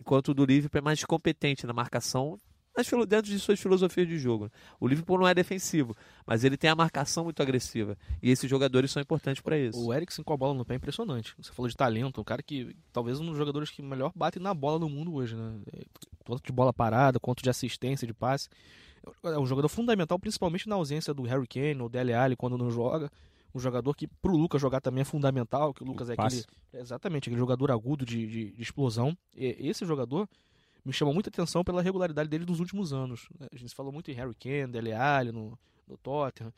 enquanto 0.00 0.28
o 0.30 0.34
do 0.34 0.44
Liverpool 0.44 0.78
é 0.80 0.82
mais 0.82 1.04
competente 1.04 1.64
na 1.66 1.72
marcação, 1.72 2.36
mas 2.78 2.86
filo- 2.86 3.04
dentro 3.04 3.28
de 3.28 3.38
suas 3.40 3.58
filosofias 3.58 4.06
de 4.06 4.16
jogo. 4.18 4.48
O 4.78 4.86
Liverpool 4.86 5.18
não 5.18 5.26
é 5.26 5.34
defensivo, 5.34 5.96
mas 6.24 6.44
ele 6.44 6.56
tem 6.56 6.70
a 6.70 6.76
marcação 6.76 7.24
muito 7.24 7.42
agressiva. 7.42 7.98
E 8.22 8.30
esses 8.30 8.48
jogadores 8.48 8.92
são 8.92 9.02
importantes 9.02 9.42
para 9.42 9.58
isso. 9.58 9.84
O 9.84 9.92
Eriksen 9.92 10.24
com 10.24 10.32
a 10.32 10.36
bola 10.36 10.54
no 10.54 10.64
pé 10.64 10.74
é 10.74 10.76
impressionante. 10.76 11.34
Você 11.36 11.52
falou 11.52 11.68
de 11.68 11.76
talento, 11.76 12.20
um 12.20 12.24
cara 12.24 12.40
que 12.40 12.76
talvez 12.92 13.18
um 13.18 13.26
dos 13.26 13.36
jogadores 13.36 13.68
que 13.68 13.82
melhor 13.82 14.12
bate 14.14 14.38
na 14.38 14.54
bola 14.54 14.78
no 14.78 14.88
mundo 14.88 15.12
hoje, 15.12 15.34
né? 15.34 15.60
É, 15.72 15.84
Tanto 16.24 16.42
de 16.44 16.52
bola 16.52 16.72
parada, 16.72 17.18
quanto 17.18 17.42
de 17.42 17.50
assistência, 17.50 18.06
de 18.06 18.14
passe. 18.14 18.48
É 19.24 19.38
um 19.38 19.46
jogador 19.46 19.68
fundamental, 19.68 20.18
principalmente 20.18 20.68
na 20.68 20.76
ausência 20.76 21.12
do 21.12 21.22
Harry 21.22 21.46
Kane 21.48 21.80
ou 21.80 21.88
Dele 21.88 22.12
Alli 22.14 22.36
quando 22.36 22.56
não 22.56 22.70
joga. 22.70 23.10
Um 23.54 23.58
jogador 23.58 23.94
que 23.94 24.06
pro 24.06 24.36
Lucas 24.36 24.60
jogar 24.60 24.80
também 24.80 25.00
é 25.00 25.04
fundamental, 25.04 25.72
que 25.74 25.82
o 25.82 25.86
Lucas 25.86 26.10
é 26.10 26.14
passe. 26.14 26.44
aquele 26.70 26.82
exatamente 26.82 27.24
aquele 27.28 27.38
jogador 27.40 27.70
agudo 27.72 28.04
de, 28.04 28.26
de, 28.26 28.50
de 28.52 28.62
explosão. 28.62 29.16
E 29.34 29.56
esse 29.58 29.84
jogador 29.86 30.28
me 30.88 30.92
chama 30.94 31.12
muita 31.12 31.28
atenção 31.28 31.62
pela 31.62 31.82
regularidade 31.82 32.28
dele 32.28 32.46
nos 32.46 32.60
últimos 32.60 32.92
anos. 32.92 33.28
né? 33.38 33.46
A 33.52 33.56
gente 33.56 33.74
falou 33.74 33.92
muito 33.92 34.10
em 34.10 34.14
Harry 34.14 34.34
Kane, 34.34 34.72
Dele 34.72 34.92
Alli 34.92 35.30
no, 35.30 35.58
no 35.86 35.96
Tottenham. 35.98 36.52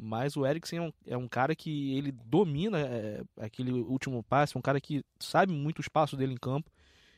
Mas 0.00 0.36
o 0.36 0.46
Eriksen 0.46 0.78
é 0.78 0.82
um, 0.82 0.92
é 1.06 1.16
um 1.16 1.28
cara 1.28 1.54
que 1.56 1.96
ele 1.96 2.12
domina 2.12 2.78
é, 2.80 3.20
aquele 3.40 3.72
último 3.72 4.22
passe, 4.22 4.56
um 4.56 4.60
cara 4.62 4.80
que 4.80 5.04
sabe 5.18 5.52
muito 5.52 5.78
o 5.78 5.82
espaço 5.82 6.16
dele 6.16 6.32
em 6.34 6.36
campo. 6.38 6.70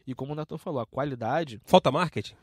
E 0.07 0.15
como 0.15 0.33
o 0.33 0.35
Nathan 0.35 0.57
falou, 0.59 0.81
a 0.81 0.87
qualidade. 0.87 1.61
Falta 1.67 1.93
marketing? 1.93 2.35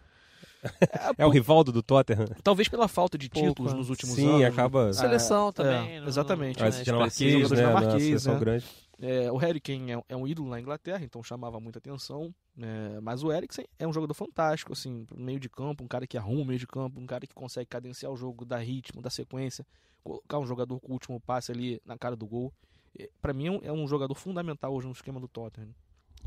É 1.18 1.26
o 1.26 1.30
Rivaldo 1.30 1.72
do 1.72 1.82
Tottenham? 1.84 2.28
Talvez 2.44 2.68
pela 2.70 2.88
falta 2.88 3.18
de 3.18 3.30
Pouco, 3.30 3.48
títulos 3.50 3.74
é. 3.74 3.76
nos 3.76 3.90
últimos 3.90 4.16
Sim, 4.16 4.30
anos. 4.44 4.44
acaba. 4.46 4.94
Seleção 4.94 5.50
é, 5.50 5.52
também. 5.52 5.96
é, 5.96 6.00
não- 6.02 6.08
exatamente. 6.08 6.60
não 6.60 6.64
Ah, 6.64 6.68
é 6.68 6.70
esse 6.70 6.82
expressivo. 6.84 7.48
dinamarquês, 7.48 7.52
né? 7.52 7.58
Na 7.58 7.80
dinamarquês, 7.80 8.04
seleção 8.04 8.34
né? 8.36 8.40
grande. 8.40 8.66
É, 9.00 9.32
o 9.32 9.38
Harry 9.38 9.60
Kane 9.60 9.92
é, 9.92 10.04
é 10.10 10.16
um 10.16 10.28
ídolo 10.28 10.50
na 10.50 10.60
Inglaterra, 10.60 11.04
então 11.04 11.22
chamava 11.22 11.60
muita 11.60 11.78
atenção. 11.80 12.34
é, 12.60 13.00
mas 13.00 13.24
o 13.24 13.32
Eriksen 13.32 13.66
é 13.78 13.88
um 13.88 13.94
jogador 13.94 14.14
fantástico, 14.14 14.74
assim, 14.74 15.06
meio 15.16 15.40
de 15.40 15.50
campo, 15.50 15.84
um 15.84 15.88
cara 15.88 16.08
que 16.08 16.18
arruma 16.18 16.46
meio 16.46 16.60
de 16.60 16.66
campo, 16.66 17.00
um 17.00 17.06
cara 17.06 17.28
que 17.28 17.34
consegue 17.34 17.68
cadenciar 17.68 18.12
o 18.12 18.18
jogo, 18.18 18.44
dar 18.44 18.58
ritmo, 18.58 19.02
dar 19.02 19.12
sequência, 19.12 19.66
colocar 20.04 20.40
um 20.40 20.48
jogador 20.48 20.80
com 20.80 20.90
o 20.90 20.94
último 20.94 21.20
passe 21.20 21.52
ali 21.52 21.80
na 21.86 21.98
cara 21.98 22.16
do 22.16 22.26
gol. 22.26 22.52
É, 22.98 23.10
Pra 23.22 23.34
mim 23.34 23.48
é 23.48 23.52
um, 23.52 23.60
é 23.64 23.72
um 23.72 23.88
jogador 23.88 24.16
fundamental 24.16 24.74
hoje 24.74 24.88
no 24.88 24.94
esquema 24.94 25.20
do 25.20 25.28
Tottenham. 25.28 25.70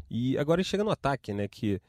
E 0.09 0.39
agora 0.39 0.63
chega 0.63 0.85
no 0.85 0.91
ataque, 0.91 1.33
né? 1.33 1.49
Que 1.49 1.81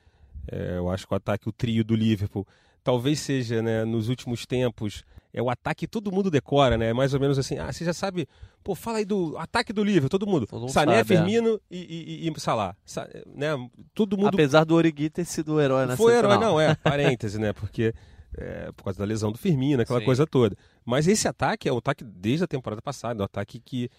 é, 0.47 0.77
eu 0.77 0.89
acho 0.89 1.07
que 1.07 1.13
o 1.13 1.17
ataque, 1.17 1.47
o 1.47 1.51
trio 1.51 1.83
do 1.83 1.95
Liverpool, 1.95 2.47
talvez 2.83 3.19
seja, 3.19 3.61
né, 3.61 3.85
nos 3.85 4.09
últimos 4.09 4.45
tempos, 4.45 5.03
é 5.33 5.41
o 5.41 5.49
ataque 5.49 5.81
que 5.81 5.87
todo 5.87 6.11
mundo 6.11 6.29
decora, 6.29 6.77
né? 6.77 6.91
Mais 6.91 7.13
ou 7.13 7.19
menos 7.19 7.39
assim, 7.39 7.57
ah, 7.57 7.71
você 7.71 7.85
já 7.85 7.93
sabe, 7.93 8.27
pô, 8.63 8.75
fala 8.75 8.97
aí 8.97 9.05
do 9.05 9.37
ataque 9.37 9.71
do 9.71 9.83
Liverpool, 9.83 10.09
todo 10.09 10.27
mundo. 10.27 10.45
Todo 10.45 10.61
mundo 10.61 10.71
Sané, 10.71 10.97
sabe, 10.97 11.13
é. 11.13 11.17
Firmino 11.17 11.59
e, 11.69 11.77
e, 11.77 12.27
e, 12.27 12.29
e 12.29 12.39
Salah. 12.39 12.75
Sa- 12.83 13.07
né? 13.33 13.49
Todo 13.93 14.17
mundo 14.17 14.27
Apesar 14.27 14.65
do 14.65 14.75
Origi 14.75 15.09
ter 15.09 15.25
sido 15.25 15.53
o 15.53 15.61
herói 15.61 15.85
nessa 15.85 15.97
foi 15.97 16.13
herói, 16.15 16.37
não, 16.37 16.59
é, 16.59 16.75
parêntese, 16.75 17.39
né? 17.39 17.53
Porque 17.53 17.93
é, 18.37 18.71
por 18.73 18.83
causa 18.83 18.99
da 18.99 19.05
lesão 19.05 19.31
do 19.31 19.37
Firmino, 19.37 19.81
aquela 19.81 19.99
Sim. 19.99 20.05
coisa 20.05 20.27
toda. 20.27 20.55
Mas 20.85 21.07
esse 21.07 21.27
ataque 21.27 21.69
é 21.69 21.71
o 21.71 21.77
ataque 21.77 22.03
desde 22.03 22.43
a 22.43 22.47
temporada 22.47 22.81
passada, 22.81 23.19
é 23.19 23.23
um 23.23 23.25
ataque 23.25 23.59
que, 23.59 23.89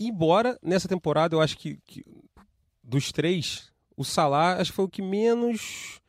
embora 0.00 0.58
nessa 0.62 0.88
temporada 0.88 1.34
eu 1.34 1.40
acho 1.40 1.58
que, 1.58 1.78
que 1.86 2.02
dos 2.82 3.12
três, 3.12 3.70
o 3.94 4.04
Salah 4.04 4.58
acho 4.58 4.70
que 4.70 4.76
foi 4.76 4.84
o 4.86 4.88
que 4.88 5.02
menos. 5.02 6.00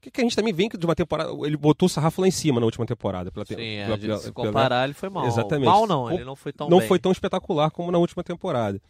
Que, 0.00 0.10
que 0.12 0.20
a 0.20 0.24
gente 0.24 0.36
também 0.36 0.52
vem 0.52 0.68
de 0.68 0.86
uma 0.86 0.94
temporada. 0.94 1.30
Ele 1.44 1.56
botou 1.56 1.86
o 1.86 1.88
sarrafo 1.88 2.20
lá 2.20 2.28
em 2.28 2.30
cima 2.30 2.60
na 2.60 2.66
última 2.66 2.86
temporada. 2.86 3.32
Pela, 3.32 3.44
Sim, 3.44 3.54
é, 3.56 3.84
pela- 3.84 3.98
pela- 3.98 4.16
se 4.18 4.32
pela- 4.32 4.46
comparar, 4.46 4.84
ele 4.84 4.94
foi 4.94 5.08
mal. 5.08 5.26
Exatamente. 5.26 5.66
Mal 5.66 5.86
não, 5.86 6.10
ele 6.12 6.24
não 6.24 6.36
foi 6.36 6.52
tão 6.52 6.68
não 6.68 6.78
bem. 6.78 6.86
foi 6.88 6.98
tão 6.98 7.10
espetacular 7.10 7.70
como 7.70 7.90
na 7.90 7.98
última 7.98 8.22
temporada. 8.22 8.80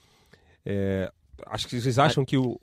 É, 0.67 1.11
acho 1.47 1.67
que 1.67 1.81
vocês 1.81 1.99
acham 1.99 2.25
que 2.25 2.37
o. 2.37 2.61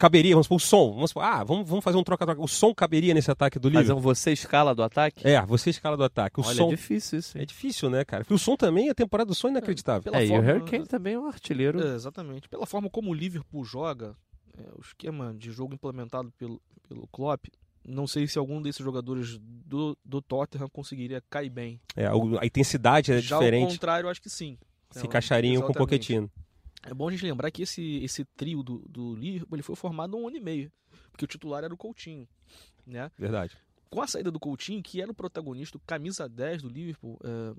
Caberia, 0.00 0.32
vamos 0.36 0.46
supor, 0.46 0.56
o 0.58 0.60
som. 0.60 0.92
Vamos 0.92 1.10
supor, 1.10 1.24
ah, 1.24 1.42
vamos, 1.42 1.68
vamos 1.68 1.82
fazer 1.82 1.96
um 1.98 2.04
troca-troca. 2.04 2.40
O 2.40 2.46
som 2.46 2.72
caberia 2.72 3.12
nesse 3.12 3.32
ataque 3.32 3.58
do 3.58 3.66
Fazer 3.68 3.78
Liverpool? 3.80 3.98
um 3.98 4.00
você 4.00 4.30
escala 4.30 4.72
do 4.72 4.84
ataque? 4.84 5.26
É, 5.26 5.44
você 5.44 5.70
escala 5.70 5.96
do 5.96 6.04
ataque. 6.04 6.38
O 6.38 6.44
Olha, 6.46 6.54
som. 6.54 6.68
é 6.68 6.70
difícil 6.70 7.18
isso. 7.18 7.36
É 7.36 7.40
hein? 7.40 7.46
difícil, 7.48 7.90
né, 7.90 8.04
cara? 8.04 8.22
Porque 8.22 8.32
o 8.34 8.38
som 8.38 8.54
também, 8.54 8.88
a 8.88 8.94
temporada 8.94 9.26
do 9.26 9.34
som 9.34 9.48
é 9.48 9.50
inacreditável. 9.50 10.04
Pela 10.04 10.18
É, 10.18 10.22
e 10.22 10.26
o 10.26 10.28
forma- 10.28 10.44
Harry 10.44 10.64
Kane 10.64 10.86
também 10.86 11.14
é 11.14 11.18
um 11.18 11.26
artilheiro. 11.26 11.80
É, 11.84 11.96
exatamente. 11.96 12.48
Pela 12.48 12.64
forma 12.64 12.88
como 12.88 13.10
o 13.10 13.14
Liverpool 13.14 13.64
joga, 13.64 14.14
é, 14.58 14.62
o 14.76 14.80
esquema 14.80 15.34
de 15.34 15.50
jogo 15.50 15.74
implementado 15.74 16.32
pelo, 16.38 16.60
pelo 16.88 17.06
Klopp, 17.08 17.46
não 17.84 18.06
sei 18.06 18.26
se 18.26 18.38
algum 18.38 18.60
desses 18.60 18.84
jogadores 18.84 19.38
do, 19.40 19.96
do 20.04 20.20
Tottenham 20.20 20.68
conseguiria 20.68 21.22
cair 21.30 21.48
bem. 21.50 21.80
É, 21.96 22.06
a 22.06 22.46
intensidade 22.46 23.12
é 23.12 23.20
Já 23.20 23.36
ao 23.36 23.42
diferente. 23.42 23.72
contrário, 23.72 24.06
eu 24.06 24.10
acho 24.10 24.20
que 24.20 24.28
sim. 24.28 24.58
Se 24.90 24.98
Então, 24.98 25.08
encaixariam 25.08 25.62
com 25.62 25.72
o. 25.72 25.74
Pochettino. 25.74 26.30
É 26.82 26.94
bom 26.94 27.08
a 27.08 27.10
gente 27.10 27.24
lembrar 27.24 27.50
que 27.50 27.62
esse, 27.62 27.96
esse 28.04 28.24
trio 28.36 28.62
do, 28.62 28.78
do 28.88 29.14
Liverpool 29.14 29.56
ele 29.56 29.62
foi 29.62 29.74
formado 29.76 30.16
há 30.16 30.20
um 30.20 30.28
ano 30.28 30.36
e 30.36 30.40
meio, 30.40 30.70
porque 31.10 31.24
o 31.24 31.28
titular 31.28 31.64
era 31.64 31.74
o 31.74 31.76
Coutinho, 31.76 32.26
né? 32.86 33.10
Verdade. 33.18 33.56
Com 33.90 34.00
a 34.00 34.06
saída 34.06 34.30
do 34.30 34.38
Coutinho, 34.38 34.82
que 34.82 35.00
era 35.00 35.10
o 35.10 35.14
protagonista, 35.14 35.76
o 35.76 35.80
camisa 35.80 36.28
10 36.28 36.62
do 36.62 36.68
Liverpool, 36.68 37.18
é, 37.24 37.54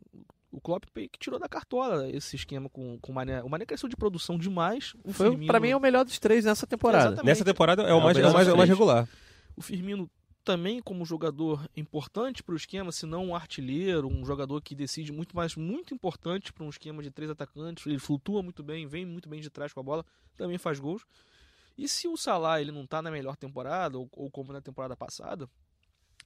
o 0.52 0.60
Klopp 0.60 0.86
que 0.94 1.20
tirou 1.20 1.40
da 1.40 1.48
cartola 1.48 2.10
esse 2.10 2.36
esquema 2.36 2.70
com, 2.70 2.98
com 3.00 3.12
o 3.12 3.16
Mané. 3.16 3.42
O 3.44 3.50
Mané 3.50 3.66
cresceu 3.66 3.88
de 3.90 3.96
produção 3.96 4.38
demais. 4.38 4.94
O 5.04 5.14
Foi, 5.14 5.30
Firmino- 5.30 5.52
pra 5.52 5.60
mim, 5.60 5.70
é 5.70 5.76
o 5.78 5.80
melhor 5.80 6.04
dos 6.04 6.18
três 6.20 6.46
nessa 6.46 6.66
temporada. 6.66 7.06
Exatamente. 7.10 7.26
Nessa 7.26 7.46
temporada 7.46 7.84
é 7.84 7.94
o 7.94 8.00
É, 8.00 8.04
mais, 8.04 8.18
o 8.18 8.22
é 8.22 8.28
o 8.28 8.34
mais, 8.34 8.48
é 8.48 8.54
o 8.54 8.58
mais 8.58 8.70
regular. 8.70 9.08
O 9.56 9.62
Firmino 9.62 10.10
também 10.44 10.82
como 10.82 11.06
jogador 11.06 11.70
importante 11.78 12.42
para 12.42 12.54
o 12.54 12.58
esquema, 12.58 12.92
se 12.92 13.06
não 13.06 13.28
um 13.28 13.36
artilheiro, 13.36 14.08
um 14.08 14.26
jogador 14.26 14.60
que 14.62 14.74
decide 14.74 15.12
muito 15.12 15.36
mais, 15.36 15.56
muito 15.56 15.94
importante 15.94 16.52
para 16.52 16.64
um 16.64 16.70
esquema 16.70 17.04
de 17.04 17.12
três 17.12 17.30
atacantes. 17.30 17.86
Ele 17.86 18.00
flutua 18.00 18.42
muito 18.42 18.64
bem, 18.64 18.88
vem 18.88 19.06
muito 19.06 19.30
bem 19.30 19.42
de 19.42 19.50
trás 19.52 19.72
com 19.72 19.80
a 19.80 19.84
bola, 19.84 20.04
também 20.36 20.58
faz 20.58 20.80
gols. 20.80 21.04
E 21.78 21.88
se 21.88 22.08
o 22.08 22.18
Salah 22.18 22.60
ele 22.60 22.72
não 22.72 22.88
tá 22.88 23.02
na 23.02 23.12
melhor 23.12 23.36
temporada, 23.36 23.98
ou, 24.00 24.10
ou 24.14 24.32
como 24.32 24.52
na 24.52 24.62
temporada 24.62 24.96
passada, 24.98 25.48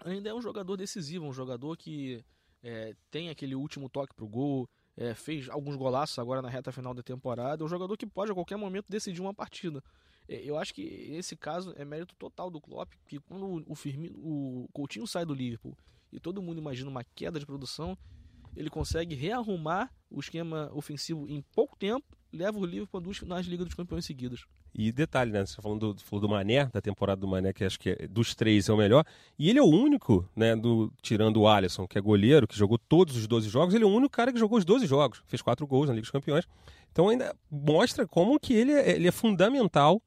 ainda 0.05 0.29
é 0.29 0.33
um 0.33 0.41
jogador 0.41 0.77
decisivo, 0.77 1.25
um 1.25 1.33
jogador 1.33 1.75
que 1.75 2.23
é, 2.63 2.95
tem 3.11 3.29
aquele 3.29 3.55
último 3.55 3.89
toque 3.89 4.15
pro 4.15 4.27
gol, 4.27 4.67
é, 4.95 5.13
fez 5.13 5.49
alguns 5.49 5.75
golaços 5.75 6.17
agora 6.17 6.41
na 6.41 6.49
reta 6.49 6.71
final 6.71 6.93
da 6.93 7.03
temporada, 7.03 7.63
é 7.63 7.65
um 7.65 7.69
jogador 7.69 7.97
que 7.97 8.05
pode 8.05 8.31
a 8.31 8.33
qualquer 8.33 8.55
momento 8.55 8.85
decidir 8.89 9.21
uma 9.21 9.33
partida. 9.33 9.83
É, 10.27 10.35
Eu 10.43 10.57
acho 10.57 10.73
que 10.73 10.81
esse 10.81 11.35
caso 11.35 11.73
é 11.75 11.83
mérito 11.83 12.15
total 12.15 12.49
do 12.49 12.61
Klopp, 12.61 12.93
que 13.07 13.19
quando 13.19 13.63
o, 13.67 13.75
Firmino, 13.75 14.17
o 14.17 14.69
Coutinho 14.71 15.05
sai 15.05 15.25
do 15.25 15.33
Liverpool 15.33 15.77
e 16.11 16.19
todo 16.19 16.41
mundo 16.41 16.59
imagina 16.59 16.89
uma 16.89 17.03
queda 17.03 17.39
de 17.39 17.45
produção, 17.45 17.97
ele 18.55 18.69
consegue 18.69 19.15
rearrumar 19.15 19.91
o 20.09 20.19
esquema 20.19 20.71
ofensivo 20.73 21.27
em 21.27 21.41
pouco 21.41 21.75
tempo, 21.75 22.05
leva 22.33 22.57
o 22.57 22.65
Liverpool 22.65 22.99
a 22.99 23.03
duas 23.03 23.17
finais 23.17 23.45
de 23.45 23.51
Liga 23.51 23.63
dos 23.63 23.73
Campeões 23.73 24.05
seguidas. 24.05 24.45
E 24.73 24.91
detalhe, 24.91 25.31
né? 25.31 25.45
Você 25.45 25.61
falando 25.61 25.93
do, 25.93 26.01
falou 26.01 26.21
do 26.21 26.29
Mané, 26.29 26.65
da 26.65 26.81
temporada 26.81 27.21
do 27.21 27.27
Mané, 27.27 27.53
que 27.53 27.63
acho 27.63 27.79
que 27.79 27.91
é- 27.91 28.07
dos 28.07 28.33
três 28.33 28.67
é 28.67 28.73
o 28.73 28.77
melhor. 28.77 29.05
E 29.37 29.49
ele 29.49 29.59
é 29.59 29.61
o 29.61 29.67
único, 29.67 30.27
né? 30.35 30.55
Do, 30.55 30.91
tirando 31.01 31.37
o 31.37 31.47
Alisson, 31.47 31.87
que 31.87 31.97
é 31.97 32.01
goleiro, 32.01 32.47
que 32.47 32.57
jogou 32.57 32.77
todos 32.77 33.15
os 33.15 33.27
12 33.27 33.49
jogos, 33.49 33.73
ele 33.75 33.83
é 33.83 33.87
o 33.87 33.91
único 33.91 34.09
cara 34.11 34.33
que 34.33 34.39
jogou 34.39 34.57
os 34.57 34.65
12 34.65 34.87
jogos. 34.87 35.21
Fez 35.27 35.41
quatro 35.41 35.67
gols 35.67 35.87
na 35.87 35.93
Liga 35.93 36.03
dos 36.03 36.11
Campeões. 36.11 36.47
Então 36.91 37.09
ainda 37.09 37.35
mostra 37.49 38.07
como 38.07 38.39
que 38.39 38.53
ele 38.53 38.71
é, 38.71 38.95
ele 38.95 39.07
é 39.07 39.11
fundamental. 39.11 40.01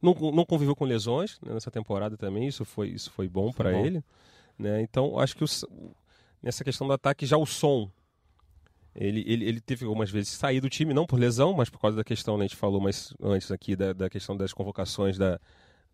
Não, 0.00 0.14
não 0.32 0.44
conviveu 0.44 0.74
com 0.74 0.84
lesões 0.84 1.38
né, 1.44 1.52
nessa 1.54 1.70
temporada 1.70 2.16
também. 2.16 2.46
Isso 2.46 2.64
foi, 2.64 2.88
isso 2.88 3.10
foi 3.10 3.28
bom 3.28 3.52
para 3.52 3.78
ele. 3.78 4.02
Né? 4.58 4.80
Então 4.82 5.18
acho 5.18 5.36
que 5.36 5.44
o 5.44 5.46
nessa 6.42 6.62
questão 6.62 6.86
do 6.86 6.92
ataque, 6.92 7.26
já 7.26 7.36
o 7.36 7.44
som. 7.44 7.90
Ele, 8.96 9.22
ele, 9.26 9.44
ele 9.44 9.60
teve 9.60 9.84
algumas 9.84 10.10
vezes 10.10 10.30
sair 10.30 10.60
do 10.60 10.70
time, 10.70 10.94
não 10.94 11.06
por 11.06 11.18
lesão, 11.18 11.52
mas 11.52 11.68
por 11.68 11.78
causa 11.78 11.96
da 11.96 12.04
questão, 12.04 12.38
né, 12.38 12.44
a 12.44 12.48
gente 12.48 12.56
falou 12.56 12.80
mais 12.80 13.12
antes 13.22 13.50
aqui, 13.50 13.76
da, 13.76 13.92
da 13.92 14.08
questão 14.08 14.34
das 14.34 14.54
convocações 14.54 15.18
da, 15.18 15.38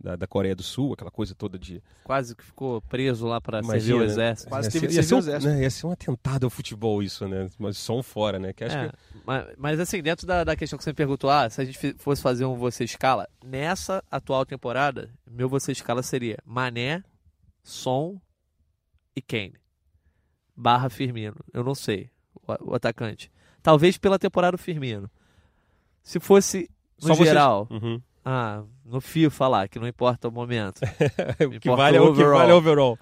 da, 0.03 0.17
da 0.17 0.27
Coreia 0.27 0.55
do 0.55 0.63
Sul, 0.63 0.93
aquela 0.93 1.11
coisa 1.11 1.35
toda 1.35 1.59
de. 1.59 1.83
Quase 2.05 2.35
que 2.35 2.45
ficou 2.45 2.83
preso 2.83 3.27
lá 3.27 3.41
para 3.41 3.63
servir 3.63 3.95
o 3.95 3.99
né? 4.01 4.05
exército. 4.05 4.49
Quase 4.49 4.69
ia 4.69 4.73
teve 4.73 4.81
ser, 4.81 4.87
que 4.87 4.93
servir 4.95 5.09
ser 5.09 5.15
o 5.15 5.17
um, 5.17 5.21
exército. 5.21 5.53
né, 5.53 5.63
ia 5.63 5.71
ser 5.71 5.87
um 5.87 5.91
atentado 5.93 6.45
ao 6.45 6.51
futebol, 6.51 7.03
isso, 7.03 7.27
né? 7.29 7.49
Mas 7.59 7.77
som 7.77 8.03
fora, 8.03 8.39
né? 8.39 8.53
Que 8.53 8.65
acho 8.65 8.77
É, 8.77 8.89
que. 8.89 8.95
mas, 9.25 9.47
mas, 9.57 9.81
assim, 9.81 10.03
dentro 10.03 10.27
da, 10.27 10.45
da 10.45 10.57
questão 10.57 10.77
que 10.77 10.85
você 10.85 10.91
me 10.91 10.97
perguntou, 10.97 11.31
ah, 11.31 11.49
se 11.49 11.61
a 11.61 11.65
gente 11.65 11.95
fosse 11.95 12.21
fazer 12.21 12.45
um 12.45 12.57
você 12.57 12.85
escala, 12.85 13.29
nessa 13.45 14.03
atual 14.11 14.45
temporada, 14.45 15.11
meu 15.29 15.49
você 15.49 15.73
escala 15.73 16.03
seria 16.03 16.39
Mané, 16.45 17.03
Som 17.63 18.21
e 19.15 19.23
Kane. 19.23 19.55
Barra 20.57 20.91
Firmino. 20.91 21.37
Eu 21.53 21.65
não 21.65 21.75
sei, 21.75 22.11
o, 22.47 22.75
atacante. 22.75 23.31
Talvez 23.63 23.97
pela 23.99 24.19
temporada 24.19 24.57
do 24.57 24.63
Firmino. 24.63 25.11
Se 26.03 26.19
fosse 26.19 26.69
no 27.01 27.09
Só 27.09 27.15
vocês- 27.15 27.29
geral, 27.29 27.69
Uhum. 27.71 28.01
ah, 28.25 28.63
no 28.85 29.01
FIFA 29.01 29.49
lá, 29.49 29.69
que 29.69 29.79
não 29.79 29.87
importa 29.87 30.29
o 30.29 30.33
momento. 30.33 30.81
o 31.57 31.61
que 31.61 31.69
vale 31.71 31.97
é 31.97 32.01
o 32.01 32.11
o 32.13 32.15
que 32.17 32.25
vale 32.25 32.51
é 32.51 32.55
overall. 32.55 32.99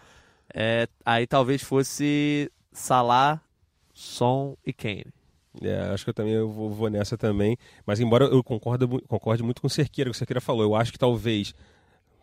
É, 0.53 0.87
aí 1.05 1.27
talvez 1.27 1.63
fosse 1.63 2.51
Salah, 2.73 3.41
Som 3.95 4.57
e 4.67 4.73
Kane. 4.73 5.07
É, 5.63 5.81
acho 5.93 6.05
que 6.05 6.11
eu 6.11 6.15
também 6.15 6.33
eu 6.35 6.49
vou, 6.51 6.71
vou 6.71 6.89
nessa 6.91 7.17
também. 7.17 7.57
Mas 7.87 7.99
embora 8.01 8.25
eu 8.27 8.43
concordo, 8.43 9.01
concorde 9.09 9.43
muito 9.43 9.61
com 9.61 9.67
o 9.67 9.71
Cerqueira, 9.71 10.11
que 10.11 10.15
o 10.15 10.19
Cerqueira 10.19 10.41
falou, 10.41 10.63
eu 10.63 10.75
acho 10.77 10.93
que 10.93 10.99
talvez, 10.99 11.55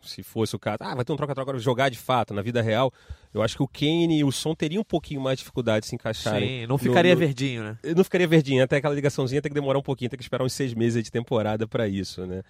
se 0.02 0.22
fosse 0.22 0.54
o 0.56 0.58
caso, 0.58 0.78
ah, 0.80 0.94
vai 0.94 1.04
ter 1.04 1.12
um 1.12 1.16
troca-troca 1.16 1.50
agora, 1.50 1.58
jogar 1.62 1.88
de 1.88 1.98
fato, 1.98 2.32
na 2.34 2.42
vida 2.42 2.60
real, 2.62 2.92
eu 3.32 3.42
acho 3.42 3.56
que 3.56 3.62
o 3.62 3.68
Kane 3.68 4.18
e 4.18 4.24
o 4.24 4.30
Som 4.32 4.54
teriam 4.54 4.80
um 4.80 4.84
pouquinho 4.84 5.20
mais 5.20 5.36
de 5.38 5.42
dificuldade 5.44 5.82
de 5.84 5.88
se 5.88 5.94
encaixarem. 5.94 6.62
Sim, 6.62 6.66
não 6.66 6.78
ficaria 6.78 7.14
no- 7.14 7.18
verdinho, 7.20 7.62
né? 7.62 7.78
Não 7.96 8.04
ficaria 8.04 8.26
verdinho, 8.26 8.62
até 8.62 8.76
aquela 8.76 8.94
ligaçãozinha 8.94 9.42
tem 9.42 9.50
que 9.50 9.54
demorar 9.54 9.78
um 9.78 9.82
pouquinho, 9.82 10.08
tem 10.10 10.16
que 10.18 10.22
esperar 10.24 10.44
uns 10.44 10.52
seis 10.52 10.72
meses 10.74 11.02
de 11.04 11.10
temporada 11.10 11.66
para 11.66 11.86
isso, 11.88 12.26
né? 12.26 12.42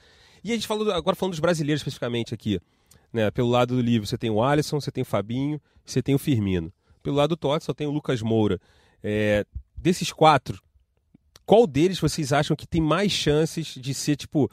E 0.45 0.53
a 0.53 0.55
gente 0.55 0.67
falou, 0.67 0.91
agora 0.93 1.17
falando 1.17 1.33
dos 1.33 1.41
brasileiros 1.41 1.81
especificamente 1.81 2.33
aqui, 2.35 2.61
né? 3.13 3.31
Pelo 3.31 3.49
lado 3.49 3.75
do 3.75 3.81
livro 3.83 4.07
você 4.07 4.17
tem 4.19 4.31
o 4.31 4.43
Alisson, 4.43 4.81
você 4.81 4.91
tem 4.91 5.03
o 5.03 5.07
Fabinho, 5.07 5.61
você 5.85 6.03
tem 6.03 6.15
o 6.15 6.19
Firmino. 6.19 6.73
Pelo 7.03 7.17
lado 7.17 7.31
do 7.31 7.37
Totti 7.37 7.65
só 7.65 7.73
tem 7.75 7.87
o 7.87 7.91
Lucas 7.91 8.21
Moura. 8.23 8.61
É, 9.03 9.45
desses 9.77 10.13
quatro, 10.13 10.61
qual 11.47 11.67
deles 11.67 11.99
vocês 11.99 12.33
acham 12.33 12.55
que 12.57 12.67
tem 12.67 12.81
mais 12.81 13.11
chances 13.11 13.67
de 13.69 13.95
ser, 13.95 14.17
tipo, 14.17 14.51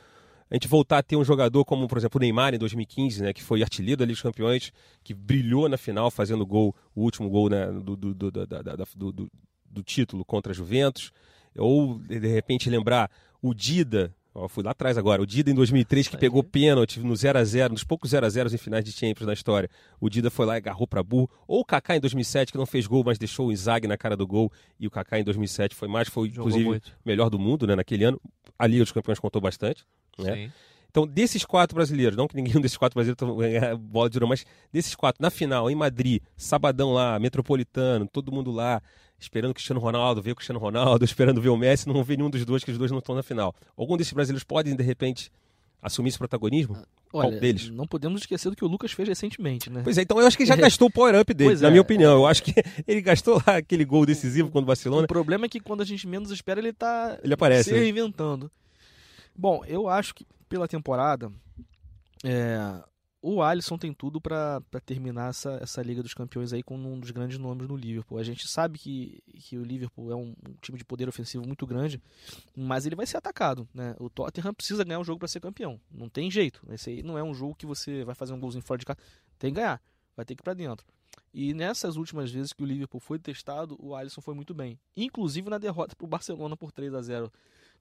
a 0.49 0.53
gente 0.55 0.67
voltar 0.67 0.99
a 0.99 1.03
ter 1.03 1.15
um 1.15 1.23
jogador 1.23 1.65
como, 1.65 1.87
por 1.87 1.97
exemplo, 1.97 2.17
o 2.17 2.21
Neymar 2.21 2.53
em 2.53 2.57
2015, 2.59 3.23
né, 3.23 3.33
que 3.33 3.41
foi 3.43 3.61
artilheiro 3.63 3.97
da 3.99 4.05
Liga 4.05 4.13
dos 4.15 4.21
Campeões, 4.21 4.71
que 5.03 5.13
brilhou 5.13 5.67
na 5.67 5.77
final 5.77 6.11
fazendo 6.11 6.45
gol, 6.45 6.75
o 6.95 7.01
último 7.01 7.29
gol 7.29 7.49
né, 7.49 7.65
do, 7.71 7.95
do, 7.95 8.13
do, 8.13 8.31
da- 8.31 8.45
da- 8.45 8.61
da- 8.61 8.85
do, 8.95 9.11
do- 9.11 9.31
do 9.65 9.83
título 9.83 10.23
contra 10.23 10.51
a 10.51 10.55
Juventus, 10.55 11.11
ou 11.57 11.97
de 11.99 12.19
repente 12.27 12.69
lembrar 12.69 13.09
o 13.41 13.53
Dida, 13.53 14.13
ó, 14.33 14.47
fui 14.47 14.63
lá 14.63 14.71
atrás 14.71 14.97
agora, 14.97 15.21
o 15.21 15.25
Dida 15.25 15.49
em 15.49 15.53
2003 15.55 16.07
que 16.07 16.17
pegou 16.17 16.43
pênalti 16.43 16.99
no 16.99 17.15
0 17.15 17.39
a 17.39 17.43
0 17.43 17.73
nos 17.73 17.83
poucos 17.83 18.09
0 18.11 18.25
a 18.25 18.29
0 18.29 18.53
em 18.53 18.57
finais 18.57 18.83
de 18.85 18.91
Champions 18.91 19.27
na 19.27 19.33
história. 19.33 19.69
O 19.99 20.09
Dida 20.09 20.29
foi 20.29 20.45
lá 20.45 20.55
e 20.55 20.57
agarrou 20.57 20.87
para 20.87 21.01
burro. 21.03 21.29
Ou 21.47 21.61
o 21.61 21.65
Kaká 21.65 21.95
em 21.95 21.99
2007 21.99 22.51
que 22.51 22.57
não 22.57 22.65
fez 22.65 22.85
gol, 22.87 23.03
mas 23.05 23.17
deixou 23.17 23.47
o 23.47 23.51
Inzaghi 23.51 23.87
na 23.87 23.97
cara 23.97 24.15
do 24.17 24.25
gol, 24.27 24.51
e 24.79 24.87
o 24.87 24.91
Kaká 24.91 25.19
em 25.19 25.23
2007 25.23 25.75
foi 25.75 25.87
mais, 25.87 26.07
foi 26.07 26.29
Jogou 26.29 26.43
inclusive 26.49 26.65
muito. 26.69 26.91
melhor 27.05 27.29
do 27.29 27.39
mundo, 27.39 27.65
né, 27.67 27.75
naquele 27.75 28.03
ano. 28.03 28.19
A 28.57 28.65
Liga 28.67 28.83
dos 28.83 28.91
Campeões 28.93 29.19
contou 29.19 29.41
bastante, 29.41 29.83
né? 30.17 30.35
Sim. 30.35 30.51
Então, 30.89 31.05
desses 31.05 31.43
quatro 31.43 31.75
brasileiros, 31.75 32.15
não 32.15 32.25
que 32.25 32.35
ninguém 32.35 32.53
desses 32.61 32.77
quatro 32.77 32.95
brasileiros 32.95 33.19
tenha 33.19 33.59
ganhado 33.59 33.77
bola 33.77 34.09
de 34.09 34.17
ouro, 34.17 34.29
mas 34.29 34.45
desses 34.71 34.95
quatro, 34.95 35.21
na 35.21 35.29
final, 35.29 35.69
em 35.69 35.75
Madrid, 35.75 36.21
sabadão 36.37 36.93
lá, 36.93 37.19
metropolitano, 37.19 38.07
todo 38.07 38.31
mundo 38.31 38.49
lá, 38.49 38.81
esperando 39.19 39.51
o 39.51 39.53
Cristiano 39.53 39.81
Ronaldo, 39.81 40.21
ver 40.21 40.31
o 40.31 40.35
Cristiano 40.35 40.59
Ronaldo, 40.59 41.03
esperando 41.05 41.41
ver 41.41 41.49
o 41.49 41.57
Messi, 41.57 41.87
não 41.87 42.01
vê 42.01 42.15
nenhum 42.15 42.29
dos 42.29 42.45
dois, 42.45 42.63
que 42.63 42.71
os 42.71 42.77
dois 42.77 42.91
não 42.91 42.99
estão 42.99 43.13
na 43.13 43.23
final. 43.23 43.53
Algum 43.75 43.97
desses 43.97 44.13
brasileiros 44.13 44.45
podem, 44.45 44.73
de 44.73 44.83
repente, 44.83 45.29
assumir 45.81 46.09
esse 46.09 46.17
protagonismo? 46.17 46.77
Qual 47.11 47.27
Olha, 47.27 47.39
deles? 47.39 47.69
não 47.69 47.85
podemos 47.85 48.21
esquecer 48.21 48.49
do 48.49 48.55
que 48.55 48.63
o 48.63 48.67
Lucas 48.67 48.91
fez 48.91 49.07
recentemente, 49.07 49.69
né? 49.69 49.81
Pois 49.83 49.97
é, 49.97 50.01
então 50.01 50.19
eu 50.19 50.27
acho 50.27 50.35
que 50.37 50.43
ele 50.43 50.49
já 50.49 50.55
gastou 50.57 50.87
o 50.87 50.91
power-up 50.91 51.33
dele, 51.33 51.49
Pois 51.49 51.61
na 51.61 51.67
é. 51.67 51.71
minha 51.71 51.81
opinião. 51.81 52.13
Eu 52.13 52.25
acho 52.25 52.41
que 52.41 52.53
ele 52.87 53.01
gastou 53.01 53.41
lá 53.45 53.57
aquele 53.57 53.83
gol 53.85 54.05
decisivo 54.05 54.47
contra 54.47 54.63
o 54.63 54.67
Barcelona. 54.67 55.03
O 55.03 55.07
problema 55.07 55.45
é 55.45 55.49
que 55.49 55.59
quando 55.59 55.81
a 55.81 55.85
gente 55.85 56.07
menos 56.07 56.31
espera, 56.31 56.59
ele 56.59 56.73
tá 56.73 57.19
Ele 57.23 57.33
aparece, 57.33 57.69
se 57.69 57.75
né? 57.75 57.85
Bom, 59.37 59.63
eu 59.65 59.87
acho 59.87 60.15
que 60.15 60.25
pela 60.47 60.67
temporada, 60.67 61.31
é, 62.23 62.83
o 63.21 63.41
Alisson 63.41 63.75
tem 63.75 63.91
tudo 63.91 64.21
pra 64.21 64.61
terminar 64.85 65.31
essa, 65.31 65.57
essa 65.59 65.81
Liga 65.81 66.03
dos 66.03 66.13
Campeões 66.13 66.53
aí 66.53 66.61
com 66.61 66.77
um 66.77 66.99
dos 66.99 67.09
grandes 67.09 67.39
nomes 67.39 67.67
no 67.67 67.75
Liverpool. 67.75 68.19
A 68.19 68.23
gente 68.23 68.47
sabe 68.47 68.77
que, 68.77 69.19
que 69.33 69.57
o 69.57 69.63
Liverpool 69.63 70.11
é 70.11 70.15
um, 70.15 70.35
um 70.47 70.53
time 70.61 70.77
de 70.77 70.85
poder 70.85 71.09
ofensivo 71.09 71.43
muito 71.45 71.65
grande, 71.65 71.99
mas 72.55 72.85
ele 72.85 72.95
vai 72.95 73.07
ser 73.07 73.17
atacado. 73.17 73.67
Né? 73.73 73.95
O 73.99 74.11
Tottenham 74.11 74.53
precisa 74.53 74.83
ganhar 74.83 74.99
um 74.99 75.03
jogo 75.03 75.17
pra 75.17 75.27
ser 75.27 75.39
campeão. 75.39 75.81
Não 75.91 76.07
tem 76.07 76.29
jeito. 76.29 76.61
Esse 76.69 76.91
aí 76.91 77.01
não 77.01 77.17
é 77.17 77.23
um 77.23 77.33
jogo 77.33 77.55
que 77.55 77.65
você 77.65 78.03
vai 78.03 78.13
fazer 78.13 78.31
um 78.31 78.39
golzinho 78.39 78.63
fora 78.63 78.77
de 78.77 78.85
casa. 78.85 78.99
Tem 79.39 79.51
que 79.51 79.59
ganhar. 79.59 79.81
Vai 80.15 80.23
ter 80.23 80.35
que 80.35 80.41
ir 80.41 80.43
pra 80.43 80.53
dentro. 80.53 80.85
E 81.33 81.51
nessas 81.53 81.95
últimas 81.97 82.31
vezes 82.31 82.53
que 82.53 82.61
o 82.63 82.65
Liverpool 82.65 82.99
foi 82.99 83.17
testado, 83.17 83.75
o 83.79 83.95
Alisson 83.95 84.21
foi 84.21 84.35
muito 84.35 84.53
bem. 84.53 84.79
Inclusive 84.95 85.49
na 85.49 85.57
derrota 85.57 85.95
pro 85.95 86.05
Barcelona 86.05 86.55
por 86.55 86.71
3 86.71 86.93
a 86.93 87.01
0 87.01 87.33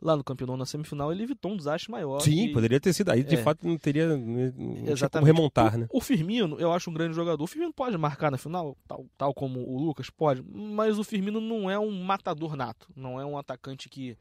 lá 0.03 0.17
no 0.17 0.23
campeonato 0.25 0.59
na 0.59 0.67
semifinal, 0.67 1.11
ele 1.13 1.23
evitou 1.23 1.53
um 1.53 1.57
desastre 1.57 1.91
maior. 1.91 2.21
Sim, 2.21 2.47
e- 2.47 2.53
poderia 2.53 2.79
ter 2.81 2.93
sido. 2.93 3.11
Aí, 3.11 3.23
de 3.23 3.37
É. 3.37 3.43
fato, 3.43 3.67
não 3.67 3.77
teria 3.79 4.17
não 4.17 4.95
tinha 4.95 5.09
como 5.09 5.25
remontar, 5.25 5.75
o, 5.75 5.79
né? 5.79 5.89
o 5.93 6.01
Firmino, 6.01 6.59
eu 6.61 6.73
acho 6.73 6.91
um 6.91 6.95
grande 6.95 7.15
jogador. 7.15 7.43
O 7.43 7.47
Firmino 7.47 7.73
pode 7.73 7.97
marcar 7.97 8.31
na 8.31 8.37
final, 8.39 8.77
tal, 8.87 9.07
tal 9.17 9.33
como 9.35 9.61
o 9.61 9.79
Lucas, 9.79 10.11
pode. 10.11 10.43
Mas 10.43 10.99
o 10.99 11.05
Firmino 11.05 11.41
não 11.41 11.71
é 11.71 11.79
um 11.79 12.03
matador 12.03 12.55
nato. 12.57 12.89
Não 12.95 13.21
é 13.21 13.25
um 13.25 13.39
atacante 13.39 13.89
que, 13.89 14.17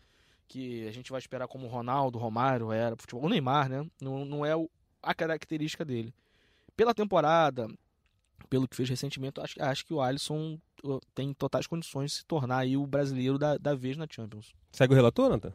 que 0.48 0.88
a 0.88 0.92
gente 0.92 1.12
vai 1.12 1.20
esperar 1.20 1.48
como 1.48 1.66
o 1.68 1.70
Ronaldo, 1.70 2.18
Romário 2.18 2.72
era, 2.72 2.96
futebol. 2.96 3.26
O 3.26 3.30
Neymar, 3.30 3.68
né? 3.70 3.86
Não, 4.02 4.24
não 4.24 4.46
é 4.46 4.56
o- 4.56 4.70
a 5.02 5.14
característica 5.14 5.84
dele. 5.84 6.14
Pela 6.78 6.94
temporada, 6.94 7.68
pelo 8.54 8.68
que 8.68 8.76
fez 8.76 8.88
recentemente, 8.88 9.42
acho, 9.42 9.60
acho 9.60 9.84
que 9.84 9.92
o 9.96 10.00
Alisson 10.00 10.60
tem 11.16 11.34
totais 11.34 11.66
condições 11.66 12.12
de 12.12 12.18
se 12.18 12.26
tornar 12.26 12.60
aí 12.60 12.78
o 12.78 12.86
brasileiro 12.86 13.40
da, 13.40 13.58
da 13.58 13.74
vez 13.74 13.98
na 13.98 14.06
Champions. 14.08 14.54
Segue 14.72 14.94
o 14.94 14.96
relator, 14.96 15.28
Nathan? 15.28 15.52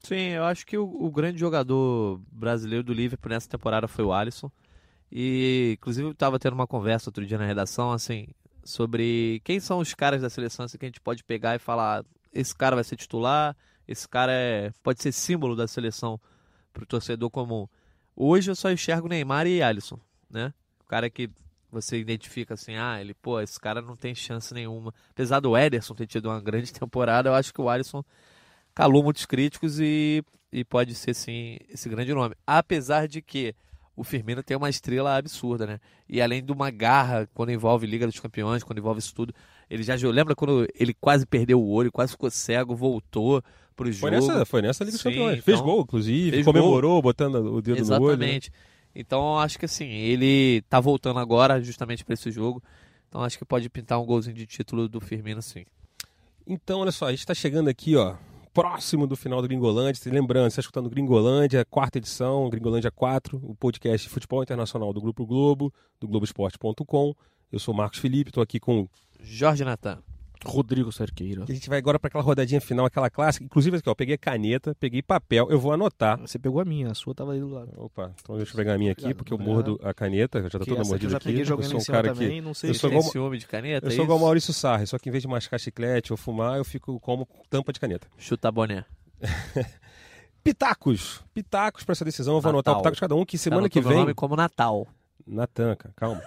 Sim, 0.00 0.32
eu 0.32 0.44
acho 0.44 0.66
que 0.66 0.76
o, 0.76 0.84
o 0.84 1.10
grande 1.10 1.40
jogador 1.40 2.20
brasileiro 2.30 2.84
do 2.84 2.92
Liverpool 2.92 3.30
nessa 3.30 3.48
temporada 3.48 3.88
foi 3.88 4.04
o 4.04 4.12
Alisson. 4.12 4.52
E, 5.10 5.76
inclusive, 5.78 6.08
eu 6.08 6.12
estava 6.12 6.38
tendo 6.38 6.52
uma 6.52 6.66
conversa 6.66 7.08
outro 7.08 7.24
dia 7.24 7.38
na 7.38 7.46
redação, 7.46 7.90
assim, 7.90 8.28
sobre 8.62 9.40
quem 9.42 9.58
são 9.58 9.78
os 9.78 9.94
caras 9.94 10.20
da 10.20 10.28
seleção 10.28 10.66
assim, 10.66 10.76
que 10.76 10.84
a 10.84 10.88
gente 10.88 11.00
pode 11.00 11.24
pegar 11.24 11.56
e 11.56 11.58
falar: 11.58 12.04
esse 12.34 12.54
cara 12.54 12.74
vai 12.76 12.84
ser 12.84 12.96
titular, 12.96 13.56
esse 13.88 14.06
cara 14.06 14.32
é, 14.32 14.70
pode 14.82 15.00
ser 15.00 15.10
símbolo 15.10 15.56
da 15.56 15.66
seleção 15.66 16.20
para 16.70 16.82
o 16.82 16.86
torcedor 16.86 17.30
comum. 17.30 17.66
Hoje 18.14 18.50
eu 18.50 18.54
só 18.54 18.70
enxergo 18.70 19.08
Neymar 19.08 19.46
e 19.46 19.62
Alisson, 19.62 19.98
né? 20.28 20.52
O 20.84 20.84
cara 20.84 21.08
que 21.08 21.30
você 21.70 21.98
identifica 21.98 22.54
assim, 22.54 22.76
ah, 22.76 23.00
ele, 23.00 23.14
pô, 23.14 23.40
esse 23.40 23.58
cara 23.60 23.80
não 23.82 23.96
tem 23.96 24.14
chance 24.14 24.52
nenhuma. 24.54 24.92
Apesar 25.10 25.40
do 25.40 25.56
Ederson 25.56 25.94
ter 25.94 26.06
tido 26.06 26.26
uma 26.26 26.40
grande 26.40 26.72
temporada, 26.74 27.28
eu 27.28 27.34
acho 27.34 27.52
que 27.52 27.60
o 27.60 27.68
Alisson 27.68 28.02
calou 28.74 29.02
muitos 29.02 29.26
críticos 29.26 29.80
e, 29.80 30.22
e 30.52 30.64
pode 30.64 30.94
ser 30.94 31.14
sim 31.14 31.58
esse 31.68 31.88
grande 31.88 32.12
nome. 32.12 32.34
Apesar 32.46 33.08
de 33.08 33.20
que 33.22 33.54
o 33.96 34.04
Firmino 34.04 34.42
tem 34.42 34.56
uma 34.56 34.68
estrela 34.68 35.16
absurda, 35.16 35.66
né? 35.66 35.80
E 36.06 36.20
além 36.20 36.44
de 36.44 36.52
uma 36.52 36.70
garra 36.70 37.26
quando 37.32 37.50
envolve 37.50 37.86
Liga 37.86 38.06
dos 38.06 38.20
Campeões, 38.20 38.62
quando 38.62 38.78
envolve 38.78 39.00
isso 39.00 39.14
tudo, 39.14 39.32
ele 39.70 39.82
já 39.82 39.96
jogou. 39.96 40.14
Lembra 40.14 40.36
quando 40.36 40.68
ele 40.78 40.92
quase 40.92 41.24
perdeu 41.26 41.58
o 41.60 41.70
olho, 41.70 41.90
quase 41.90 42.12
ficou 42.12 42.30
cego, 42.30 42.76
voltou 42.76 43.42
pro 43.74 43.86
Foi 43.94 44.10
jogo? 44.10 44.26
nessa, 44.26 44.44
foi 44.44 44.60
nessa 44.62 44.84
Liga 44.84 44.92
dos 44.96 45.00
Sim, 45.02 45.08
Campeões. 45.10 45.42
Fez 45.42 45.58
então- 45.58 45.66
gol, 45.70 45.80
inclusive, 45.80 46.30
fez 46.30 46.44
comemorou, 46.44 47.00
botando 47.00 47.36
o 47.36 47.62
dedo 47.62 47.82
no 47.84 48.02
olho. 48.02 48.18
né? 48.18 48.38
Então 48.98 49.38
acho 49.38 49.58
que 49.58 49.66
assim, 49.66 49.86
ele 49.86 50.62
tá 50.62 50.80
voltando 50.80 51.20
agora 51.20 51.62
justamente 51.62 52.04
para 52.04 52.14
esse 52.14 52.30
jogo. 52.30 52.62
Então 53.08 53.22
acho 53.22 53.38
que 53.38 53.44
pode 53.44 53.68
pintar 53.68 54.00
um 54.00 54.06
golzinho 54.06 54.34
de 54.34 54.46
título 54.46 54.88
do 54.88 55.00
Firmino 55.00 55.42
sim. 55.42 55.64
Então, 56.46 56.80
olha 56.80 56.92
só, 56.92 57.06
a 57.06 57.10
gente 57.10 57.20
está 57.20 57.34
chegando 57.34 57.68
aqui, 57.68 57.96
ó, 57.96 58.14
próximo 58.54 59.06
do 59.06 59.16
final 59.16 59.42
do 59.42 59.48
Gringolândia. 59.48 60.00
Lembrando, 60.06 60.44
você 60.44 60.48
está 60.48 60.60
escutando 60.60 60.88
Gringolândia, 60.88 61.64
quarta 61.64 61.98
edição, 61.98 62.48
Gringolândia 62.48 62.90
4, 62.90 63.40
o 63.42 63.54
podcast 63.54 64.06
de 64.06 64.14
futebol 64.14 64.42
internacional 64.42 64.92
do 64.92 65.00
Grupo 65.00 65.26
Globo, 65.26 65.74
do 66.00 66.06
Globoesporte.com. 66.06 67.14
Eu 67.50 67.58
sou 67.58 67.74
Marcos 67.74 67.98
Felipe, 67.98 68.30
estou 68.30 68.42
aqui 68.42 68.60
com. 68.60 68.88
Jorge 69.20 69.64
Natan. 69.64 69.98
Rodrigo 70.44 70.92
Cerqueira. 70.92 71.44
A 71.48 71.52
gente 71.52 71.68
vai 71.68 71.78
agora 71.78 71.98
para 71.98 72.08
aquela 72.08 72.22
rodadinha 72.22 72.60
final, 72.60 72.86
aquela 72.86 73.08
clássica. 73.10 73.44
Inclusive, 73.44 73.78
aqui, 73.78 73.88
ó, 73.88 73.92
eu 73.92 73.96
peguei 73.96 74.16
caneta, 74.18 74.74
peguei 74.78 75.02
papel, 75.02 75.48
eu 75.50 75.58
vou 75.58 75.72
anotar. 75.72 76.18
Você 76.20 76.38
pegou 76.38 76.60
a 76.60 76.64
minha, 76.64 76.90
a 76.90 76.94
sua 76.94 77.14
tava 77.14 77.32
aí 77.32 77.40
do 77.40 77.48
lado. 77.48 77.70
Opa, 77.76 78.12
então 78.20 78.36
deixa 78.36 78.52
eu 78.52 78.56
pegar 78.56 78.74
a 78.74 78.78
minha 78.78 78.92
aqui, 78.92 79.12
porque 79.14 79.32
eu 79.32 79.38
mordo 79.38 79.80
a 79.82 79.92
caneta, 79.94 80.40
já 80.40 80.46
está 80.48 80.58
Que 80.60 80.66
toda 80.66 80.80
aqui 80.82 80.88
mordida 80.90 81.10
já 81.12 81.16
aqui. 81.16 81.26
peguei 81.26 81.40
Eu 81.42 81.46
jogando 81.46 81.64
sou 81.66 81.74
em 81.74 81.76
um 81.78 81.80
cima 81.80 81.96
cara 81.96 82.12
também, 82.14 82.30
que. 82.30 82.40
não 82.40 82.54
sei 82.54 82.70
eu 82.70 82.74
se 82.74 82.80
sou 82.80 82.90
Tem 82.90 82.98
igual- 82.98 83.12
ciúme 83.12 83.38
de 83.38 83.46
caneta? 83.46 83.86
Eu 83.86 83.90
é 83.90 83.94
sou 83.94 84.04
igual 84.04 84.18
isso? 84.18 84.24
Maurício 84.26 84.52
Sarri, 84.54 84.86
só 84.86 84.98
que 84.98 85.08
em 85.08 85.12
vez 85.12 85.22
de 85.22 85.28
mascar 85.28 85.58
chiclete 85.58 86.12
ou 86.12 86.16
fumar, 86.16 86.58
eu 86.58 86.64
fico 86.64 87.00
como 87.00 87.26
tampa 87.50 87.72
de 87.72 87.80
caneta. 87.80 88.06
Chuta 88.18 88.50
boné. 88.52 88.84
Pitacos. 90.42 91.22
Pitacos 91.34 91.82
para 91.82 91.92
essa 91.92 92.04
decisão. 92.04 92.34
Eu 92.36 92.40
vou 92.40 92.52
Natal. 92.52 92.58
anotar 92.58 92.74
o 92.74 92.76
pitaco 92.78 92.94
de 92.94 93.00
cada 93.00 93.14
um, 93.16 93.24
que 93.24 93.36
semana 93.36 93.62
Tá 93.62 93.68
que 93.68 93.78
no 93.80 93.82
meu 93.82 93.90
vem. 93.90 93.98
nome 94.00 94.14
como 94.14 94.36
Natal. 94.36 94.86
Natan, 95.26 95.74
cara, 95.74 95.92
calma. 95.96 96.22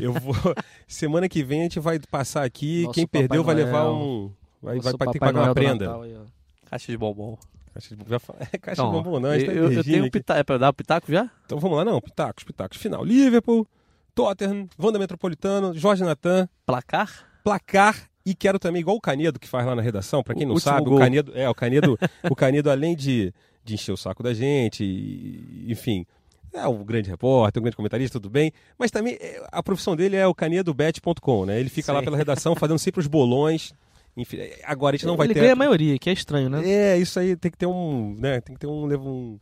Eu 0.00 0.12
vou. 0.12 0.34
Semana 0.88 1.28
que 1.28 1.42
vem 1.44 1.60
a 1.60 1.62
gente 1.64 1.78
vai 1.80 1.98
passar 2.10 2.44
aqui. 2.44 2.82
Nosso 2.82 2.94
Quem 2.94 3.06
perdeu 3.06 3.44
vai 3.44 3.54
Papai 3.54 3.64
levar 3.66 3.84
Noel. 3.84 3.94
um. 3.94 4.32
Vai, 4.60 4.74
vai, 4.74 4.76
Nosso 4.76 4.96
vai 4.98 5.06
ter 5.08 5.12
que 5.12 5.18
pagar 5.20 5.32
uma 5.32 5.42
Noel 5.44 5.54
do 5.54 5.60
prenda. 5.60 5.86
Natal. 5.86 6.26
Caixa 6.68 6.92
de 6.92 6.98
bombom. 6.98 7.38
Caixa 7.72 7.96
de, 7.96 8.02
é 8.54 8.58
caixa 8.58 8.82
Então, 8.82 8.86
de 8.86 8.92
bombom, 9.04 9.20
não. 9.20 9.30
a 9.30 9.38
gente 9.38 9.46
tá 9.46 9.52
eu, 9.52 9.72
eu 9.72 9.84
tenho 9.84 10.04
um 10.04 10.10
pitaco. 10.10 10.40
É 10.40 10.42
pra 10.42 10.58
dar 10.58 10.70
o 10.70 10.74
pitaco 10.74 11.10
já? 11.12 11.30
Então 11.44 11.58
vamos 11.58 11.76
lá, 11.78 11.84
não. 11.84 12.00
Pitacos, 12.00 12.42
pitacos. 12.44 12.78
Final. 12.78 13.04
Liverpool, 13.04 13.66
Tottenham, 14.14 14.68
Wanda 14.78 14.98
Metropolitano, 14.98 15.72
Jorge 15.78 16.02
Natan, 16.04 16.48
Placar? 16.66 17.28
placar. 17.44 18.08
E 18.24 18.34
quero 18.36 18.56
também, 18.58 18.80
igual 18.80 18.96
o 18.96 19.00
Canedo 19.00 19.38
que 19.40 19.48
faz 19.48 19.66
lá 19.66 19.74
na 19.74 19.82
redação, 19.82 20.22
pra 20.22 20.32
quem 20.34 20.46
O 20.46 20.50
não 20.50 20.58
sabe, 20.58 20.84
gol. 20.84 20.94
o 20.94 20.98
Canedo, 21.00 21.32
é, 21.34 21.48
o 21.48 21.54
Canedo, 21.54 21.98
o 22.30 22.36
Canedo 22.36 22.70
além 22.70 22.94
de, 22.94 23.34
de 23.64 23.74
encher 23.74 23.90
o 23.90 23.96
saco 23.96 24.22
da 24.22 24.32
gente, 24.32 24.84
e- 24.84 25.66
enfim, 25.68 26.06
é 26.52 26.66
um 26.68 26.84
grande 26.84 27.08
repórter, 27.10 27.60
um 27.60 27.64
grande 27.64 27.76
comentarista, 27.76 28.18
tudo 28.20 28.30
bem, 28.30 28.52
mas 28.78 28.90
também 28.90 29.16
é, 29.20 29.44
a 29.50 29.62
profissão 29.62 29.96
dele 29.96 30.16
é 30.16 30.26
o 30.26 30.34
canedobet.com, 30.34 31.46
né? 31.46 31.58
Ele 31.58 31.68
fica 31.70 31.92
lá 31.92 32.02
pela 32.02 32.16
redação 32.16 32.54
fazendo 32.54 32.78
sempre 32.78 33.00
os 33.00 33.06
bolões. 33.06 33.72
Enfim, 34.16 34.36
é, 34.38 34.60
agora 34.64 34.94
a 34.94 34.98
gente 34.98 35.06
não 35.06 35.16
vai 35.16 35.26
Ele 35.26 35.34
ter 35.34 35.40
ganha 35.40 35.52
a 35.54 35.56
maioria, 35.56 35.98
que 35.98 36.10
é 36.10 36.12
estranho, 36.12 36.50
né? 36.50 36.62
É, 36.68 36.98
isso 36.98 37.18
aí 37.18 37.34
tem 37.36 37.50
que 37.50 37.56
ter 37.56 37.66
um, 37.66 38.14
né, 38.18 38.40
tem 38.42 38.54
que 38.54 38.60
ter 38.60 38.66
um, 38.66 38.84
um 38.84 39.40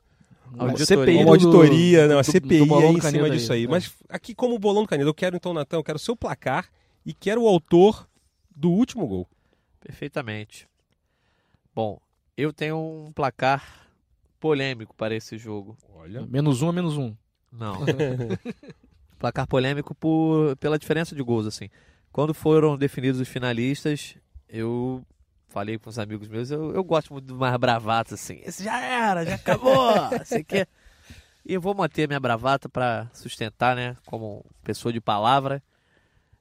Uma 0.52 0.70
Auditoria. 0.70 0.86
CPI 0.86 1.16
uma 1.16 1.24
do- 1.24 1.30
auditoria, 1.30 2.06
né, 2.06 2.14
uma 2.14 2.22
do- 2.22 2.30
CPI 2.30 2.58
do 2.60 2.66
bolão 2.66 2.86
aí 2.88 2.92
do 2.92 2.98
em 2.98 3.00
cima 3.00 3.12
Canedo 3.18 3.36
disso 3.36 3.52
aí. 3.52 3.64
é. 3.64 3.68
Mas 3.68 3.92
aqui, 4.08 4.34
como 4.34 4.54
o 4.54 4.58
bolão 4.58 4.82
do 4.82 4.88
Canedo, 4.88 5.10
eu 5.10 5.14
quero 5.14 5.34
então, 5.36 5.52
Natan, 5.52 5.78
eu 5.78 5.84
quero 5.84 5.96
o 5.96 6.00
seu 6.00 6.14
placar 6.16 6.68
e 7.04 7.12
quero 7.12 7.42
o 7.42 7.48
autor 7.48 8.08
do 8.54 8.70
último 8.70 9.06
gol. 9.08 9.26
Perfeitamente. 9.80 10.68
Bom, 11.74 12.00
eu 12.36 12.52
tenho 12.52 12.76
um 12.78 13.12
placar 13.12 13.88
polêmico 14.38 14.94
para 14.94 15.14
esse 15.14 15.36
jogo. 15.38 15.76
Olha. 16.00 16.26
Menos 16.26 16.62
um 16.62 16.68
a 16.70 16.72
menos 16.72 16.96
um. 16.96 17.14
Não. 17.52 17.80
placar 19.18 19.46
polêmico 19.46 19.94
por, 19.94 20.56
pela 20.56 20.78
diferença 20.78 21.14
de 21.14 21.22
gols, 21.22 21.46
assim. 21.46 21.68
Quando 22.10 22.32
foram 22.32 22.76
definidos 22.76 23.20
os 23.20 23.28
finalistas, 23.28 24.16
eu 24.48 25.04
falei 25.48 25.78
com 25.78 25.90
os 25.90 25.98
amigos 25.98 26.26
meus, 26.26 26.50
eu, 26.50 26.74
eu 26.74 26.82
gosto 26.82 27.12
muito 27.12 27.26
de 27.26 27.34
mais 27.34 27.54
bravatas, 27.58 28.14
assim. 28.14 28.40
Esse 28.44 28.64
já 28.64 28.80
era, 28.80 29.26
já 29.26 29.34
acabou, 29.34 29.94
sei 30.24 30.42
que. 30.42 30.66
E 31.44 31.54
eu 31.54 31.60
vou 31.60 31.74
manter 31.74 32.08
minha 32.08 32.18
bravata 32.20 32.68
para 32.68 33.10
sustentar, 33.12 33.76
né, 33.76 33.94
como 34.06 34.44
pessoa 34.64 34.92
de 34.92 35.00
palavra. 35.00 35.62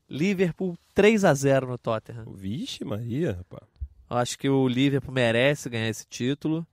Liverpool 0.09 0.77
3 0.95 1.25
a 1.25 1.33
0 1.33 1.67
no 1.67 1.77
Tottenham. 1.77 2.25
Vixe, 2.33 2.85
Maria, 2.85 3.33
rapaz. 3.33 3.67
Eu 4.09 4.17
acho 4.17 4.39
que 4.39 4.49
o 4.49 4.67
Liverpool 4.67 5.13
merece 5.13 5.69
ganhar 5.69 5.89
esse 5.89 6.05
título. 6.07 6.65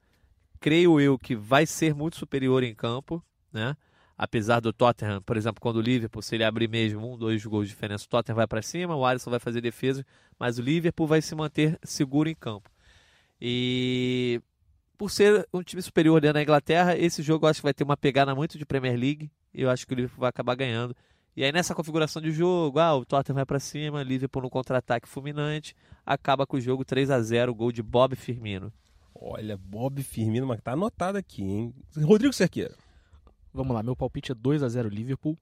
Creio 0.60 1.00
eu 1.00 1.18
que 1.18 1.34
vai 1.34 1.66
ser 1.66 1.94
muito 1.94 2.16
superior 2.16 2.62
em 2.62 2.74
campo, 2.74 3.22
né? 3.52 3.76
Apesar 4.18 4.60
do 4.60 4.72
Tottenham, 4.72 5.20
por 5.20 5.36
exemplo, 5.36 5.60
quando 5.60 5.76
o 5.76 5.80
Liverpool, 5.80 6.22
se 6.22 6.34
ele 6.34 6.44
abrir 6.44 6.68
mesmo 6.68 7.12
um, 7.12 7.18
dois 7.18 7.44
gols 7.44 7.66
de 7.66 7.74
diferença, 7.74 8.06
o 8.06 8.08
Tottenham 8.08 8.36
vai 8.36 8.46
para 8.46 8.62
cima, 8.62 8.96
o 8.96 9.04
Alisson 9.04 9.30
vai 9.30 9.38
fazer 9.38 9.60
defesa, 9.60 10.04
mas 10.38 10.58
o 10.58 10.62
Liverpool 10.62 11.06
vai 11.06 11.20
se 11.20 11.34
manter 11.34 11.78
seguro 11.82 12.28
em 12.28 12.34
campo. 12.34 12.70
E 13.38 14.40
por 14.96 15.10
ser 15.10 15.46
um 15.52 15.62
time 15.62 15.82
superior 15.82 16.18
dentro 16.20 16.34
da 16.34 16.42
Inglaterra, 16.42 16.96
esse 16.96 17.22
jogo 17.22 17.44
eu 17.44 17.50
acho 17.50 17.60
que 17.60 17.64
vai 17.64 17.74
ter 17.74 17.84
uma 17.84 17.96
pegada 17.96 18.34
muito 18.34 18.56
de 18.56 18.64
Premier 18.64 18.98
League 18.98 19.30
e 19.52 19.62
eu 19.62 19.70
acho 19.70 19.86
que 19.86 19.92
o 19.92 19.96
Liverpool 19.96 20.20
vai 20.20 20.30
acabar 20.30 20.54
ganhando. 20.54 20.96
E 21.36 21.44
aí 21.44 21.52
nessa 21.52 21.74
configuração 21.74 22.22
de 22.22 22.30
jogo, 22.30 22.78
ah, 22.78 22.96
o 22.96 23.04
Tottenham 23.04 23.34
vai 23.34 23.44
para 23.44 23.60
cima, 23.60 24.02
Liverpool 24.02 24.42
no 24.42 24.50
contra-ataque 24.50 25.06
fulminante, 25.06 25.76
acaba 26.04 26.46
com 26.46 26.56
o 26.56 26.60
jogo 26.60 26.84
3 26.84 27.10
a 27.10 27.20
0 27.20 27.54
gol 27.54 27.70
de 27.70 27.82
Bob 27.82 28.16
Firmino. 28.16 28.72
Olha, 29.20 29.56
Bob 29.56 30.02
Firmino, 30.02 30.46
mas 30.46 30.60
tá 30.60 30.72
anotado 30.72 31.18
aqui, 31.18 31.42
hein? 31.42 31.74
Rodrigo 32.02 32.32
Cerqueira. 32.32 32.74
Vamos 33.52 33.74
lá, 33.74 33.82
meu 33.82 33.96
palpite 33.96 34.32
é 34.32 34.34
2 34.34 34.62
a 34.62 34.68
0 34.68 34.88
Liverpool, 34.88 35.36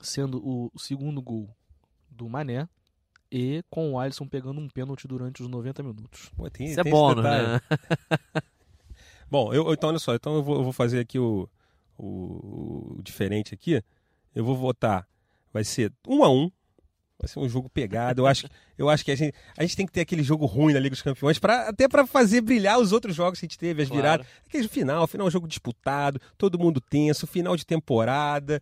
sendo 0.00 0.38
o 0.44 0.70
segundo 0.78 1.22
gol 1.22 1.48
do 2.10 2.28
Mané 2.28 2.68
e 3.32 3.62
com 3.70 3.92
o 3.92 3.98
Alisson 3.98 4.26
pegando 4.26 4.60
um 4.60 4.68
pênalti 4.68 5.06
durante 5.08 5.40
os 5.42 5.48
90 5.48 5.82
minutos. 5.82 6.30
Pô, 6.36 6.50
tem, 6.50 6.66
Isso 6.66 6.80
é 6.80 6.82
tem 6.82 6.92
bônus, 6.92 7.24
detalhe. 7.24 7.46
né? 7.48 7.60
Bom, 9.30 9.54
eu, 9.54 9.72
então 9.72 9.88
olha 9.88 9.98
só, 9.98 10.14
então 10.14 10.34
eu 10.34 10.42
vou, 10.42 10.56
eu 10.56 10.64
vou 10.64 10.72
fazer 10.72 10.98
aqui 10.98 11.18
o, 11.18 11.48
o, 11.96 12.96
o 12.98 13.02
diferente 13.02 13.54
aqui. 13.54 13.82
Eu 14.34 14.44
vou 14.44 14.56
votar, 14.56 15.08
vai 15.52 15.62
ser 15.64 15.92
um 16.06 16.24
a 16.24 16.30
um. 16.30 16.50
Vai 17.20 17.28
ser 17.28 17.38
um 17.38 17.48
jogo 17.48 17.68
pegado. 17.68 18.22
Eu 18.22 18.26
acho, 18.26 18.44
que- 18.44 18.50
eu 18.78 18.88
acho 18.88 19.04
que 19.04 19.10
a 19.10 19.14
gente, 19.14 19.34
a 19.56 19.62
gente 19.62 19.76
tem 19.76 19.84
que 19.86 19.92
ter 19.92 20.00
aquele 20.00 20.22
jogo 20.22 20.46
ruim 20.46 20.72
na 20.72 20.80
Liga 20.80 20.94
dos 20.94 21.02
Campeões, 21.02 21.38
pra, 21.38 21.68
até 21.68 21.86
para 21.86 22.06
fazer 22.06 22.40
brilhar 22.40 22.78
os 22.80 22.92
outros 22.92 23.14
jogos 23.14 23.38
que 23.38 23.44
a 23.44 23.48
gente 23.48 23.58
teve, 23.58 23.82
as 23.82 23.88
Claro. 23.88 24.02
viradas. 24.02 24.26
Aquele 24.48 24.68
final, 24.68 25.06
final 25.06 25.26
é 25.26 25.28
um 25.28 25.30
jogo 25.30 25.46
disputado, 25.46 26.18
todo 26.38 26.58
mundo 26.58 26.80
tenso, 26.80 27.26
final 27.26 27.56
de 27.56 27.66
temporada, 27.66 28.60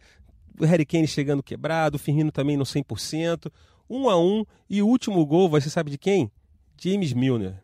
o 0.61 0.65
Harry 0.65 0.85
Kane 0.85 1.07
chegando 1.07 1.41
quebrado, 1.43 1.95
o 1.97 1.99
Firmino 2.01 2.33
também 2.33 2.57
no 2.57 2.65
100%. 2.67 3.51
Um 3.89 4.09
a 4.11 4.19
um. 4.21 4.45
E 4.69 4.83
o 4.83 4.87
último 4.89 5.25
gol, 5.25 5.49
você 5.49 5.71
sabe 5.71 5.91
de 5.91 5.97
quem? 5.99 6.31
James 6.81 7.13
Milner. 7.13 7.55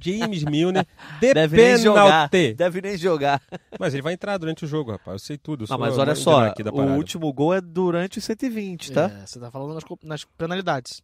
James 0.00 0.44
Milner 0.44 0.86
de 1.20 1.34
Deve 1.34 1.56
nem 1.56 1.76
jogar. 1.78 2.28
penalti. 2.28 2.54
Deve 2.54 2.80
nem 2.80 2.96
jogar. 2.96 3.42
Mas 3.78 3.94
ele 3.94 4.02
vai 4.02 4.12
entrar 4.14 4.36
durante 4.38 4.64
o 4.64 4.68
jogo, 4.68 4.90
rapaz. 4.92 5.14
Eu 5.14 5.18
sei 5.26 5.36
tudo. 5.38 5.64
eu 5.64 5.66
Não, 5.68 5.76
sou 5.76 5.78
mas 5.78 5.98
olha 5.98 6.14
só, 6.14 6.32
engrenar 6.32 6.50
aqui 6.52 6.62
da 6.62 6.72
o 6.72 6.96
último 6.96 7.32
gol 7.32 7.52
é 7.54 7.60
durante 7.60 8.18
os 8.18 8.24
120, 8.24 8.92
tá? 8.92 9.10
É, 9.22 9.26
você 9.26 9.38
tá 9.40 9.50
falando 9.50 9.74
nas, 9.74 9.84
nas 10.02 10.24
penalidades. 10.36 11.02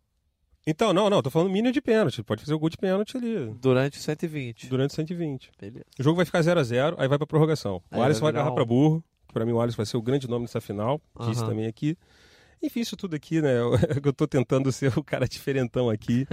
Então, 0.67 0.93
não, 0.93 1.09
não, 1.09 1.23
tô 1.23 1.31
falando 1.31 1.51
mínimo 1.51 1.73
de 1.73 1.81
pênalti. 1.81 2.23
Pode 2.23 2.43
fazer 2.43 2.53
o 2.55 2.59
gol 2.59 2.69
de 2.69 2.77
pênalti 2.77 3.17
ali. 3.17 3.51
Durante 3.61 3.97
os 3.99 4.05
120. 4.05 4.69
Durante 4.69 4.95
120. 4.95 5.51
Beleza. 5.59 5.85
O 5.99 6.03
jogo 6.03 6.17
vai 6.17 6.27
ficar 6.27 6.41
0x0, 6.41 6.95
aí 6.99 7.09
vai 7.09 7.17
pra 7.19 7.27
prorrogação. 7.27 7.77
O 7.91 7.97
Aí 7.97 8.03
Alisson 8.03 8.21
vai 8.21 8.29
agarrar 8.31 8.51
um- 8.53 8.55
pra 8.55 8.65
burro. 8.65 9.03
que 9.27 9.33
Pra 9.33 9.47
mim, 9.47 9.53
o 9.53 9.61
Alisson 9.61 9.79
vai 9.79 9.87
ser 9.87 9.97
o 9.97 10.03
grande 10.03 10.29
nome 10.29 10.45
dessa 10.45 10.61
final. 10.61 11.01
Disse 11.21 11.41
Aham. 11.41 11.49
também 11.51 11.67
aqui. 11.67 11.97
Enfim, 12.63 12.81
isso 12.81 12.97
tudo 12.97 13.17
aqui, 13.17 13.41
né? 13.41 13.59
Eu, 13.59 13.73
eu 14.05 14.13
tô 14.13 14.27
tentando 14.27 14.71
ser 14.71 14.97
o 14.97 15.03
cara 15.03 15.27
diferentão 15.27 15.89
aqui. 15.89 16.27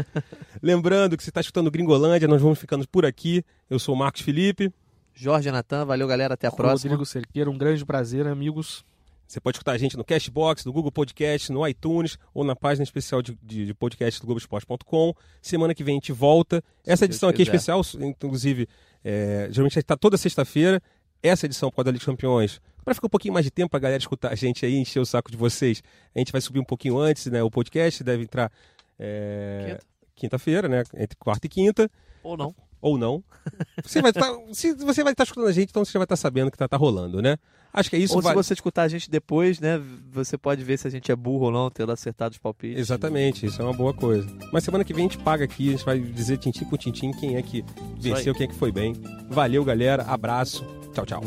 Lembrando 0.61 1.15
que 1.15 1.23
você 1.23 1.31
tá 1.31 1.41
escutando 1.41 1.71
Gringolândia, 1.71 2.27
nós 2.27 2.41
vamos 2.41 2.59
ficando 2.59 2.87
por 2.87 3.05
aqui. 3.05 3.43
Eu 3.69 3.79
sou 3.79 3.95
o 3.95 3.97
Marcos 3.97 4.21
Felipe. 4.21 4.71
Jorge 5.13 5.49
Natan, 5.49 5.85
valeu 5.85 6.07
galera, 6.07 6.35
até 6.35 6.47
a 6.47 6.51
próxima. 6.51 6.91
Rodrigo 6.91 7.05
Cerqueira, 7.05 7.49
um 7.49 7.57
grande 7.57 7.83
prazer, 7.85 8.27
amigos. 8.27 8.85
Você 9.27 9.41
pode 9.41 9.57
escutar 9.57 9.73
a 9.73 9.77
gente 9.77 9.97
no 9.97 10.05
Cashbox, 10.05 10.63
no 10.63 10.71
Google 10.71 10.91
Podcast, 10.91 11.51
no 11.51 11.67
iTunes 11.67 12.17
ou 12.33 12.45
na 12.45 12.55
página 12.55 12.83
especial 12.83 13.21
de, 13.21 13.37
de, 13.43 13.65
de 13.65 13.73
podcast 13.73 14.21
do 14.21 14.25
Globoesporte.com. 14.25 15.13
Semana 15.41 15.75
que 15.75 15.83
vem 15.83 15.95
a 15.95 15.97
gente 15.97 16.13
volta. 16.13 16.63
Essa 16.85 17.05
edição 17.05 17.27
aqui 17.27 17.41
é 17.41 17.43
especial, 17.43 17.81
inclusive, 17.99 18.69
é, 19.03 19.49
geralmente 19.51 19.77
está 19.77 19.97
toda 19.97 20.17
sexta-feira. 20.17 20.81
Essa 21.21 21.45
edição 21.45 21.69
por 21.69 21.77
causa 21.77 21.85
da 21.85 21.91
Liga 21.91 21.99
dos 21.99 22.05
Campeões, 22.05 22.61
para 22.83 22.93
ficar 22.93 23.07
um 23.07 23.09
pouquinho 23.09 23.33
mais 23.33 23.43
de 23.45 23.51
tempo 23.51 23.69
para 23.69 23.77
a 23.77 23.81
galera 23.81 23.99
escutar 23.99 24.31
a 24.31 24.35
gente 24.35 24.65
aí, 24.65 24.75
encher 24.75 24.99
o 24.99 25.05
saco 25.05 25.29
de 25.31 25.37
vocês, 25.37 25.83
a 26.15 26.19
gente 26.19 26.31
vai 26.31 26.39
subir 26.41 26.59
um 26.59 26.63
pouquinho 26.63 26.97
antes, 26.97 27.25
né? 27.27 27.43
O 27.43 27.51
podcast 27.51 28.03
deve 28.03 28.23
entrar 28.23 28.51
é, 28.99 29.65
Quinta. 29.67 29.85
quinta-feira, 30.15 30.67
né? 30.69 30.83
Entre 30.95 31.17
quarta 31.17 31.45
e 31.47 31.49
quinta 31.49 31.89
Ou 32.23 32.37
não. 32.37 32.55
ou 32.79 32.97
não. 32.97 33.23
Você 33.83 34.01
vai 34.01 34.11
estar, 34.11 34.31
se 34.53 34.73
você 34.73 35.03
vai 35.03 35.13
estar 35.13 35.23
escutando 35.23 35.47
a 35.47 35.51
gente, 35.51 35.69
então 35.69 35.83
você 35.83 35.91
já 35.91 35.99
vai 35.99 36.05
estar 36.05 36.15
sabendo 36.15 36.49
que 36.51 36.57
tá, 36.57 36.67
tá 36.67 36.77
rolando, 36.77 37.21
né? 37.21 37.37
Acho 37.73 37.89
que 37.89 37.95
é 37.95 37.99
isso. 37.99 38.15
ou 38.15 38.21
vale- 38.21 38.35
se 38.35 38.43
você 38.43 38.53
escutar 38.53 38.83
a 38.83 38.87
gente 38.87 39.09
depois, 39.09 39.59
né, 39.59 39.79
você 40.11 40.37
pode 40.37 40.63
ver 40.63 40.77
se 40.79 40.87
a 40.87 40.89
gente 40.91 41.11
é 41.11 41.15
burro 41.15 41.45
ou 41.45 41.51
não, 41.51 41.69
tendo 41.69 41.91
acertado 41.91 42.33
os 42.33 42.37
palpites. 42.39 42.79
Exatamente, 42.79 43.45
isso 43.45 43.61
é 43.61 43.65
uma 43.65 43.73
boa 43.73 43.93
coisa. 43.93 44.27
Mas 44.51 44.63
semana 44.63 44.83
que 44.83 44.93
vem 44.93 45.05
a 45.05 45.09
gente 45.09 45.19
paga 45.23 45.43
aqui, 45.45 45.69
a 45.69 45.71
gente 45.71 45.85
vai 45.85 45.99
dizer 45.99 46.37
tintim 46.37 46.65
por 46.65 46.77
tintim 46.77 47.11
quem 47.11 47.35
é 47.35 47.41
que 47.41 47.63
venceu, 47.99 48.33
quem 48.33 48.45
é 48.45 48.47
que 48.49 48.55
foi 48.55 48.71
bem. 48.71 48.93
Valeu, 49.29 49.63
galera. 49.63 50.03
Abraço. 50.03 50.65
Tchau, 50.93 51.05
tchau. 51.05 51.21